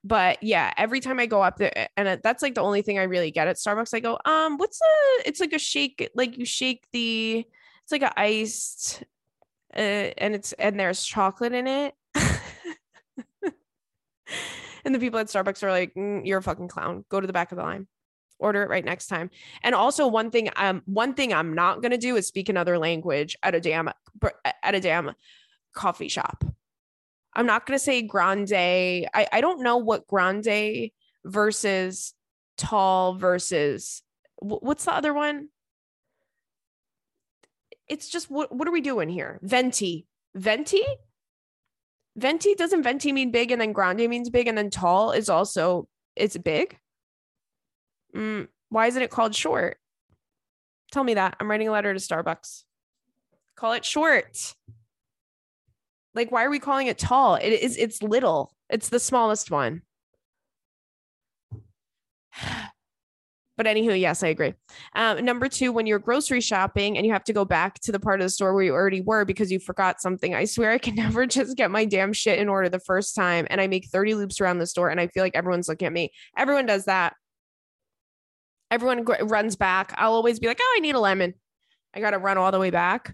But 0.04 0.42
yeah, 0.42 0.74
every 0.78 1.02
time 1.02 1.20
I 1.20 1.26
go 1.26 1.42
up 1.42 1.58
there, 1.58 1.90
and 1.98 2.22
that's 2.24 2.42
like 2.42 2.56
the 2.56 2.62
only 2.62 2.82
thing 2.82 2.98
I 2.98 3.04
really 3.04 3.32
get 3.32 3.48
at 3.48 3.58
Starbucks, 3.58 3.94
I 3.94 4.00
go, 4.00 4.18
um, 4.26 4.58
what's 4.58 4.80
a, 4.82 5.28
it's 5.28 5.40
like 5.40 5.54
a 5.54 5.60
shake, 5.60 6.10
like 6.16 6.38
you 6.38 6.46
shake 6.46 6.86
the, 6.94 7.46
it's 7.84 7.92
like 7.92 8.04
a 8.04 8.18
iced, 8.20 9.04
uh, 9.76 9.80
and 10.18 10.36
it's, 10.36 10.54
and 10.54 10.80
there's 10.80 11.04
chocolate 11.04 11.54
in 11.54 11.68
it. 11.68 11.94
and 14.86 14.96
the 14.96 15.00
people 15.00 15.20
at 15.20 15.28
Starbucks 15.28 15.64
are 15.64 15.72
like, 15.72 15.94
mm, 15.96 16.26
you're 16.26 16.40
a 16.40 16.44
fucking 16.44 16.70
clown. 16.70 17.04
Go 17.10 17.20
to 17.20 17.28
the 17.28 17.34
back 17.34 17.52
of 17.52 17.58
the 17.58 17.64
line 17.64 17.88
order 18.40 18.64
it 18.64 18.70
right 18.70 18.86
next 18.86 19.08
time. 19.08 19.30
And 19.64 19.76
also 19.76 20.08
one 20.08 20.32
thing 20.32 20.50
um 20.56 20.82
one 20.86 21.14
thing 21.14 21.34
I'm 21.34 21.54
not 21.54 21.82
going 21.82 21.92
to 21.92 21.98
do 21.98 22.16
is 22.16 22.26
speak 22.26 22.50
another 22.50 22.80
language 22.80 23.36
at 23.44 23.54
a 23.54 23.60
damn 23.60 23.90
at 24.64 24.76
a 24.76 24.80
damn 24.80 25.12
coffee 25.74 26.08
shop. 26.08 26.44
I'm 27.34 27.46
not 27.46 27.66
going 27.66 27.78
to 27.78 27.84
say 27.84 28.02
grande. 28.02 28.54
I, 28.54 29.28
I 29.32 29.42
don't 29.42 29.62
know 29.62 29.78
what 29.78 30.08
grande 30.08 30.92
versus 31.24 32.14
tall 32.58 33.16
versus 33.16 34.04
what's 34.38 34.86
the 34.86 34.94
other 34.94 35.14
one? 35.14 35.50
It's 37.88 38.10
just 38.10 38.30
what 38.30 38.54
what 38.56 38.68
are 38.68 38.72
we 38.72 38.82
doing 38.82 39.10
here? 39.10 39.40
Venti. 39.42 40.06
Venti? 40.36 40.84
Venti 42.16 42.56
doesn't 42.56 42.84
venti 42.84 43.12
mean 43.12 43.32
big 43.32 43.52
and 43.52 43.62
then 43.62 43.72
grande 43.72 44.08
means 44.10 44.30
big 44.30 44.48
and 44.48 44.58
then 44.58 44.70
tall 44.70 45.12
is 45.12 45.30
also 45.30 45.88
it's 46.16 46.38
big. 46.38 46.78
Mm, 48.16 48.48
why 48.70 48.88
isn't 48.88 49.02
it 49.02 49.10
called 49.10 49.36
short? 49.36 49.78
Tell 50.92 51.04
me 51.04 51.16
that. 51.16 51.38
I'm 51.40 51.50
writing 51.50 51.68
a 51.68 51.72
letter 51.72 51.94
to 51.94 52.00
Starbucks. 52.00 52.64
Call 53.56 53.74
it 53.74 53.86
short. 53.86 54.56
Like, 56.20 56.34
why 56.34 56.44
are 56.44 56.50
we 56.50 56.60
calling 56.60 56.88
it 56.88 56.98
tall? 56.98 57.36
It 57.36 57.48
is, 57.48 57.78
it's 57.78 58.04
little. 58.04 58.54
It's 58.70 58.90
the 58.90 59.00
smallest 59.00 59.50
one. 59.50 59.84
But 63.56 63.66
anywho, 63.66 64.00
yes, 64.00 64.24
I 64.24 64.30
agree. 64.30 64.54
Um, 64.96 65.26
number 65.26 65.50
two, 65.50 65.74
when 65.74 65.86
you're 65.86 66.00
grocery 66.00 66.40
shopping 66.40 66.96
and 66.96 67.06
you 67.06 67.12
have 67.12 67.26
to 67.26 67.34
go 67.34 67.44
back 67.44 67.78
to 67.82 67.92
the 67.92 68.00
part 68.00 68.22
of 68.22 68.26
the 68.26 68.30
store 68.30 68.54
where 68.54 68.64
you 68.64 68.72
already 68.72 69.02
were 69.02 69.26
because 69.26 69.52
you 69.52 69.60
forgot 69.60 70.00
something, 70.00 70.34
I 70.34 70.46
swear 70.46 70.72
I 70.72 70.78
can 70.78 70.96
never 71.04 71.26
just 71.26 71.58
get 71.58 71.70
my 71.70 71.84
damn 71.84 72.14
shit 72.14 72.40
in 72.40 72.48
order 72.48 72.70
the 72.70 72.80
first 72.80 73.16
time. 73.16 73.48
And 73.50 73.60
I 73.60 73.68
make 73.68 73.88
30 73.90 74.16
loops 74.16 74.40
around 74.40 74.60
the 74.60 74.66
store 74.66 74.90
and 74.90 74.98
I 74.98 75.08
feel 75.08 75.24
like 75.24 75.36
everyone's 75.36 75.68
looking 75.68 75.88
at 75.88 75.92
me. 75.92 76.14
Everyone 76.38 76.68
does 76.68 76.86
that. 76.86 77.16
Everyone 78.72 79.04
runs 79.04 79.58
back. 79.58 79.94
I'll 79.98 80.14
always 80.14 80.40
be 80.40 80.48
like, 80.48 80.60
oh, 80.62 80.76
I 80.78 80.80
need 80.80 80.96
a 80.96 81.00
lemon. 81.02 81.34
I 81.94 82.00
got 82.00 82.12
to 82.12 82.18
run 82.18 82.38
all 82.38 82.54
the 82.54 82.60
way 82.60 82.70
back. 82.70 83.14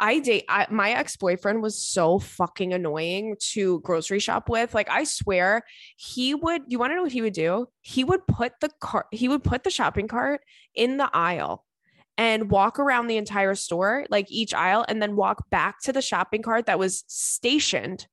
I 0.00 0.18
date 0.18 0.44
I, 0.48 0.66
my 0.70 0.90
ex-boyfriend 0.92 1.62
was 1.62 1.80
so 1.80 2.18
fucking 2.18 2.72
annoying 2.72 3.36
to 3.52 3.80
grocery 3.80 4.18
shop 4.18 4.48
with. 4.48 4.74
Like 4.74 4.90
I 4.90 5.04
swear, 5.04 5.62
he 5.96 6.34
would 6.34 6.62
you 6.68 6.78
want 6.78 6.92
to 6.92 6.96
know 6.96 7.02
what 7.02 7.12
he 7.12 7.22
would 7.22 7.32
do? 7.32 7.66
He 7.80 8.04
would 8.04 8.26
put 8.26 8.52
the 8.60 8.70
cart 8.80 9.06
he 9.12 9.28
would 9.28 9.44
put 9.44 9.64
the 9.64 9.70
shopping 9.70 10.08
cart 10.08 10.40
in 10.74 10.96
the 10.96 11.10
aisle 11.12 11.64
and 12.18 12.50
walk 12.50 12.78
around 12.78 13.06
the 13.06 13.16
entire 13.18 13.54
store, 13.54 14.06
like 14.10 14.30
each 14.30 14.54
aisle 14.54 14.84
and 14.88 15.02
then 15.02 15.16
walk 15.16 15.50
back 15.50 15.80
to 15.82 15.92
the 15.92 16.02
shopping 16.02 16.42
cart 16.42 16.66
that 16.66 16.78
was 16.78 17.04
stationed 17.06 18.06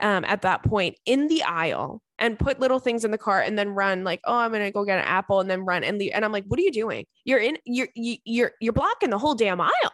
um, 0.00 0.24
at 0.24 0.42
that 0.42 0.62
point 0.62 0.96
in 1.06 1.28
the 1.28 1.42
aisle 1.42 2.02
and 2.18 2.38
put 2.38 2.60
little 2.60 2.78
things 2.78 3.04
in 3.04 3.10
the 3.10 3.18
cart 3.18 3.46
and 3.46 3.58
then 3.58 3.70
run 3.70 4.04
like 4.04 4.20
oh 4.24 4.36
i'm 4.36 4.52
gonna 4.52 4.70
go 4.70 4.84
get 4.84 4.98
an 4.98 5.04
apple 5.04 5.40
and 5.40 5.50
then 5.50 5.64
run 5.64 5.82
and 5.84 5.98
leave 5.98 6.12
and 6.14 6.24
i'm 6.24 6.32
like 6.32 6.44
what 6.46 6.58
are 6.58 6.62
you 6.62 6.72
doing 6.72 7.04
you're 7.24 7.38
in 7.38 7.58
you're 7.64 7.88
you're 7.94 8.52
you're 8.60 8.72
blocking 8.72 9.10
the 9.10 9.18
whole 9.18 9.34
damn 9.34 9.60
aisle 9.60 9.92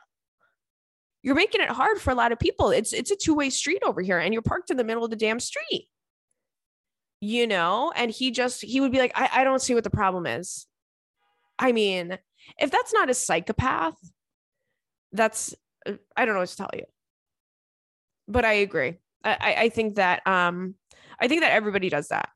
you're 1.25 1.35
making 1.35 1.63
it 1.63 1.71
hard 1.71 1.99
for 1.99 2.11
a 2.11 2.15
lot 2.15 2.33
of 2.33 2.39
people. 2.39 2.69
It's 2.69 2.93
it's 2.93 3.11
a 3.11 3.17
two-way 3.17 3.49
street 3.49 3.83
over 3.83 4.03
here 4.03 4.19
and 4.19 4.35
you're 4.35 4.43
parked 4.43 4.71
in 4.71 4.77
the 4.77 4.85
middle 4.85 5.05
of 5.05 5.11
the 5.11 5.17
damn 5.17 5.41
street. 5.41 5.89
You 7.21 7.47
know, 7.47 7.91
and 7.97 8.11
he 8.11 8.31
just 8.31 8.63
he 8.63 8.83
would 8.83 8.93
be 8.93 8.99
like, 8.99 9.13
I, 9.15 9.31
I 9.41 9.45
don't 9.45 9.63
see 9.63 9.75
what 9.75 9.85
the 9.85 9.91
problem 9.91 10.27
is. 10.27 10.67
I 11.59 11.73
mean, 11.73 12.19
if 12.59 12.71
that's 12.71 12.93
not 12.93 13.09
a 13.09 13.15
psychopath, 13.15 13.97
that's 15.13 15.55
I 16.15 16.27
don't 16.27 16.35
know 16.35 16.41
what 16.41 16.51
to 16.51 16.57
tell 16.57 16.71
you. 16.75 16.85
But 18.29 18.45
I 18.45 18.53
agree. 18.55 18.99
I, 19.25 19.55
I 19.61 19.69
think 19.71 19.95
that 19.95 20.27
um 20.27 20.75
I 21.19 21.27
think 21.27 21.41
that 21.41 21.53
everybody 21.53 21.89
does 21.89 22.09
that. 22.09 22.29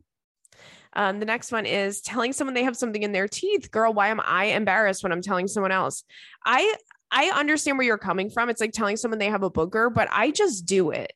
Um, 0.94 1.20
the 1.20 1.27
next 1.27 1.53
one 1.53 1.66
is 1.66 2.01
telling 2.01 2.33
someone 2.33 2.55
they 2.55 2.64
have 2.64 2.77
something 2.77 3.03
in 3.03 3.12
their 3.12 3.29
teeth. 3.29 3.70
Girl, 3.70 3.92
why 3.92 4.09
am 4.09 4.20
I 4.24 4.46
embarrassed 4.46 5.03
when 5.03 5.12
I'm 5.12 5.20
telling 5.20 5.46
someone 5.46 5.72
else? 5.72 6.05
I 6.46 6.74
I 7.11 7.31
understand 7.31 7.79
where 7.79 7.87
you're 7.87 7.99
coming 7.99 8.31
from. 8.31 8.51
It's 8.51 8.61
like 8.61 8.73
telling 8.73 8.97
someone 8.97 9.18
they 9.18 9.27
have 9.31 9.42
a 9.42 9.51
booger, 9.51 9.92
but 9.92 10.09
I 10.12 10.31
just 10.31 10.66
do 10.66 10.90
it. 10.90 11.12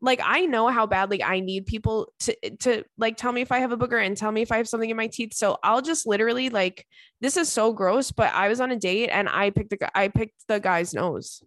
Like 0.00 0.20
I 0.22 0.46
know 0.46 0.68
how 0.68 0.86
badly 0.86 1.22
I 1.22 1.40
need 1.40 1.66
people 1.66 2.12
to 2.20 2.36
to 2.60 2.84
like 2.98 3.16
tell 3.16 3.32
me 3.32 3.42
if 3.42 3.52
I 3.52 3.58
have 3.60 3.72
a 3.72 3.76
booger 3.76 4.04
and 4.04 4.16
tell 4.16 4.32
me 4.32 4.42
if 4.42 4.50
I 4.52 4.56
have 4.58 4.68
something 4.68 4.90
in 4.90 4.96
my 4.96 5.06
teeth. 5.06 5.34
So 5.34 5.58
I'll 5.62 5.82
just 5.82 6.06
literally 6.06 6.50
like 6.50 6.86
this 7.20 7.36
is 7.36 7.50
so 7.50 7.72
gross, 7.72 8.10
but 8.10 8.32
I 8.34 8.48
was 8.48 8.60
on 8.60 8.70
a 8.70 8.76
date 8.76 9.08
and 9.10 9.28
I 9.28 9.50
picked 9.50 9.70
the 9.70 9.98
I 9.98 10.08
picked 10.08 10.46
the 10.48 10.60
guy's 10.60 10.94
nose. 10.94 11.42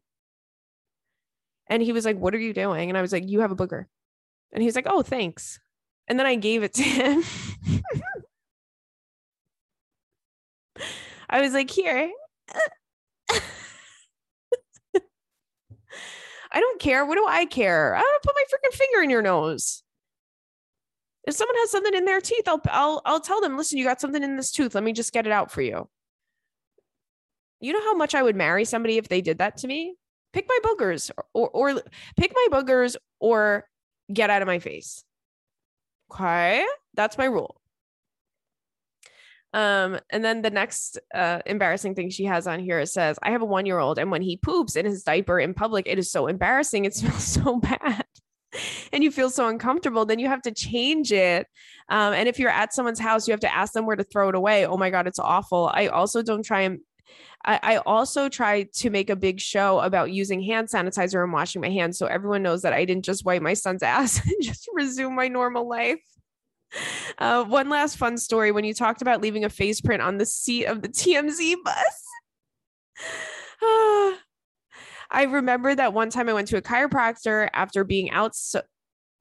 And 1.68 1.84
he 1.84 1.92
was 1.92 2.06
like, 2.06 2.18
"What 2.18 2.34
are 2.34 2.40
you 2.40 2.54
doing?" 2.54 2.90
And 2.90 2.98
I 2.98 3.02
was 3.02 3.12
like, 3.12 3.28
"You 3.28 3.42
have 3.42 3.52
a 3.52 3.56
booger." 3.56 3.86
And 4.54 4.64
he's 4.64 4.76
like, 4.76 4.88
"Oh, 4.90 5.04
thanks." 5.04 5.60
And 6.08 6.20
then 6.20 6.26
I 6.28 6.36
gave 6.36 6.64
it 6.64 6.74
to 6.76 6.84
him. 6.84 7.24
I 11.30 11.42
was 11.42 11.54
like, 11.54 11.70
"Here." 11.70 12.12
I 16.58 16.60
don't 16.60 16.82
care. 16.82 17.06
What 17.06 17.18
do 17.18 17.26
I 17.28 17.46
care? 17.46 17.96
I 17.96 18.02
don't 18.02 18.24
put 18.24 18.34
my 18.34 18.44
freaking 18.52 18.74
finger 18.74 19.04
in 19.04 19.12
your 19.12 19.22
nose. 19.22 19.84
If 21.28 21.36
someone 21.36 21.56
has 21.58 21.70
something 21.70 21.94
in 21.94 22.06
their 22.06 22.20
teeth, 22.20 22.48
I'll 22.48 22.60
I'll 22.66 23.00
I'll 23.06 23.20
tell 23.20 23.42
them, 23.42 23.56
listen, 23.56 23.78
you 23.78 23.84
got 23.84 24.02
something 24.02 24.24
in 24.24 24.38
this 24.38 24.52
tooth. 24.52 24.74
Let 24.74 24.84
me 24.84 24.92
just 24.92 25.14
get 25.14 25.28
it 25.28 25.32
out 25.32 25.52
for 25.52 25.62
you. 25.62 25.88
You 27.60 27.74
know 27.74 27.84
how 27.84 27.94
much 27.94 28.16
I 28.16 28.24
would 28.24 28.36
marry 28.36 28.66
somebody 28.66 28.98
if 28.98 29.08
they 29.08 29.22
did 29.22 29.38
that 29.38 29.58
to 29.58 29.68
me? 29.68 29.98
Pick 30.34 30.48
my 30.50 30.58
boogers 30.64 31.12
or 31.16 31.26
or, 31.36 31.76
or 31.76 31.82
pick 32.16 32.34
my 32.34 32.48
boogers 32.50 32.96
or 33.20 33.70
get 34.12 34.32
out 34.32 34.42
of 34.42 34.48
my 34.48 34.58
face. 34.58 35.04
Okay? 36.12 36.66
That's 36.96 37.20
my 37.20 37.26
rule. 37.26 37.62
Um, 39.54 40.00
and 40.10 40.24
then 40.24 40.42
the 40.42 40.50
next 40.50 41.00
uh, 41.14 41.40
embarrassing 41.46 41.96
thing 41.96 42.10
she 42.10 42.26
has 42.26 42.48
on 42.48 42.60
here 42.60 42.86
says, 42.86 43.18
I 43.24 43.32
have 43.32 43.42
a 43.42 43.46
one 43.46 43.66
year 43.66 43.80
old, 43.80 43.98
and 43.98 44.12
when 44.12 44.22
he 44.22 44.38
poops 44.38 44.76
in 44.76 44.86
his 44.86 45.04
diaper 45.04 45.40
in 45.40 45.54
public, 45.54 45.88
it 45.88 45.98
is 45.98 46.12
so 46.12 46.28
embarrassing. 46.28 46.86
It 46.86 46.96
smells 46.96 47.24
so 47.24 47.60
bad. 47.60 48.06
and 48.94 49.04
you 49.04 49.12
feel 49.12 49.30
so 49.30 49.48
uncomfortable, 49.48 50.06
then 50.06 50.20
you 50.20 50.28
have 50.28 50.42
to 50.44 50.52
change 50.52 51.12
it. 51.12 51.48
Um, 51.90 52.14
and 52.14 52.28
if 52.28 52.40
you're 52.40 52.50
at 52.50 52.74
someone's 52.74 53.00
house, 53.00 53.28
you 53.28 53.32
have 53.32 53.42
to 53.42 53.56
ask 53.56 53.74
them 53.74 53.86
where 53.86 53.96
to 53.96 54.04
throw 54.04 54.30
it 54.30 54.36
away. 54.36 54.66
Oh 54.66 54.78
my 54.78 54.90
God, 54.90 55.08
it's 55.08 55.20
awful. 55.20 55.70
I 55.74 55.88
also 55.88 56.22
don't 56.22 56.44
try 56.44 56.62
and 56.62 56.80
I, 57.46 57.60
I 57.64 57.78
also 57.78 58.30
try 58.30 58.64
to 58.64 58.90
make 58.90 59.10
a 59.10 59.16
big 59.16 59.40
show 59.40 59.80
about 59.80 60.12
using 60.12 60.42
hand 60.42 60.68
sanitizer 60.68 61.24
and 61.24 61.32
washing 61.32 61.62
my 61.62 61.70
hands 61.70 61.98
so 61.98 62.06
everyone 62.08 62.44
knows 62.44 62.64
that 62.64 62.74
I 62.74 62.86
didn't 62.86 63.06
just 63.06 63.26
wipe 63.26 63.42
my 63.42 63.54
son's 63.54 63.84
ass 63.84 64.22
and 64.26 64.36
just 64.42 64.68
resume 64.74 65.16
my 65.16 65.28
normal 65.28 65.68
life. 65.68 66.02
Uh, 67.20 67.44
one 67.44 67.68
last 67.68 67.98
fun 67.98 68.16
story 68.16 68.52
when 68.52 68.64
you 68.64 68.76
talked 68.76 69.02
about 69.02 69.22
leaving 69.22 69.44
a 69.44 69.50
face 69.50 69.82
print 69.82 70.04
on 70.04 70.20
the 70.20 70.26
seat 70.26 70.66
of 70.66 70.84
the 70.84 70.88
TMZ 70.88 71.56
bus. 71.64 72.04
I 75.10 75.24
remember 75.28 75.74
that 75.74 75.94
one 75.94 76.12
time 76.12 76.30
I 76.30 76.34
went 76.34 76.48
to 76.50 76.58
a 76.58 76.62
chiropractor 76.62 77.50
after 77.54 77.84
being 77.84 78.12
out 78.12 78.36
so- 78.36 78.62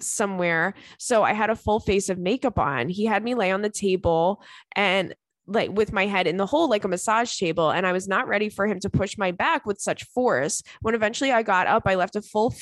somewhere. 0.01 0.75
So 0.99 1.23
I 1.23 1.33
had 1.33 1.49
a 1.49 1.57
full 1.57 1.81
face 1.81 2.11
of 2.11 2.19
makeup 2.19 2.59
on. 2.59 2.91
He 2.91 3.07
had 3.07 3.25
me 3.25 3.35
lay 3.35 3.51
on 3.51 3.63
the 3.63 3.71
table 3.71 4.43
and 4.75 5.15
like 5.47 5.71
with 5.71 5.93
my 5.93 6.07
head 6.07 6.27
in 6.27 6.37
the 6.37 6.47
hole 6.47 6.69
like 6.69 6.85
a 6.85 6.89
massage 6.89 7.37
table 7.37 7.71
and 7.71 7.87
I 7.87 7.93
was 7.93 8.09
not 8.09 8.27
ready 8.27 8.49
for 8.49 8.67
him 8.67 8.81
to 8.81 8.91
push 8.91 9.17
my 9.17 9.31
back 9.31 9.65
with 9.65 9.81
such 9.81 10.05
force. 10.05 10.63
When 10.81 10.95
eventually 10.95 11.33
I 11.33 11.43
got 11.43 11.67
up, 11.67 11.85
I 11.87 11.95
left 11.95 12.17
a 12.17 12.23
full 12.23 12.55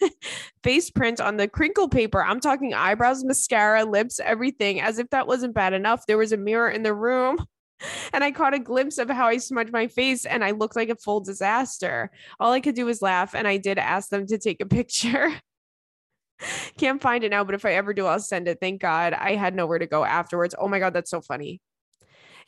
face 0.64 0.90
print 0.90 1.20
on 1.20 1.36
the 1.36 1.48
crinkle 1.48 1.88
paper. 1.88 2.24
I'm 2.24 2.40
talking 2.40 2.74
eyebrows, 2.74 3.24
mascara, 3.24 3.84
lips, 3.84 4.20
everything. 4.20 4.80
As 4.80 4.98
if 4.98 5.10
that 5.10 5.26
wasn't 5.26 5.54
bad 5.54 5.72
enough, 5.72 6.06
there 6.06 6.18
was 6.18 6.32
a 6.32 6.36
mirror 6.36 6.70
in 6.70 6.82
the 6.82 6.94
room. 6.94 7.38
And 8.12 8.22
I 8.22 8.30
caught 8.30 8.54
a 8.54 8.60
glimpse 8.60 8.96
of 8.98 9.10
how 9.10 9.26
I 9.26 9.38
smudged 9.38 9.72
my 9.72 9.88
face 9.88 10.24
and 10.24 10.44
I 10.44 10.52
looked 10.52 10.76
like 10.76 10.88
a 10.88 10.94
full 10.94 11.18
disaster. 11.18 12.12
All 12.38 12.52
I 12.52 12.60
could 12.60 12.76
do 12.76 12.86
was 12.86 13.02
laugh 13.02 13.34
and 13.34 13.48
I 13.48 13.56
did 13.56 13.76
ask 13.76 14.08
them 14.08 14.24
to 14.28 14.38
take 14.38 14.60
a 14.60 14.66
picture. 14.66 15.32
Can't 16.78 17.02
find 17.02 17.24
it 17.24 17.30
now, 17.30 17.42
but 17.42 17.56
if 17.56 17.64
I 17.64 17.72
ever 17.72 17.92
do, 17.92 18.06
I'll 18.06 18.20
send 18.20 18.46
it. 18.46 18.58
Thank 18.60 18.80
God. 18.80 19.14
I 19.14 19.34
had 19.34 19.56
nowhere 19.56 19.80
to 19.80 19.88
go 19.88 20.04
afterwards. 20.04 20.54
Oh 20.56 20.68
my 20.68 20.78
God, 20.78 20.94
that's 20.94 21.10
so 21.10 21.22
funny 21.22 21.60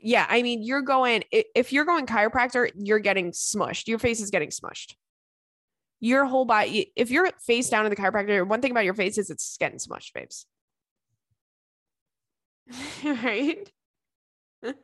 yeah, 0.05 0.27
I 0.29 0.43
mean, 0.43 0.63
you're 0.63 0.83
going, 0.83 1.25
if 1.33 1.73
you're 1.73 1.87
going 1.87 2.05
chiropractor, 2.05 2.71
you're 2.77 2.99
getting 2.99 3.33
smushed. 3.33 3.89
Your 3.89 3.99
face 3.99 4.21
is 4.21 4.31
getting 4.31 4.51
smushed. 4.51 4.97
Your 5.99 6.27
whole 6.27 6.45
body, 6.45 6.93
if 6.95 7.11
you're 7.11 7.31
face 7.47 7.71
down 7.71 7.87
in 7.87 7.91
the 7.91 7.97
chiropractor, 7.97 8.47
one 8.47 8.61
thing 8.61 8.71
about 8.71 8.85
your 8.85 8.93
face 8.93 9.17
is 9.17 9.31
it's 9.31 9.57
getting 9.57 9.79
smushed, 9.79 10.13
babes. 10.13 10.45
right? 13.05 13.67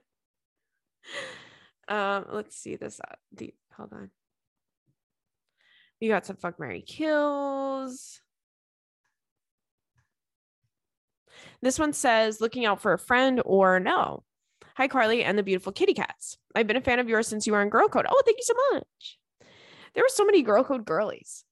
um, 1.89 2.25
let's 2.33 2.57
see 2.57 2.77
this. 2.77 2.99
Uh, 2.99 3.15
the 3.33 3.53
hold 3.77 3.93
on. 3.93 4.11
We 6.01 6.09
got 6.09 6.25
some 6.25 6.37
fuck 6.37 6.59
Mary 6.59 6.81
kills. 6.81 8.23
This 11.61 11.79
one 11.79 11.93
says 11.93 12.41
looking 12.41 12.65
out 12.65 12.81
for 12.81 12.95
a 12.95 12.99
friend 12.99 13.43
or 13.45 13.81
no. 13.81 14.25
Hi, 14.81 14.89
Carly 14.89 15.23
and 15.23 15.37
the 15.37 15.43
beautiful 15.43 15.73
kitty 15.73 15.93
cats. 15.93 16.39
I've 16.55 16.67
been 16.67 16.79
a 16.79 16.81
fan 16.81 17.01
of 17.01 17.07
yours 17.07 17.29
since 17.29 17.47
you 17.47 17.53
were 17.53 17.61
in 17.61 17.69
Girl 17.69 17.87
Code. 17.87 18.07
Oh, 18.09 18.23
thank 18.25 18.39
you 18.39 18.45
so 18.45 18.55
much. 18.73 19.19
There 19.93 20.03
were 20.03 20.09
so 20.09 20.25
many 20.25 20.41
Girl 20.41 20.65
Code 20.65 20.87
girlies. 20.87 21.45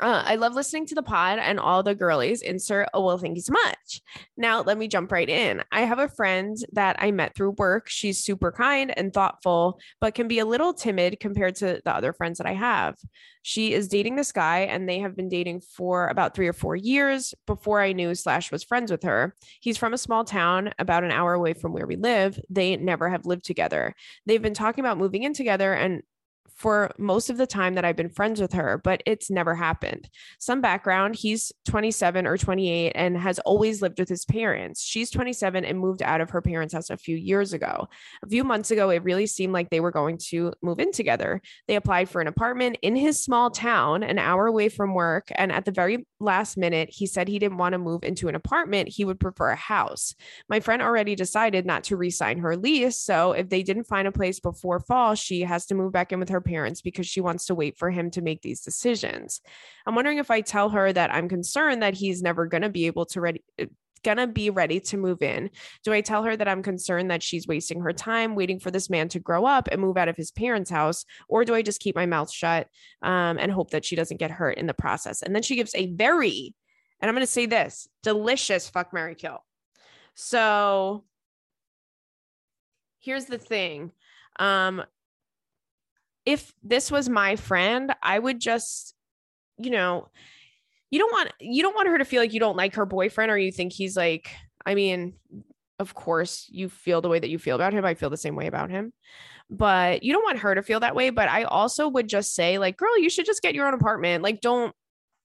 Uh, 0.00 0.22
I 0.26 0.34
love 0.36 0.54
listening 0.54 0.86
to 0.86 0.94
the 0.94 1.02
pod 1.02 1.38
and 1.38 1.60
all 1.60 1.82
the 1.82 1.94
girlies 1.94 2.42
insert. 2.42 2.88
Oh, 2.92 3.04
well, 3.04 3.18
thank 3.18 3.36
you 3.36 3.42
so 3.42 3.52
much. 3.52 4.00
Now, 4.36 4.62
let 4.62 4.78
me 4.78 4.88
jump 4.88 5.12
right 5.12 5.28
in. 5.28 5.62
I 5.70 5.82
have 5.82 5.98
a 5.98 6.08
friend 6.08 6.56
that 6.72 6.96
I 6.98 7.12
met 7.12 7.36
through 7.36 7.52
work. 7.52 7.88
She's 7.88 8.24
super 8.24 8.50
kind 8.50 8.96
and 8.96 9.12
thoughtful, 9.12 9.78
but 10.00 10.14
can 10.14 10.28
be 10.28 10.38
a 10.38 10.46
little 10.46 10.72
timid 10.72 11.20
compared 11.20 11.56
to 11.56 11.80
the 11.84 11.94
other 11.94 12.12
friends 12.12 12.38
that 12.38 12.46
I 12.46 12.54
have. 12.54 12.96
She 13.42 13.74
is 13.74 13.88
dating 13.88 14.16
this 14.16 14.32
guy, 14.32 14.60
and 14.60 14.88
they 14.88 15.00
have 15.00 15.16
been 15.16 15.28
dating 15.28 15.60
for 15.60 16.08
about 16.08 16.34
three 16.34 16.48
or 16.48 16.52
four 16.52 16.74
years 16.74 17.34
before 17.46 17.80
I 17.80 17.92
knew 17.92 18.14
Slash 18.14 18.50
was 18.50 18.64
friends 18.64 18.90
with 18.90 19.02
her. 19.02 19.34
He's 19.60 19.76
from 19.76 19.92
a 19.92 19.98
small 19.98 20.24
town 20.24 20.72
about 20.78 21.04
an 21.04 21.10
hour 21.10 21.34
away 21.34 21.52
from 21.52 21.72
where 21.72 21.86
we 21.86 21.96
live. 21.96 22.38
They 22.48 22.76
never 22.76 23.10
have 23.10 23.26
lived 23.26 23.44
together. 23.44 23.94
They've 24.26 24.42
been 24.42 24.54
talking 24.54 24.82
about 24.82 24.98
moving 24.98 25.24
in 25.24 25.34
together, 25.34 25.74
and 25.74 26.02
for 26.62 26.92
most 26.96 27.28
of 27.28 27.38
the 27.38 27.46
time 27.46 27.74
that 27.74 27.84
I've 27.84 27.96
been 27.96 28.08
friends 28.08 28.40
with 28.40 28.52
her, 28.52 28.80
but 28.84 29.02
it's 29.04 29.32
never 29.32 29.52
happened. 29.52 30.08
Some 30.38 30.60
background 30.60 31.16
he's 31.16 31.50
27 31.66 32.24
or 32.24 32.38
28 32.38 32.92
and 32.94 33.18
has 33.18 33.40
always 33.40 33.82
lived 33.82 33.98
with 33.98 34.08
his 34.08 34.24
parents. 34.24 34.80
She's 34.80 35.10
27 35.10 35.64
and 35.64 35.80
moved 35.80 36.04
out 36.04 36.20
of 36.20 36.30
her 36.30 36.40
parents' 36.40 36.72
house 36.72 36.88
a 36.88 36.96
few 36.96 37.16
years 37.16 37.52
ago. 37.52 37.88
A 38.24 38.28
few 38.28 38.44
months 38.44 38.70
ago, 38.70 38.90
it 38.90 39.02
really 39.02 39.26
seemed 39.26 39.52
like 39.52 39.70
they 39.70 39.80
were 39.80 39.90
going 39.90 40.18
to 40.28 40.52
move 40.62 40.78
in 40.78 40.92
together. 40.92 41.42
They 41.66 41.74
applied 41.74 42.08
for 42.08 42.20
an 42.20 42.28
apartment 42.28 42.78
in 42.80 42.94
his 42.94 43.22
small 43.22 43.50
town, 43.50 44.04
an 44.04 44.20
hour 44.20 44.46
away 44.46 44.68
from 44.68 44.94
work. 44.94 45.32
And 45.34 45.50
at 45.50 45.64
the 45.64 45.72
very 45.72 46.06
last 46.20 46.56
minute, 46.56 46.90
he 46.92 47.06
said 47.06 47.26
he 47.26 47.40
didn't 47.40 47.58
want 47.58 47.72
to 47.72 47.78
move 47.78 48.04
into 48.04 48.28
an 48.28 48.36
apartment. 48.36 48.88
He 48.88 49.04
would 49.04 49.18
prefer 49.18 49.48
a 49.48 49.56
house. 49.56 50.14
My 50.48 50.60
friend 50.60 50.80
already 50.80 51.16
decided 51.16 51.66
not 51.66 51.82
to 51.84 51.96
re 51.96 52.10
sign 52.10 52.38
her 52.38 52.56
lease. 52.56 53.00
So 53.00 53.32
if 53.32 53.48
they 53.48 53.64
didn't 53.64 53.88
find 53.88 54.06
a 54.06 54.12
place 54.12 54.38
before 54.38 54.78
fall, 54.78 55.16
she 55.16 55.40
has 55.40 55.66
to 55.66 55.74
move 55.74 55.90
back 55.90 56.12
in 56.12 56.20
with 56.20 56.28
her 56.28 56.40
parents 56.40 56.51
parents 56.52 56.82
because 56.82 57.06
she 57.06 57.20
wants 57.20 57.46
to 57.46 57.54
wait 57.54 57.78
for 57.78 57.90
him 57.90 58.10
to 58.10 58.22
make 58.22 58.42
these 58.42 58.60
decisions. 58.60 59.40
I'm 59.86 59.94
wondering 59.94 60.18
if 60.18 60.30
I 60.30 60.40
tell 60.40 60.68
her 60.70 60.92
that 60.92 61.12
I'm 61.12 61.28
concerned 61.28 61.82
that 61.82 61.94
he's 61.94 62.22
never 62.22 62.46
going 62.46 62.62
to 62.62 62.68
be 62.68 62.86
able 62.86 63.06
to 63.06 63.20
ready 63.20 63.42
uh, 63.60 63.66
gonna 64.02 64.26
be 64.26 64.50
ready 64.50 64.80
to 64.80 64.96
move 64.96 65.22
in? 65.22 65.50
Do 65.84 65.92
I 65.92 66.00
tell 66.00 66.24
her 66.24 66.36
that 66.36 66.48
I'm 66.48 66.62
concerned 66.62 67.10
that 67.10 67.22
she's 67.22 67.46
wasting 67.46 67.80
her 67.80 67.92
time 67.92 68.34
waiting 68.34 68.58
for 68.58 68.70
this 68.70 68.90
man 68.90 69.08
to 69.10 69.20
grow 69.20 69.46
up 69.46 69.68
and 69.70 69.80
move 69.80 69.96
out 69.96 70.08
of 70.08 70.16
his 70.16 70.30
parents' 70.30 70.70
house? 70.70 71.04
Or 71.28 71.44
do 71.44 71.54
I 71.54 71.62
just 71.62 71.80
keep 71.80 71.94
my 71.94 72.06
mouth 72.06 72.30
shut 72.30 72.66
um, 73.02 73.38
and 73.38 73.52
hope 73.52 73.70
that 73.70 73.84
she 73.84 73.96
doesn't 73.96 74.18
get 74.18 74.30
hurt 74.30 74.58
in 74.58 74.66
the 74.66 74.74
process? 74.74 75.22
And 75.22 75.34
then 75.34 75.42
she 75.42 75.56
gives 75.56 75.74
a 75.74 75.86
very, 75.86 76.54
and 77.00 77.08
I'm 77.08 77.14
gonna 77.14 77.26
say 77.26 77.46
this 77.46 77.88
delicious 78.02 78.68
fuck 78.68 78.92
Mary 78.92 79.14
Kill. 79.14 79.44
So 80.14 81.04
here's 83.00 83.26
the 83.26 83.38
thing. 83.38 83.92
Um, 84.38 84.82
if 86.24 86.52
this 86.62 86.90
was 86.90 87.08
my 87.08 87.36
friend, 87.36 87.94
I 88.02 88.18
would 88.18 88.40
just, 88.40 88.94
you 89.58 89.70
know, 89.70 90.08
you 90.90 90.98
don't 90.98 91.12
want 91.12 91.32
you 91.40 91.62
don't 91.62 91.74
want 91.74 91.88
her 91.88 91.98
to 91.98 92.04
feel 92.04 92.20
like 92.20 92.32
you 92.32 92.40
don't 92.40 92.56
like 92.56 92.74
her 92.74 92.86
boyfriend 92.86 93.30
or 93.30 93.38
you 93.38 93.50
think 93.50 93.72
he's 93.72 93.96
like, 93.96 94.30
I 94.64 94.74
mean, 94.74 95.14
of 95.78 95.94
course 95.94 96.46
you 96.50 96.68
feel 96.68 97.00
the 97.00 97.08
way 97.08 97.18
that 97.18 97.30
you 97.30 97.38
feel 97.38 97.56
about 97.56 97.72
him. 97.72 97.84
I 97.84 97.94
feel 97.94 98.10
the 98.10 98.16
same 98.16 98.36
way 98.36 98.46
about 98.46 98.70
him. 98.70 98.92
But 99.50 100.02
you 100.02 100.12
don't 100.12 100.24
want 100.24 100.38
her 100.38 100.54
to 100.54 100.62
feel 100.62 100.80
that 100.80 100.94
way. 100.94 101.10
But 101.10 101.28
I 101.28 101.42
also 101.44 101.88
would 101.88 102.08
just 102.08 102.34
say, 102.34 102.58
like, 102.58 102.76
girl, 102.76 102.98
you 102.98 103.10
should 103.10 103.26
just 103.26 103.42
get 103.42 103.54
your 103.54 103.66
own 103.66 103.74
apartment. 103.74 104.22
Like, 104.22 104.40
don't 104.40 104.74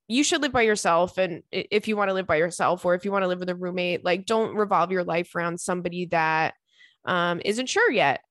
you 0.07 0.23
should 0.23 0.41
live 0.41 0.51
by 0.51 0.61
yourself 0.61 1.17
and 1.17 1.43
if 1.51 1.87
you 1.87 1.97
want 1.97 2.09
to 2.09 2.13
live 2.13 2.27
by 2.27 2.37
yourself 2.37 2.85
or 2.85 2.95
if 2.95 3.03
you 3.03 3.11
want 3.11 3.23
to 3.23 3.27
live 3.27 3.39
with 3.39 3.49
a 3.49 3.55
roommate 3.55 4.05
like 4.05 4.25
don't 4.25 4.55
revolve 4.55 4.91
your 4.91 5.03
life 5.03 5.35
around 5.35 5.59
somebody 5.59 6.05
that 6.05 6.53
um, 7.05 7.41
isn't 7.43 7.67
sure 7.67 7.91
yet 7.91 8.21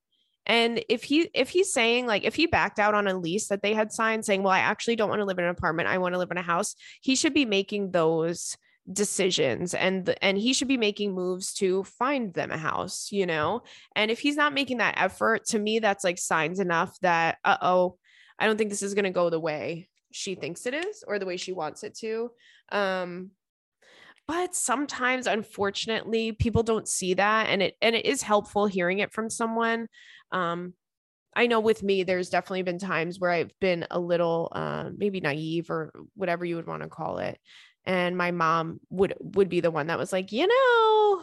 and 0.46 0.82
if 0.88 1.02
he 1.02 1.28
if 1.34 1.50
he's 1.50 1.72
saying 1.72 2.06
like 2.06 2.24
if 2.24 2.36
he 2.36 2.46
backed 2.46 2.78
out 2.78 2.94
on 2.94 3.08
a 3.08 3.18
lease 3.18 3.48
that 3.48 3.62
they 3.62 3.74
had 3.74 3.92
signed 3.92 4.24
saying, 4.24 4.42
"Well, 4.42 4.52
I 4.52 4.60
actually 4.60 4.96
don't 4.96 5.08
want 5.08 5.20
to 5.20 5.26
live 5.26 5.38
in 5.38 5.44
an 5.44 5.50
apartment. 5.50 5.88
I 5.88 5.98
want 5.98 6.14
to 6.14 6.18
live 6.18 6.30
in 6.30 6.38
a 6.38 6.42
house." 6.42 6.76
He 7.00 7.16
should 7.16 7.34
be 7.34 7.44
making 7.44 7.90
those 7.90 8.56
decisions 8.92 9.74
and 9.74 10.14
and 10.22 10.38
he 10.38 10.52
should 10.52 10.68
be 10.68 10.76
making 10.76 11.12
moves 11.12 11.52
to 11.54 11.82
find 11.84 12.32
them 12.34 12.52
a 12.52 12.56
house, 12.56 13.10
you 13.10 13.26
know? 13.26 13.62
And 13.96 14.10
if 14.10 14.20
he's 14.20 14.36
not 14.36 14.54
making 14.54 14.78
that 14.78 14.94
effort, 14.96 15.46
to 15.46 15.58
me 15.58 15.80
that's 15.80 16.04
like 16.04 16.18
signs 16.18 16.60
enough 16.60 16.96
that 17.00 17.38
uh-oh, 17.44 17.98
I 18.38 18.46
don't 18.46 18.56
think 18.56 18.70
this 18.70 18.82
is 18.82 18.94
going 18.94 19.04
to 19.04 19.10
go 19.10 19.30
the 19.30 19.40
way 19.40 19.88
she 20.12 20.36
thinks 20.36 20.66
it 20.66 20.74
is 20.74 21.02
or 21.06 21.18
the 21.18 21.26
way 21.26 21.36
she 21.36 21.52
wants 21.52 21.82
it 21.82 21.96
to. 21.96 22.30
Um 22.70 23.32
but 24.28 24.54
sometimes 24.54 25.26
unfortunately 25.26 26.32
people 26.32 26.62
don't 26.62 26.88
see 26.88 27.14
that 27.14 27.48
and 27.48 27.62
it 27.62 27.76
and 27.80 27.94
it 27.94 28.04
is 28.06 28.22
helpful 28.22 28.66
hearing 28.66 28.98
it 28.98 29.12
from 29.12 29.30
someone 29.30 29.88
um 30.32 30.74
I 31.36 31.46
know 31.48 31.60
with 31.60 31.82
me, 31.82 32.02
there's 32.02 32.30
definitely 32.30 32.62
been 32.62 32.78
times 32.78 33.20
where 33.20 33.30
I've 33.30 33.52
been 33.60 33.86
a 33.90 34.00
little, 34.00 34.48
uh, 34.52 34.88
maybe 34.96 35.20
naive 35.20 35.70
or 35.70 35.92
whatever 36.14 36.46
you 36.46 36.56
would 36.56 36.66
want 36.66 36.82
to 36.82 36.88
call 36.88 37.18
it, 37.18 37.38
and 37.84 38.16
my 38.16 38.30
mom 38.30 38.80
would 38.90 39.14
would 39.20 39.50
be 39.50 39.60
the 39.60 39.70
one 39.70 39.88
that 39.88 39.98
was 39.98 40.12
like, 40.12 40.32
you 40.32 40.46
know, 40.46 41.22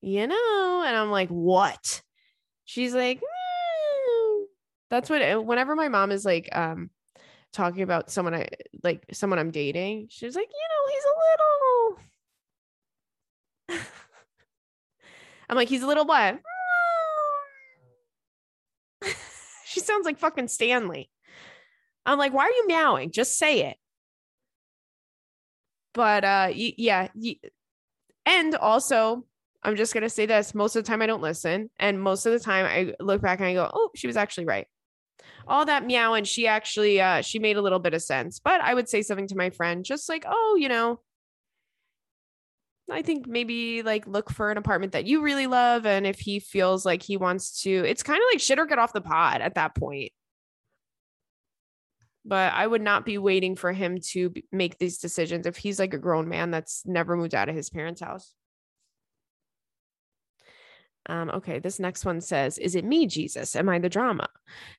you 0.00 0.26
know, 0.26 0.82
and 0.86 0.96
I'm 0.96 1.10
like, 1.10 1.28
what? 1.28 2.00
She's 2.64 2.94
like, 2.94 3.20
mm. 3.20 4.44
that's 4.90 5.10
what. 5.10 5.44
Whenever 5.44 5.76
my 5.76 5.88
mom 5.88 6.10
is 6.10 6.24
like, 6.24 6.48
um, 6.52 6.88
talking 7.52 7.82
about 7.82 8.10
someone 8.10 8.34
I 8.34 8.48
like, 8.82 9.04
someone 9.12 9.38
I'm 9.38 9.50
dating, 9.50 10.06
she's 10.10 10.34
like, 10.34 10.48
you 10.48 10.68
know, 10.70 10.86
he's 10.94 11.04
a 11.04 13.78
little. 13.78 13.86
I'm 15.50 15.56
like, 15.56 15.68
he's 15.68 15.82
a 15.82 15.86
little 15.86 16.06
what? 16.06 16.40
She 19.72 19.80
sounds 19.80 20.04
like 20.04 20.18
fucking 20.18 20.48
Stanley. 20.48 21.10
I'm 22.04 22.18
like, 22.18 22.32
why 22.32 22.44
are 22.44 22.50
you 22.50 22.66
meowing? 22.66 23.10
Just 23.10 23.38
say 23.38 23.62
it. 23.66 23.76
But 25.94 26.24
uh 26.24 26.48
y- 26.50 26.74
yeah, 26.76 27.08
y- 27.14 27.38
and 28.26 28.54
also 28.56 29.24
I'm 29.62 29.76
just 29.76 29.94
going 29.94 30.02
to 30.02 30.10
say 30.10 30.26
this, 30.26 30.54
most 30.56 30.74
of 30.74 30.82
the 30.82 30.88
time 30.88 31.02
I 31.02 31.06
don't 31.06 31.22
listen 31.22 31.70
and 31.78 32.00
most 32.00 32.26
of 32.26 32.32
the 32.32 32.40
time 32.40 32.66
I 32.66 32.94
look 33.02 33.22
back 33.22 33.38
and 33.38 33.46
I 33.48 33.54
go, 33.54 33.70
"Oh, 33.72 33.90
she 33.94 34.06
was 34.08 34.16
actually 34.16 34.46
right." 34.46 34.66
All 35.46 35.66
that 35.66 35.86
meow 35.86 36.14
and 36.14 36.26
she 36.26 36.46
actually 36.46 37.00
uh 37.00 37.22
she 37.22 37.38
made 37.38 37.56
a 37.56 37.62
little 37.62 37.78
bit 37.78 37.94
of 37.94 38.02
sense. 38.02 38.40
But 38.40 38.60
I 38.60 38.74
would 38.74 38.88
say 38.88 39.02
something 39.02 39.28
to 39.28 39.36
my 39.36 39.50
friend 39.50 39.84
just 39.84 40.08
like, 40.08 40.24
"Oh, 40.28 40.56
you 40.58 40.68
know, 40.68 41.00
I 42.92 43.02
think 43.02 43.26
maybe 43.26 43.82
like 43.82 44.06
look 44.06 44.30
for 44.30 44.50
an 44.50 44.58
apartment 44.58 44.92
that 44.92 45.06
you 45.06 45.22
really 45.22 45.46
love. 45.46 45.86
And 45.86 46.06
if 46.06 46.20
he 46.20 46.38
feels 46.38 46.84
like 46.84 47.02
he 47.02 47.16
wants 47.16 47.62
to, 47.62 47.70
it's 47.70 48.02
kind 48.02 48.18
of 48.18 48.26
like 48.32 48.40
shit 48.40 48.58
or 48.58 48.66
get 48.66 48.78
off 48.78 48.92
the 48.92 49.00
pod 49.00 49.40
at 49.40 49.54
that 49.54 49.74
point. 49.74 50.12
But 52.24 52.52
I 52.52 52.66
would 52.66 52.82
not 52.82 53.04
be 53.04 53.18
waiting 53.18 53.56
for 53.56 53.72
him 53.72 53.98
to 54.10 54.32
make 54.52 54.78
these 54.78 54.98
decisions 54.98 55.46
if 55.46 55.56
he's 55.56 55.80
like 55.80 55.94
a 55.94 55.98
grown 55.98 56.28
man 56.28 56.50
that's 56.52 56.86
never 56.86 57.16
moved 57.16 57.34
out 57.34 57.48
of 57.48 57.56
his 57.56 57.68
parents' 57.68 58.00
house. 58.00 58.32
Um, 61.06 61.30
okay, 61.30 61.58
this 61.58 61.80
next 61.80 62.04
one 62.04 62.20
says, 62.20 62.58
Is 62.58 62.76
it 62.76 62.84
me, 62.84 63.06
Jesus? 63.06 63.56
Am 63.56 63.68
I 63.68 63.80
the 63.80 63.88
drama? 63.88 64.28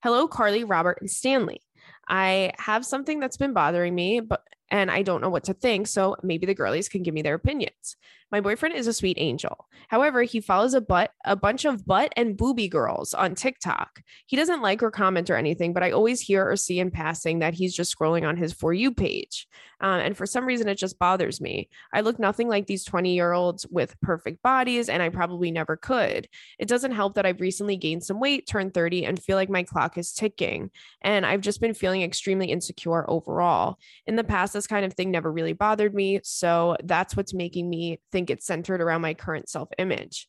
Hello, 0.01 0.27
Carly, 0.27 0.63
Robert, 0.63 0.99
and 1.01 1.09
Stanley. 1.11 1.61
I 2.07 2.53
have 2.59 2.85
something 2.85 3.19
that's 3.19 3.37
been 3.37 3.53
bothering 3.53 3.93
me, 3.93 4.21
but 4.21 4.41
and 4.69 4.89
I 4.89 5.01
don't 5.01 5.21
know 5.21 5.29
what 5.29 5.45
to 5.45 5.53
think. 5.53 5.87
So 5.87 6.15
maybe 6.23 6.45
the 6.45 6.53
girlies 6.53 6.89
can 6.89 7.03
give 7.03 7.13
me 7.13 7.21
their 7.21 7.35
opinions. 7.35 7.95
My 8.33 8.41
boyfriend 8.41 8.73
is 8.73 8.87
a 8.87 8.93
sweet 8.93 9.17
angel. 9.19 9.67
However, 9.89 10.23
he 10.23 10.41
follows 10.41 10.73
a 10.73 10.81
butt 10.81 11.11
a 11.23 11.35
bunch 11.35 11.65
of 11.65 11.85
butt 11.85 12.11
and 12.17 12.35
booby 12.35 12.67
girls 12.67 13.13
on 13.13 13.35
TikTok. 13.35 14.01
He 14.25 14.35
doesn't 14.35 14.63
like 14.63 14.81
or 14.81 14.89
comment 14.89 15.29
or 15.29 15.35
anything, 15.35 15.71
but 15.71 15.83
I 15.83 15.91
always 15.91 16.19
hear 16.19 16.49
or 16.49 16.55
see 16.55 16.79
in 16.79 16.89
passing 16.89 17.39
that 17.39 17.53
he's 17.53 17.75
just 17.75 17.95
scrolling 17.95 18.27
on 18.27 18.35
his 18.35 18.51
for 18.51 18.73
you 18.73 18.91
page. 18.91 19.47
Um, 19.81 19.99
and 19.99 20.17
for 20.17 20.25
some 20.25 20.45
reason, 20.45 20.67
it 20.67 20.79
just 20.79 20.97
bothers 20.97 21.41
me. 21.41 21.69
I 21.93 22.01
look 22.01 22.17
nothing 22.17 22.47
like 22.47 22.65
these 22.65 22.85
20 22.85 23.13
year 23.13 23.33
olds 23.33 23.67
with 23.69 23.99
perfect 24.01 24.41
bodies, 24.41 24.89
and 24.89 25.03
I 25.03 25.09
probably 25.09 25.51
never 25.51 25.75
could. 25.77 26.27
It 26.57 26.67
doesn't 26.67 26.93
help 26.93 27.15
that 27.15 27.25
I've 27.27 27.41
recently 27.41 27.77
gained 27.77 28.03
some 28.03 28.19
weight, 28.19 28.47
turned 28.47 28.73
30, 28.73 29.05
and 29.05 29.21
feel 29.21 29.35
like 29.35 29.49
my 29.49 29.61
clock 29.61 29.97
is 29.97 30.11
ticking. 30.11 30.71
And 31.01 31.25
I've 31.25 31.41
just 31.41 31.61
been 31.61 31.73
feeling 31.73 32.01
extremely 32.01 32.47
insecure 32.47 33.07
overall. 33.09 33.77
In 34.07 34.15
the 34.15 34.23
past, 34.23 34.53
this 34.53 34.67
kind 34.67 34.85
of 34.85 34.93
thing 34.93 35.11
never 35.11 35.31
really 35.31 35.53
bothered 35.53 35.93
me. 35.93 36.21
So 36.23 36.77
that's 36.83 37.15
what's 37.15 37.33
making 37.33 37.69
me 37.69 37.99
think 38.11 38.22
it's 38.29 38.45
centered 38.45 38.81
around 38.81 39.01
my 39.01 39.13
current 39.13 39.49
self 39.49 39.69
image. 39.77 40.27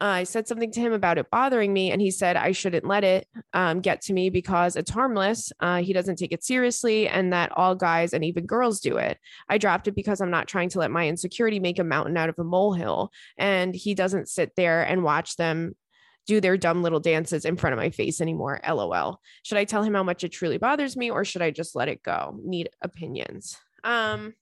Uh, 0.00 0.04
I 0.04 0.24
said 0.24 0.46
something 0.46 0.70
to 0.72 0.80
him 0.80 0.92
about 0.92 1.18
it 1.18 1.30
bothering 1.30 1.72
me, 1.72 1.90
and 1.90 2.00
he 2.00 2.12
said 2.12 2.36
I 2.36 2.52
shouldn't 2.52 2.86
let 2.86 3.02
it 3.02 3.26
um, 3.52 3.80
get 3.80 4.00
to 4.02 4.12
me 4.12 4.30
because 4.30 4.76
it's 4.76 4.90
harmless. 4.90 5.52
Uh, 5.58 5.82
he 5.82 5.92
doesn't 5.92 6.16
take 6.16 6.32
it 6.32 6.44
seriously, 6.44 7.08
and 7.08 7.32
that 7.32 7.50
all 7.56 7.74
guys 7.74 8.12
and 8.12 8.24
even 8.24 8.46
girls 8.46 8.80
do 8.80 8.96
it. 8.98 9.18
I 9.48 9.58
dropped 9.58 9.88
it 9.88 9.96
because 9.96 10.20
I'm 10.20 10.30
not 10.30 10.46
trying 10.46 10.68
to 10.70 10.78
let 10.78 10.92
my 10.92 11.08
insecurity 11.08 11.58
make 11.58 11.80
a 11.80 11.84
mountain 11.84 12.16
out 12.16 12.28
of 12.28 12.38
a 12.38 12.44
molehill. 12.44 13.10
And 13.36 13.74
he 13.74 13.94
doesn't 13.94 14.28
sit 14.28 14.52
there 14.56 14.82
and 14.82 15.02
watch 15.02 15.36
them 15.36 15.74
do 16.28 16.40
their 16.40 16.56
dumb 16.56 16.82
little 16.82 17.00
dances 17.00 17.44
in 17.44 17.56
front 17.56 17.72
of 17.72 17.78
my 17.78 17.90
face 17.90 18.20
anymore. 18.20 18.60
LOL. 18.68 19.20
Should 19.42 19.58
I 19.58 19.64
tell 19.64 19.82
him 19.82 19.94
how 19.94 20.02
much 20.04 20.22
it 20.22 20.28
truly 20.28 20.58
bothers 20.58 20.96
me, 20.96 21.10
or 21.10 21.24
should 21.24 21.42
I 21.42 21.50
just 21.50 21.74
let 21.74 21.88
it 21.88 22.04
go? 22.04 22.38
Need 22.44 22.68
opinions. 22.82 23.56
Um, 23.82 24.34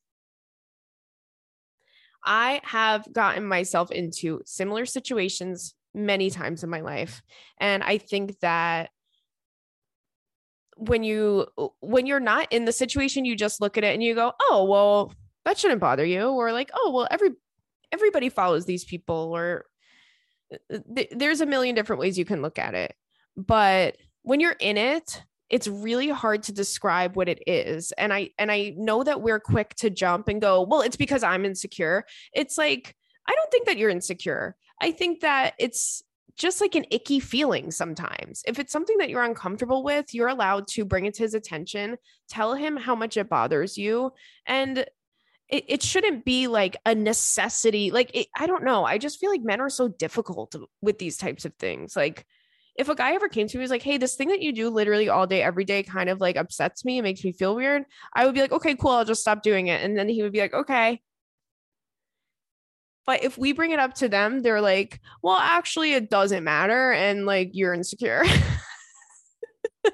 I 2.27 2.61
have 2.65 3.11
gotten 3.13 3.47
myself 3.47 3.91
into 3.91 4.43
similar 4.45 4.85
situations 4.85 5.75
many 5.95 6.29
times 6.29 6.63
in 6.63 6.71
my 6.71 6.81
life. 6.81 7.23
And 7.59 7.83
I 7.83 7.99
think 7.99 8.39
that 8.41 8.91
when 10.77 11.03
you 11.03 11.47
when 11.81 12.05
you're 12.05 12.21
not 12.21 12.53
in 12.53 12.67
the 12.67 12.73
situation 12.73 13.25
you 13.25 13.35
just 13.35 13.63
look 13.63 13.79
at 13.79 13.85
it 13.85 13.95
and 13.95 14.03
you 14.03 14.15
go 14.15 14.31
oh 14.43 14.65
well 14.65 15.11
that 15.47 15.57
shouldn't 15.57 15.81
bother 15.81 16.05
you 16.05 16.29
or 16.29 16.53
like 16.53 16.71
oh 16.75 16.91
well 16.95 17.09
every 17.11 17.31
everybody 17.93 18.29
follows 18.29 18.67
these 18.67 18.85
people 18.85 19.33
or 19.35 19.65
uh, 20.53 20.79
th- 20.95 21.09
there's 21.13 21.41
a 21.41 21.47
million 21.47 21.75
different 21.75 21.99
ways 22.01 22.19
you 22.19 22.27
can 22.27 22.43
look 22.43 22.59
at 22.59 22.75
it 22.75 22.95
but 23.39 23.97
when 24.21 24.39
you're 24.39 24.57
in 24.61 24.77
it 24.77 25.23
it's 25.49 25.69
really 25.69 26.09
hard 26.09 26.43
to 26.45 26.53
describe 26.53 27.17
what 27.17 27.29
it 27.29 27.43
is 27.47 27.93
and 27.93 28.13
i 28.13 28.31
and 28.39 28.51
i 28.51 28.75
know 28.77 29.03
that 29.03 29.23
we're 29.23 29.41
quick 29.41 29.75
to 29.75 29.91
jump 29.91 30.29
and 30.29 30.41
go 30.41 30.63
well 30.63 30.81
it's 30.81 30.97
because 30.97 31.23
i'm 31.23 31.45
insecure. 31.45 32.05
It's 32.33 32.59
like 32.59 32.95
i 33.27 33.35
don't 33.35 33.51
think 33.51 33.67
that 33.67 33.79
you're 33.79 33.91
insecure. 33.91 34.57
I 34.81 34.93
think 34.93 35.21
that 35.21 35.55
it's 35.59 36.03
just 36.37 36.61
like 36.61 36.75
an 36.75 36.85
icky 36.91 37.19
feeling 37.19 37.71
sometimes. 37.71 38.43
If 38.47 38.59
it's 38.59 38.73
something 38.73 38.99
that 38.99 39.09
you're 39.09 39.25
uncomfortable 39.25 39.83
with 39.83 40.13
you're 40.13 40.29
allowed 40.29 40.69
to 40.69 40.85
bring 40.85 41.07
it 41.07 41.15
to 41.15 41.23
his 41.23 41.35
attention 41.35 41.97
tell 42.29 42.55
him 42.55 42.77
how 42.77 42.95
much 42.95 43.17
it 43.17 43.29
bothers 43.29 43.79
you 43.79 44.13
and 44.47 44.79
it, 45.49 45.65
it 45.69 45.83
shouldn't 45.83 46.25
be 46.25 46.49
like 46.49 46.77
a 46.85 46.95
necessity. 46.95 47.91
Like 47.91 48.11
it, 48.15 48.27
i 48.37 48.47
don't 48.47 48.65
know. 48.65 48.85
I 48.85 48.99
just 48.99 49.21
feel 49.21 49.31
like 49.31 49.43
men 49.43 49.61
are 49.61 49.71
so 49.71 49.89
difficult 49.89 50.55
with 50.83 50.99
these 50.99 51.17
types 51.17 51.45
of 51.45 51.55
things. 51.55 51.95
Like 51.95 52.27
if 52.79 52.89
a 52.89 52.95
guy 52.95 53.15
ever 53.15 53.29
came 53.29 53.49
to 53.49 53.59
me 53.59 53.63
was 53.63 53.71
like, 53.71 53.83
hey, 53.83 53.99
this 53.99 54.17
thing 54.17 54.29
that 54.29 54.43
you 54.43 54.53
do 54.53 54.69
literally 54.69 55.09
all 55.09 55.27
day, 55.27 55.43
every 55.43 55.65
day 55.65 55.83
kind 55.83 56.09
of 56.09 56.21
like 56.21 56.37
upsets 56.37 56.85
me 56.85 56.99
and 56.99 57.05
makes 57.05 57.25
me 57.25 57.33
feel 57.33 57.55
weird, 57.57 57.85
I 58.15 58.25
would 58.25 58.35
be 58.35 58.41
like, 58.41 58.53
okay, 58.53 58.75
cool, 58.75 58.91
I'll 58.91 59.05
just 59.05 59.23
stop 59.23 59.43
doing 59.43 59.69
it. 59.69 59.83
And 59.83 59.97
then 59.97 60.09
he 60.09 60.23
would 60.23 60.33
be 60.33 60.41
like, 60.41 60.55
okay. 60.55 61.01
But 63.07 63.23
if 63.23 63.39
we 63.39 63.53
bring 63.53 63.71
it 63.71 63.79
up 63.79 63.95
to 63.95 64.09
them, 64.09 64.43
they're 64.43 64.61
like, 64.61 65.01
well, 65.23 65.37
actually, 65.37 65.95
it 65.95 66.11
doesn't 66.11 66.45
matter. 66.45 66.93
And 66.93 67.25
like, 67.25 67.51
you're 67.53 67.73
insecure. 67.73 68.25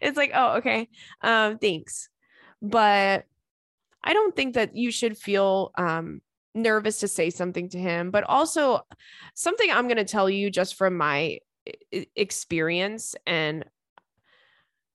it's 0.00 0.16
like, 0.16 0.32
oh, 0.34 0.56
okay. 0.56 0.88
Um, 1.22 1.58
thanks. 1.58 2.08
But 2.60 3.24
I 4.02 4.12
don't 4.12 4.34
think 4.34 4.54
that 4.54 4.76
you 4.76 4.90
should 4.90 5.16
feel 5.16 5.70
um 5.76 6.20
nervous 6.54 7.00
to 7.00 7.08
say 7.08 7.30
something 7.30 7.68
to 7.68 7.78
him, 7.78 8.10
but 8.10 8.24
also 8.24 8.80
something 9.34 9.70
I'm 9.70 9.86
going 9.86 9.98
to 9.98 10.04
tell 10.04 10.28
you 10.28 10.50
just 10.50 10.74
from 10.74 10.96
my 10.96 11.38
experience 11.90 13.14
and 13.26 13.64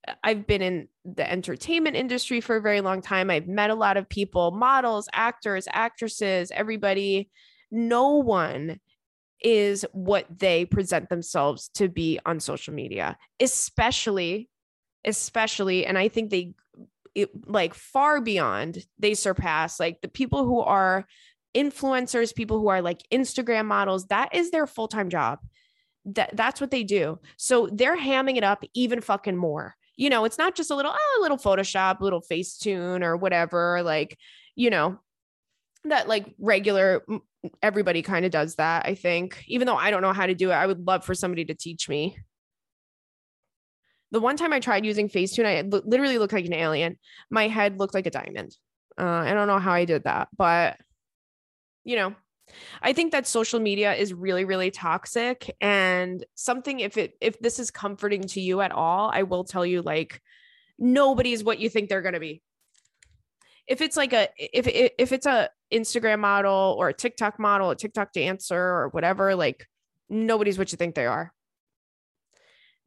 uh, 0.08 0.14
I've 0.24 0.48
been 0.48 0.62
in 0.62 0.88
the 1.06 1.30
entertainment 1.30 1.96
industry 1.96 2.42
for 2.42 2.56
a 2.56 2.62
very 2.62 2.82
long 2.82 3.02
time. 3.02 3.30
I've 3.30 3.48
met 3.48 3.70
a 3.70 3.76
lot 3.76 3.98
of 3.98 4.10
people, 4.10 4.52
models, 4.52 5.08
actors, 5.14 5.68
actresses, 5.72 6.52
everybody. 6.52 7.30
No 7.72 8.16
one 8.16 8.80
is 9.42 9.86
what 9.92 10.26
they 10.40 10.66
present 10.66 11.10
themselves 11.10 11.70
to 11.76 11.88
be 11.90 12.20
on 12.26 12.40
social 12.40 12.74
media, 12.74 13.18
especially, 13.40 14.50
especially, 15.06 15.86
and 15.86 15.98
I 15.98 16.08
think 16.08 16.30
they 16.30 16.54
it, 17.14 17.30
like 17.46 17.74
far 17.74 18.22
beyond, 18.22 18.86
they 18.98 19.14
surpass 19.14 19.80
like 19.80 20.02
the 20.02 20.08
people 20.08 20.46
who 20.46 20.62
are 20.62 21.06
influencers, 21.56 22.34
people 22.34 22.60
who 22.60 22.70
are 22.70 22.82
like 22.82 23.02
Instagram 23.12 23.66
models. 23.66 24.08
That 24.08 24.34
is 24.34 24.52
their 24.52 24.68
full 24.68 24.88
time 24.88 25.10
job 25.10 25.40
that 26.06 26.36
that's 26.36 26.60
what 26.60 26.72
they 26.72 26.84
do. 26.84 27.20
So 27.38 27.70
they're 27.72 27.98
hamming 27.98 28.38
it 28.38 28.44
up 28.44 28.64
even 28.74 29.02
fucking 29.02 29.38
more. 29.38 29.76
You 29.98 30.10
know, 30.10 30.26
it's 30.26 30.38
not 30.38 30.56
just 30.56 30.72
a 30.72 30.76
little, 30.76 30.94
oh, 30.96 31.18
a 31.20 31.22
little 31.22 31.38
Photoshop, 31.38 32.02
little 32.02 32.22
Facetune 32.22 33.04
or 33.04 33.18
whatever. 33.18 33.82
Like, 33.84 34.18
you 34.56 34.70
know, 34.70 35.00
that 35.86 36.08
like 36.08 36.34
regular 36.40 37.04
everybody 37.62 38.02
kind 38.02 38.26
of 38.26 38.32
does 38.32 38.56
that. 38.56 38.86
I 38.86 38.96
think, 38.96 39.44
even 39.48 39.66
though 39.66 39.76
I 39.76 39.92
don't 39.92 40.02
know 40.02 40.14
how 40.14 40.26
to 40.26 40.36
do 40.36 40.52
it, 40.52 40.56
I 40.56 40.68
would 40.68 40.86
love 40.86 41.06
for 41.06 41.16
somebody 41.16 41.46
to 41.46 41.54
teach 41.54 41.90
me. 41.90 42.18
The 44.12 44.20
one 44.20 44.38
time 44.38 44.54
I 44.54 44.60
tried 44.60 44.86
using 44.86 45.08
Facetune, 45.08 45.46
I 45.46 45.62
literally 45.62 46.18
looked 46.18 46.34
like 46.34 46.46
an 46.46 46.54
alien. 46.54 46.98
My 47.30 47.48
head 47.48 47.80
looked 47.80 47.94
like 47.94 48.06
a 48.06 48.12
diamond. 48.12 48.56
Uh, 49.00 49.06
I 49.06 49.34
don't 49.34 49.48
know 49.48 49.60
how 49.60 49.72
I 49.72 49.86
did 49.86 50.04
that, 50.04 50.28
but 50.38 50.78
you 51.84 51.96
know, 51.96 52.14
I 52.82 52.94
think 52.94 53.12
that 53.12 53.28
social 53.28 53.60
media 53.60 53.94
is 53.94 54.14
really, 54.14 54.46
really 54.46 54.72
toxic. 54.72 55.56
And 55.62 56.26
something, 56.36 56.80
if 56.80 56.98
it, 56.98 57.16
if 57.22 57.40
this 57.40 57.60
is 57.60 57.72
comforting 57.72 58.22
to 58.22 58.42
you 58.42 58.62
at 58.62 58.72
all, 58.72 59.10
I 59.14 59.24
will 59.24 59.44
tell 59.44 59.66
you 59.66 59.82
like, 59.82 60.22
nobody's 60.78 61.44
what 61.44 61.60
you 61.60 61.70
think 61.70 61.90
they're 61.90 62.02
going 62.02 62.14
to 62.14 62.20
be. 62.20 62.42
If 63.68 63.82
it's 63.82 63.96
like 63.96 64.14
a, 64.14 64.28
if, 64.38 64.68
if 64.68 65.12
it's 65.12 65.26
a 65.26 65.50
Instagram 65.72 66.20
model 66.20 66.76
or 66.78 66.90
a 66.90 66.94
TikTok 66.94 67.40
model, 67.40 67.70
a 67.70 67.76
TikTok 67.76 68.12
dancer 68.14 68.58
or 68.58 68.90
whatever, 68.90 69.36
like 69.36 69.68
nobody's 70.10 70.58
what 70.58 70.72
you 70.72 70.78
think 70.78 70.96
they 70.96 71.06
are 71.06 71.32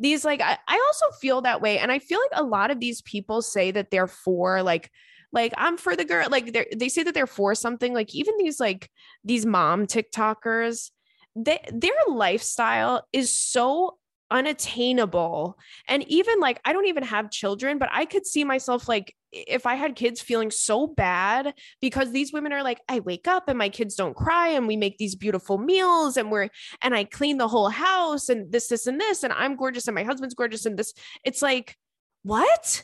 these 0.00 0.24
like 0.24 0.40
I, 0.40 0.58
I 0.66 0.82
also 0.86 1.16
feel 1.20 1.42
that 1.42 1.60
way 1.60 1.78
and 1.78 1.92
i 1.92 1.98
feel 1.98 2.18
like 2.18 2.40
a 2.40 2.44
lot 2.44 2.70
of 2.70 2.80
these 2.80 3.00
people 3.02 3.42
say 3.42 3.70
that 3.70 3.90
they're 3.90 4.06
for 4.06 4.62
like 4.62 4.90
like 5.34 5.52
i'm 5.58 5.76
for 5.76 5.94
the 5.94 6.04
girl 6.04 6.26
like 6.30 6.56
they 6.74 6.88
say 6.88 7.02
that 7.02 7.12
they're 7.12 7.26
for 7.26 7.54
something 7.54 7.92
like 7.92 8.14
even 8.14 8.34
these 8.38 8.58
like 8.58 8.88
these 9.24 9.44
mom 9.44 9.86
tiktokers 9.86 10.90
they, 11.36 11.58
their 11.72 11.92
lifestyle 12.08 13.06
is 13.12 13.36
so 13.36 13.98
unattainable. 14.30 15.58
And 15.86 16.02
even 16.08 16.40
like 16.40 16.60
i 16.64 16.72
don't 16.72 16.86
even 16.86 17.02
have 17.02 17.30
children 17.30 17.78
but 17.78 17.90
i 17.92 18.04
could 18.04 18.26
see 18.26 18.42
myself 18.42 18.88
like 18.88 19.14
if 19.30 19.66
i 19.66 19.74
had 19.74 19.96
kids 19.96 20.20
feeling 20.20 20.50
so 20.50 20.86
bad 20.86 21.54
because 21.80 22.10
these 22.10 22.32
women 22.32 22.52
are 22.52 22.62
like 22.62 22.80
i 22.88 23.00
wake 23.00 23.28
up 23.28 23.48
and 23.48 23.58
my 23.58 23.68
kids 23.68 23.94
don't 23.94 24.16
cry 24.16 24.48
and 24.48 24.66
we 24.66 24.76
make 24.76 24.96
these 24.96 25.14
beautiful 25.14 25.58
meals 25.58 26.16
and 26.16 26.30
we're 26.30 26.48
and 26.82 26.94
i 26.94 27.04
clean 27.04 27.36
the 27.36 27.48
whole 27.48 27.68
house 27.68 28.28
and 28.28 28.50
this 28.50 28.68
this 28.68 28.86
and 28.86 29.00
this 29.00 29.24
and 29.24 29.32
i'm 29.34 29.56
gorgeous 29.56 29.86
and 29.88 29.94
my 29.94 30.04
husband's 30.04 30.34
gorgeous 30.34 30.66
and 30.66 30.78
this 30.78 30.94
it's 31.24 31.42
like 31.42 31.76
what 32.22 32.82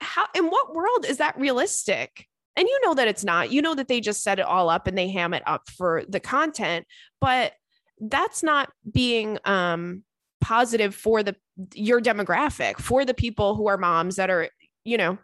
how 0.00 0.26
in 0.34 0.46
what 0.46 0.74
world 0.74 1.04
is 1.06 1.18
that 1.18 1.38
realistic? 1.38 2.26
And 2.56 2.66
you 2.68 2.80
know 2.84 2.94
that 2.94 3.08
it's 3.08 3.24
not. 3.24 3.50
You 3.50 3.62
know 3.62 3.74
that 3.74 3.88
they 3.88 4.00
just 4.00 4.22
set 4.22 4.38
it 4.38 4.44
all 4.44 4.68
up 4.68 4.86
and 4.86 4.98
they 4.98 5.08
ham 5.08 5.34
it 5.34 5.42
up 5.46 5.68
for 5.70 6.02
the 6.08 6.20
content, 6.20 6.86
but 7.20 7.52
that's 8.00 8.42
not 8.42 8.70
being 8.90 9.38
um 9.44 10.02
positive 10.40 10.94
for 10.94 11.22
the 11.22 11.36
your 11.74 12.00
demographic, 12.00 12.78
for 12.78 13.04
the 13.04 13.14
people 13.14 13.54
who 13.54 13.68
are 13.68 13.76
moms 13.78 14.16
that 14.16 14.30
are, 14.30 14.48
you 14.84 14.96
know, 14.96 15.18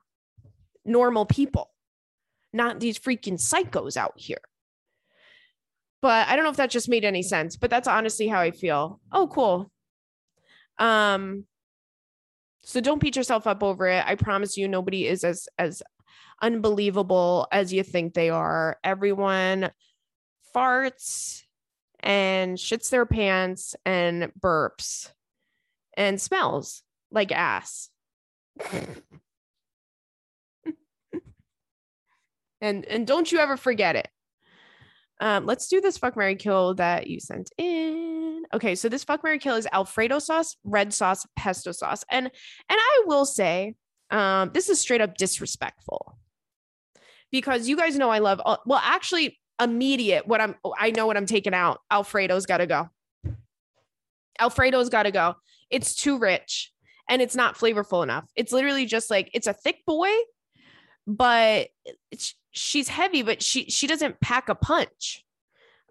normal 0.85 1.27
people, 1.27 1.71
not 2.53 2.81
these 2.81 2.99
freaking 2.99 3.35
psychos 3.35 3.97
out 3.97 4.15
here. 4.17 4.41
But 6.03 6.29
I 6.29 6.37
don't 6.37 6.45
know 6.45 6.51
if 6.51 6.59
that 6.59 6.71
just 6.71 6.89
made 6.89 7.05
any 7.05 7.23
sense, 7.23 7.57
but 7.57 7.71
that's 7.71 7.89
honestly 7.89 8.29
how 8.29 8.41
I 8.41 8.51
feel. 8.51 9.01
Oh, 9.11 9.27
cool. 9.27 9.71
Um, 10.79 11.47
so 12.67 12.81
don't 12.81 13.01
beat 13.01 13.15
yourself 13.15 13.47
up 13.47 13.63
over 13.63 13.87
it. 13.87 14.03
I 14.05 14.17
promise 14.17 14.57
you 14.57 14.67
nobody 14.67 15.07
is 15.07 15.23
as 15.23 15.49
as 15.57 15.85
unbelievable 16.43 17.47
as 17.53 17.73
you 17.73 17.85
think 17.85 18.13
they 18.13 18.29
are. 18.29 18.77
Everyone 18.83 19.71
farts 20.55 21.45
and 22.01 22.59
shits 22.59 22.91
their 22.91 23.07
pants 23.07 23.77
and 23.87 24.33
burps 24.41 25.13
and 25.97 26.21
smells 26.21 26.83
like 27.13 27.31
ass. 27.31 27.89
and 32.61 32.85
and 32.85 33.07
don't 33.07 33.31
you 33.31 33.39
ever 33.39 33.57
forget 33.57 33.95
it. 33.95 34.09
Um, 35.21 35.47
let's 35.47 35.69
do 35.69 35.81
this 35.81 35.99
fuck 35.99 36.17
Mary 36.17 36.37
Kill 36.37 36.75
that 36.75 37.07
you 37.07 37.21
sent 37.21 37.51
in. 37.57 38.45
Okay, 38.55 38.75
so 38.75 38.89
this 38.89 39.05
fuck 39.05 39.25
Mary 39.25 39.39
Kill 39.39 39.57
is 39.57 39.67
Alfredo 39.73 40.19
sauce, 40.19 40.57
red 40.65 40.93
sauce, 40.93 41.27
pesto 41.37 41.73
sauce. 41.73 42.05
And 42.11 42.27
and 42.27 42.33
I 42.69 43.03
will 43.07 43.25
say, 43.25 43.75
um, 44.11 44.51
this 44.53 44.69
is 44.69 44.81
straight 44.81 45.01
up 45.01 45.17
disrespectful. 45.17 46.19
Because 47.33 47.69
you 47.69 47.77
guys 47.77 47.97
know 47.97 48.11
I 48.11 48.19
love 48.19 48.41
well, 48.67 48.81
actually, 48.83 49.39
immediate 49.61 50.27
what 50.27 50.41
I'm 50.41 50.55
I 50.79 50.91
know 50.91 51.07
what 51.07 51.17
I'm 51.17 51.27
taking 51.27 51.55
out. 51.55 51.81
Alfredo's 51.91 52.47
gotta 52.47 52.67
go. 52.67 52.89
Alfredo's 54.39 54.91
gotta 54.91 55.11
go. 55.11 55.35
It's 55.71 55.95
too 55.95 56.19
rich 56.19 56.73
and 57.09 57.23
it's 57.23 57.35
not 57.35 57.57
flavorful 57.57 58.03
enough. 58.03 58.29
It's 58.37 58.53
literally 58.53 58.87
just 58.87 59.11
like 59.11 59.31
it's 59.33 59.47
a 59.47 59.53
thick 59.53 59.85
boy, 59.87 60.11
but 61.07 61.69
she's 62.57 62.89
heavy, 62.89 63.23
but 63.23 63.43
she 63.43 63.71
she 63.71 63.87
doesn't 63.87 64.21
pack 64.21 64.49
a 64.49 64.55
punch. 64.55 65.25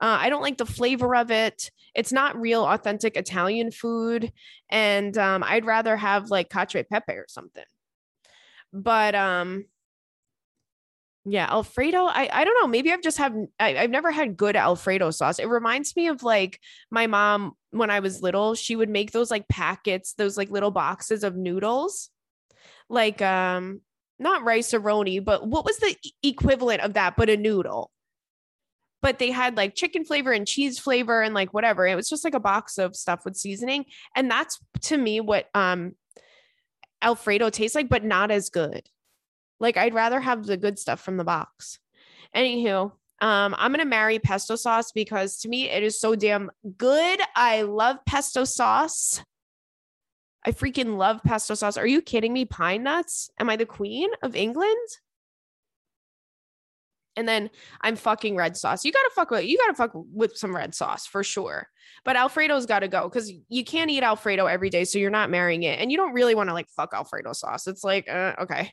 Uh, 0.02 0.18
I 0.20 0.30
don't 0.30 0.42
like 0.42 0.58
the 0.58 0.66
flavor 0.66 1.16
of 1.16 1.32
it. 1.32 1.72
It's 1.94 2.12
not 2.12 2.40
real 2.40 2.66
authentic 2.66 3.16
Italian 3.16 3.72
food, 3.72 4.34
and 4.70 5.18
um, 5.18 5.44
I'd 5.44 5.66
rather 5.66 5.96
have 5.96 6.30
like 6.30 6.50
cacio 6.50 6.82
e 6.82 6.84
pepe 6.84 7.14
or 7.14 7.26
something. 7.30 7.64
But 8.74 9.16
um, 9.16 9.66
yeah, 11.24 11.48
Alfredo. 11.50 12.06
I 12.06 12.30
I 12.32 12.44
don't 12.44 12.58
know. 12.62 12.68
Maybe 12.68 12.92
I've 12.92 13.02
just 13.02 13.20
have 13.20 13.34
I, 13.60 13.78
I've 13.78 13.90
never 13.90 14.12
had 14.12 14.36
good 14.36 14.56
Alfredo 14.56 15.12
sauce. 15.12 15.40
It 15.40 15.48
reminds 15.48 15.96
me 15.96 16.08
of 16.08 16.24
like 16.24 16.60
my 16.92 17.08
mom 17.08 17.54
when 17.72 17.90
I 17.90 18.00
was 18.00 18.22
little. 18.22 18.56
She 18.56 18.76
would 18.76 18.90
make 18.90 19.12
those 19.12 19.32
like 19.32 19.48
packets, 19.48 20.14
those 20.14 20.36
like 20.36 20.50
little 20.50 20.72
boxes 20.72 21.24
of 21.24 21.38
noodles, 21.38 22.10
like 22.90 23.22
um 23.22 23.82
not 24.20 24.44
rice-a-roni, 24.44 25.24
but 25.24 25.48
what 25.48 25.66
was 25.66 25.78
the 25.78 25.96
equivalent 26.24 26.82
of 26.82 26.94
that? 26.94 27.16
But 27.18 27.30
a 27.30 27.38
noodle. 27.38 27.92
But 29.02 29.20
they 29.20 29.32
had 29.32 29.58
like 29.58 29.76
chicken 29.76 30.04
flavor 30.04 30.32
and 30.32 30.48
cheese 30.48 30.80
flavor 30.80 31.22
and 31.22 31.34
like 31.36 31.54
whatever. 31.54 31.86
It 31.86 31.96
was 31.96 32.10
just 32.10 32.24
like 32.24 32.34
a 32.34 32.40
box 32.40 32.78
of 32.78 32.96
stuff 32.96 33.26
with 33.26 33.36
seasoning, 33.36 33.86
and 34.16 34.32
that's 34.32 34.60
to 34.84 34.98
me 34.98 35.20
what 35.20 35.48
um 35.54 35.94
Alfredo 37.02 37.50
tastes 37.50 37.76
like, 37.76 37.90
but 37.90 38.04
not 38.04 38.32
as 38.32 38.50
good. 38.50 38.90
Like 39.60 39.78
I'd 39.78 39.94
rather 39.94 40.20
have 40.20 40.46
the 40.46 40.58
good 40.58 40.80
stuff 40.80 41.02
from 41.02 41.18
the 41.18 41.24
box. 41.24 41.80
Anywho, 42.36 42.92
um, 43.22 43.56
I'm 43.58 43.72
gonna 43.72 43.86
marry 43.86 44.18
pesto 44.18 44.56
sauce 44.56 44.92
because 44.92 45.38
to 45.40 45.50
me 45.50 45.70
it 45.70 45.84
is 45.84 46.00
so 46.00 46.16
damn 46.16 46.50
good. 46.78 47.20
I 47.36 47.62
love 47.62 47.98
pesto 48.06 48.44
sauce. 48.44 49.24
I 50.46 50.52
freaking 50.52 50.98
love 50.98 51.24
pesto 51.24 51.56
sauce. 51.56 51.78
Are 51.78 51.88
you 51.88 52.02
kidding 52.02 52.32
me? 52.32 52.46
Pine 52.46 52.84
nuts? 52.84 53.30
Am 53.40 53.50
I 53.50 53.56
the 53.56 53.66
queen 53.66 54.10
of 54.22 54.36
England? 54.36 54.88
And 57.16 57.28
then 57.28 57.50
I'm 57.82 57.96
fucking 57.96 58.36
red 58.36 58.58
sauce. 58.58 58.86
You 58.86 58.92
gotta 58.92 59.10
fuck 59.16 59.32
with 59.32 59.46
you 59.46 59.58
gotta 59.58 59.74
fuck 59.74 59.92
with 59.94 60.38
some 60.38 60.56
red 60.56 60.76
sauce 60.76 61.08
for 61.08 61.24
sure. 61.24 61.68
But 62.04 62.18
Alfredo's 62.18 62.66
gotta 62.66 62.88
go 62.88 63.04
because 63.10 63.32
you 63.48 63.64
can't 63.64 63.90
eat 63.90 64.04
Alfredo 64.04 64.46
every 64.46 64.70
day, 64.70 64.84
so 64.84 65.00
you're 65.00 65.10
not 65.10 65.30
marrying 65.30 65.64
it, 65.64 65.80
and 65.80 65.92
you 65.92 65.98
don't 65.98 66.14
really 66.14 66.36
want 66.36 66.50
to 66.50 66.54
like 66.54 66.70
fuck 66.70 66.94
Alfredo 66.94 67.34
sauce. 67.34 67.68
It's 67.68 67.84
like 67.84 68.10
uh, 68.10 68.34
okay, 68.42 68.72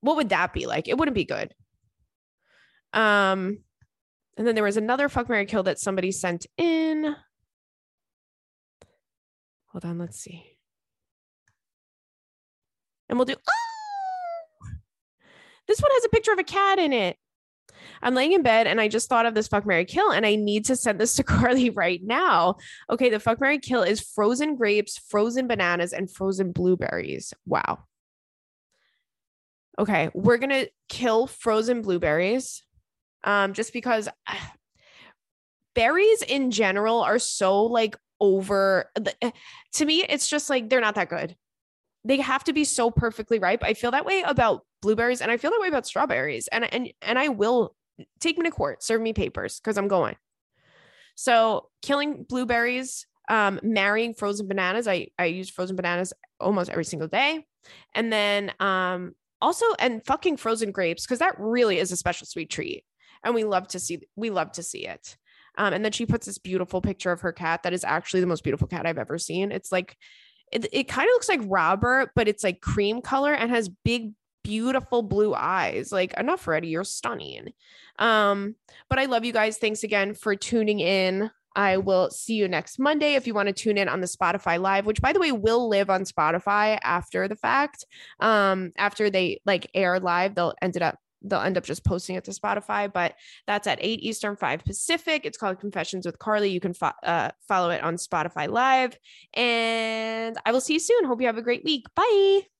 what 0.00 0.16
would 0.16 0.28
that 0.28 0.52
be 0.52 0.66
like? 0.66 0.88
It 0.88 0.98
wouldn't 0.98 1.14
be 1.14 1.24
good. 1.24 1.54
Um, 2.92 3.58
and 4.36 4.46
then 4.46 4.54
there 4.54 4.62
was 4.62 4.76
another 4.76 5.08
fuck 5.08 5.28
Mary 5.28 5.46
Kill 5.46 5.62
that 5.64 5.80
somebody 5.80 6.12
sent 6.12 6.46
in. 6.58 7.16
Hold 9.68 9.84
on, 9.84 9.98
let's 9.98 10.20
see. 10.20 10.53
And 13.14 13.18
we'll 13.20 13.26
do. 13.26 13.36
Oh, 13.36 14.70
this 15.68 15.78
one 15.78 15.92
has 15.94 16.04
a 16.04 16.08
picture 16.08 16.32
of 16.32 16.40
a 16.40 16.42
cat 16.42 16.80
in 16.80 16.92
it. 16.92 17.16
I'm 18.02 18.16
laying 18.16 18.32
in 18.32 18.42
bed 18.42 18.66
and 18.66 18.80
I 18.80 18.88
just 18.88 19.08
thought 19.08 19.24
of 19.24 19.34
this 19.34 19.46
fuck 19.46 19.64
Mary 19.64 19.84
Kill 19.84 20.10
and 20.10 20.26
I 20.26 20.34
need 20.34 20.64
to 20.64 20.74
send 20.74 20.98
this 20.98 21.14
to 21.14 21.22
Carly 21.22 21.70
right 21.70 22.00
now. 22.02 22.56
Okay, 22.90 23.10
the 23.10 23.20
fuck 23.20 23.40
Mary 23.40 23.60
Kill 23.60 23.84
is 23.84 24.00
frozen 24.00 24.56
grapes, 24.56 24.98
frozen 24.98 25.46
bananas, 25.46 25.92
and 25.92 26.10
frozen 26.10 26.50
blueberries. 26.50 27.32
Wow. 27.46 27.84
Okay, 29.78 30.10
we're 30.12 30.38
gonna 30.38 30.66
kill 30.88 31.28
frozen 31.28 31.82
blueberries, 31.82 32.64
um, 33.22 33.52
just 33.52 33.72
because 33.72 34.08
berries 35.76 36.22
in 36.22 36.50
general 36.50 36.98
are 37.00 37.20
so 37.20 37.62
like 37.62 37.96
over. 38.18 38.90
Uh, 38.96 39.30
to 39.74 39.84
me, 39.84 40.02
it's 40.02 40.28
just 40.28 40.50
like 40.50 40.68
they're 40.68 40.80
not 40.80 40.96
that 40.96 41.10
good. 41.10 41.36
They 42.04 42.18
have 42.18 42.44
to 42.44 42.52
be 42.52 42.64
so 42.64 42.90
perfectly 42.90 43.38
ripe. 43.38 43.62
I 43.62 43.74
feel 43.74 43.90
that 43.92 44.04
way 44.04 44.22
about 44.26 44.62
blueberries, 44.82 45.20
and 45.20 45.30
I 45.30 45.36
feel 45.36 45.50
that 45.50 45.60
way 45.60 45.68
about 45.68 45.86
strawberries. 45.86 46.48
And 46.48 46.72
and 46.72 46.92
and 47.02 47.18
I 47.18 47.28
will 47.28 47.74
take 48.20 48.36
me 48.38 48.44
to 48.44 48.50
court, 48.50 48.82
serve 48.82 49.00
me 49.00 49.12
papers 49.12 49.60
because 49.60 49.78
I'm 49.78 49.88
going. 49.88 50.16
So 51.14 51.68
killing 51.82 52.24
blueberries, 52.28 53.06
um, 53.28 53.60
marrying 53.62 54.14
frozen 54.14 54.48
bananas. 54.48 54.86
I 54.86 55.08
I 55.18 55.26
use 55.26 55.48
frozen 55.48 55.76
bananas 55.76 56.12
almost 56.40 56.70
every 56.70 56.84
single 56.84 57.08
day, 57.08 57.46
and 57.94 58.12
then 58.12 58.52
um 58.60 59.14
also 59.44 59.66
and 59.78 60.04
fucking 60.04 60.38
frozen 60.38 60.72
grapes 60.72 61.04
because 61.04 61.18
that 61.18 61.38
really 61.38 61.78
is 61.78 61.92
a 61.92 61.96
special 61.96 62.26
sweet 62.26 62.48
treat 62.50 62.84
and 63.22 63.34
we 63.34 63.44
love 63.44 63.68
to 63.68 63.78
see 63.78 64.00
we 64.16 64.30
love 64.30 64.50
to 64.52 64.62
see 64.62 64.86
it 64.86 65.16
um, 65.56 65.72
and 65.72 65.84
then 65.84 65.92
she 65.92 66.06
puts 66.06 66.26
this 66.26 66.38
beautiful 66.38 66.80
picture 66.80 67.12
of 67.12 67.20
her 67.20 67.32
cat 67.32 67.62
that 67.62 67.74
is 67.74 67.84
actually 67.84 68.20
the 68.20 68.26
most 68.26 68.42
beautiful 68.42 68.66
cat 68.66 68.86
i've 68.86 68.98
ever 68.98 69.18
seen 69.18 69.52
it's 69.52 69.70
like 69.70 69.96
it, 70.54 70.66
it 70.72 70.84
kind 70.84 71.06
of 71.08 71.12
looks 71.12 71.28
like 71.28 71.40
robert 71.44 72.10
but 72.14 72.28
it's 72.28 72.42
like 72.44 72.60
cream 72.60 73.02
color 73.02 73.34
and 73.34 73.50
has 73.50 73.68
big 73.68 74.12
beautiful 74.44 75.02
blue 75.02 75.34
eyes. 75.34 75.90
Like 75.90 76.12
enough 76.14 76.46
ready 76.46 76.68
you're 76.68 76.84
stunning. 76.84 77.48
Um 77.98 78.54
but 78.88 79.00
i 79.00 79.06
love 79.06 79.24
you 79.24 79.32
guys. 79.32 79.58
Thanks 79.58 79.82
again 79.82 80.14
for 80.14 80.36
tuning 80.36 80.78
in. 80.78 81.30
I 81.56 81.76
will 81.76 82.10
see 82.10 82.34
you 82.34 82.48
next 82.48 82.80
Monday 82.80 83.14
if 83.14 83.28
you 83.28 83.34
want 83.34 83.46
to 83.46 83.52
tune 83.52 83.78
in 83.78 83.88
on 83.88 84.00
the 84.00 84.08
Spotify 84.08 84.60
live, 84.60 84.86
which 84.86 85.00
by 85.00 85.12
the 85.12 85.20
way 85.20 85.30
will 85.30 85.68
live 85.68 85.88
on 85.88 86.02
Spotify 86.02 86.78
after 86.82 87.28
the 87.28 87.36
fact. 87.36 87.84
Um, 88.18 88.72
after 88.76 89.08
they 89.08 89.40
like 89.46 89.70
air 89.72 90.00
live, 90.00 90.34
they'll 90.34 90.54
end 90.60 90.74
it 90.74 90.82
up 90.82 90.98
they'll 91.24 91.40
end 91.40 91.56
up 91.56 91.64
just 91.64 91.84
posting 91.84 92.16
it 92.16 92.24
to 92.24 92.30
Spotify, 92.30 92.92
but 92.92 93.14
that's 93.46 93.66
at 93.66 93.78
8 93.80 94.00
Eastern, 94.00 94.36
5 94.36 94.64
Pacific. 94.64 95.24
It's 95.24 95.38
called 95.38 95.60
Confessions 95.60 96.06
with 96.06 96.18
Carly. 96.18 96.50
You 96.50 96.60
can 96.60 96.74
fo- 96.74 96.92
uh, 97.02 97.30
follow 97.48 97.70
it 97.70 97.82
on 97.82 97.96
Spotify 97.96 98.48
Live. 98.48 98.96
And 99.34 100.36
I 100.44 100.52
will 100.52 100.60
see 100.60 100.74
you 100.74 100.80
soon. 100.80 101.04
Hope 101.04 101.20
you 101.20 101.26
have 101.26 101.38
a 101.38 101.42
great 101.42 101.64
week. 101.64 101.86
Bye. 101.94 102.53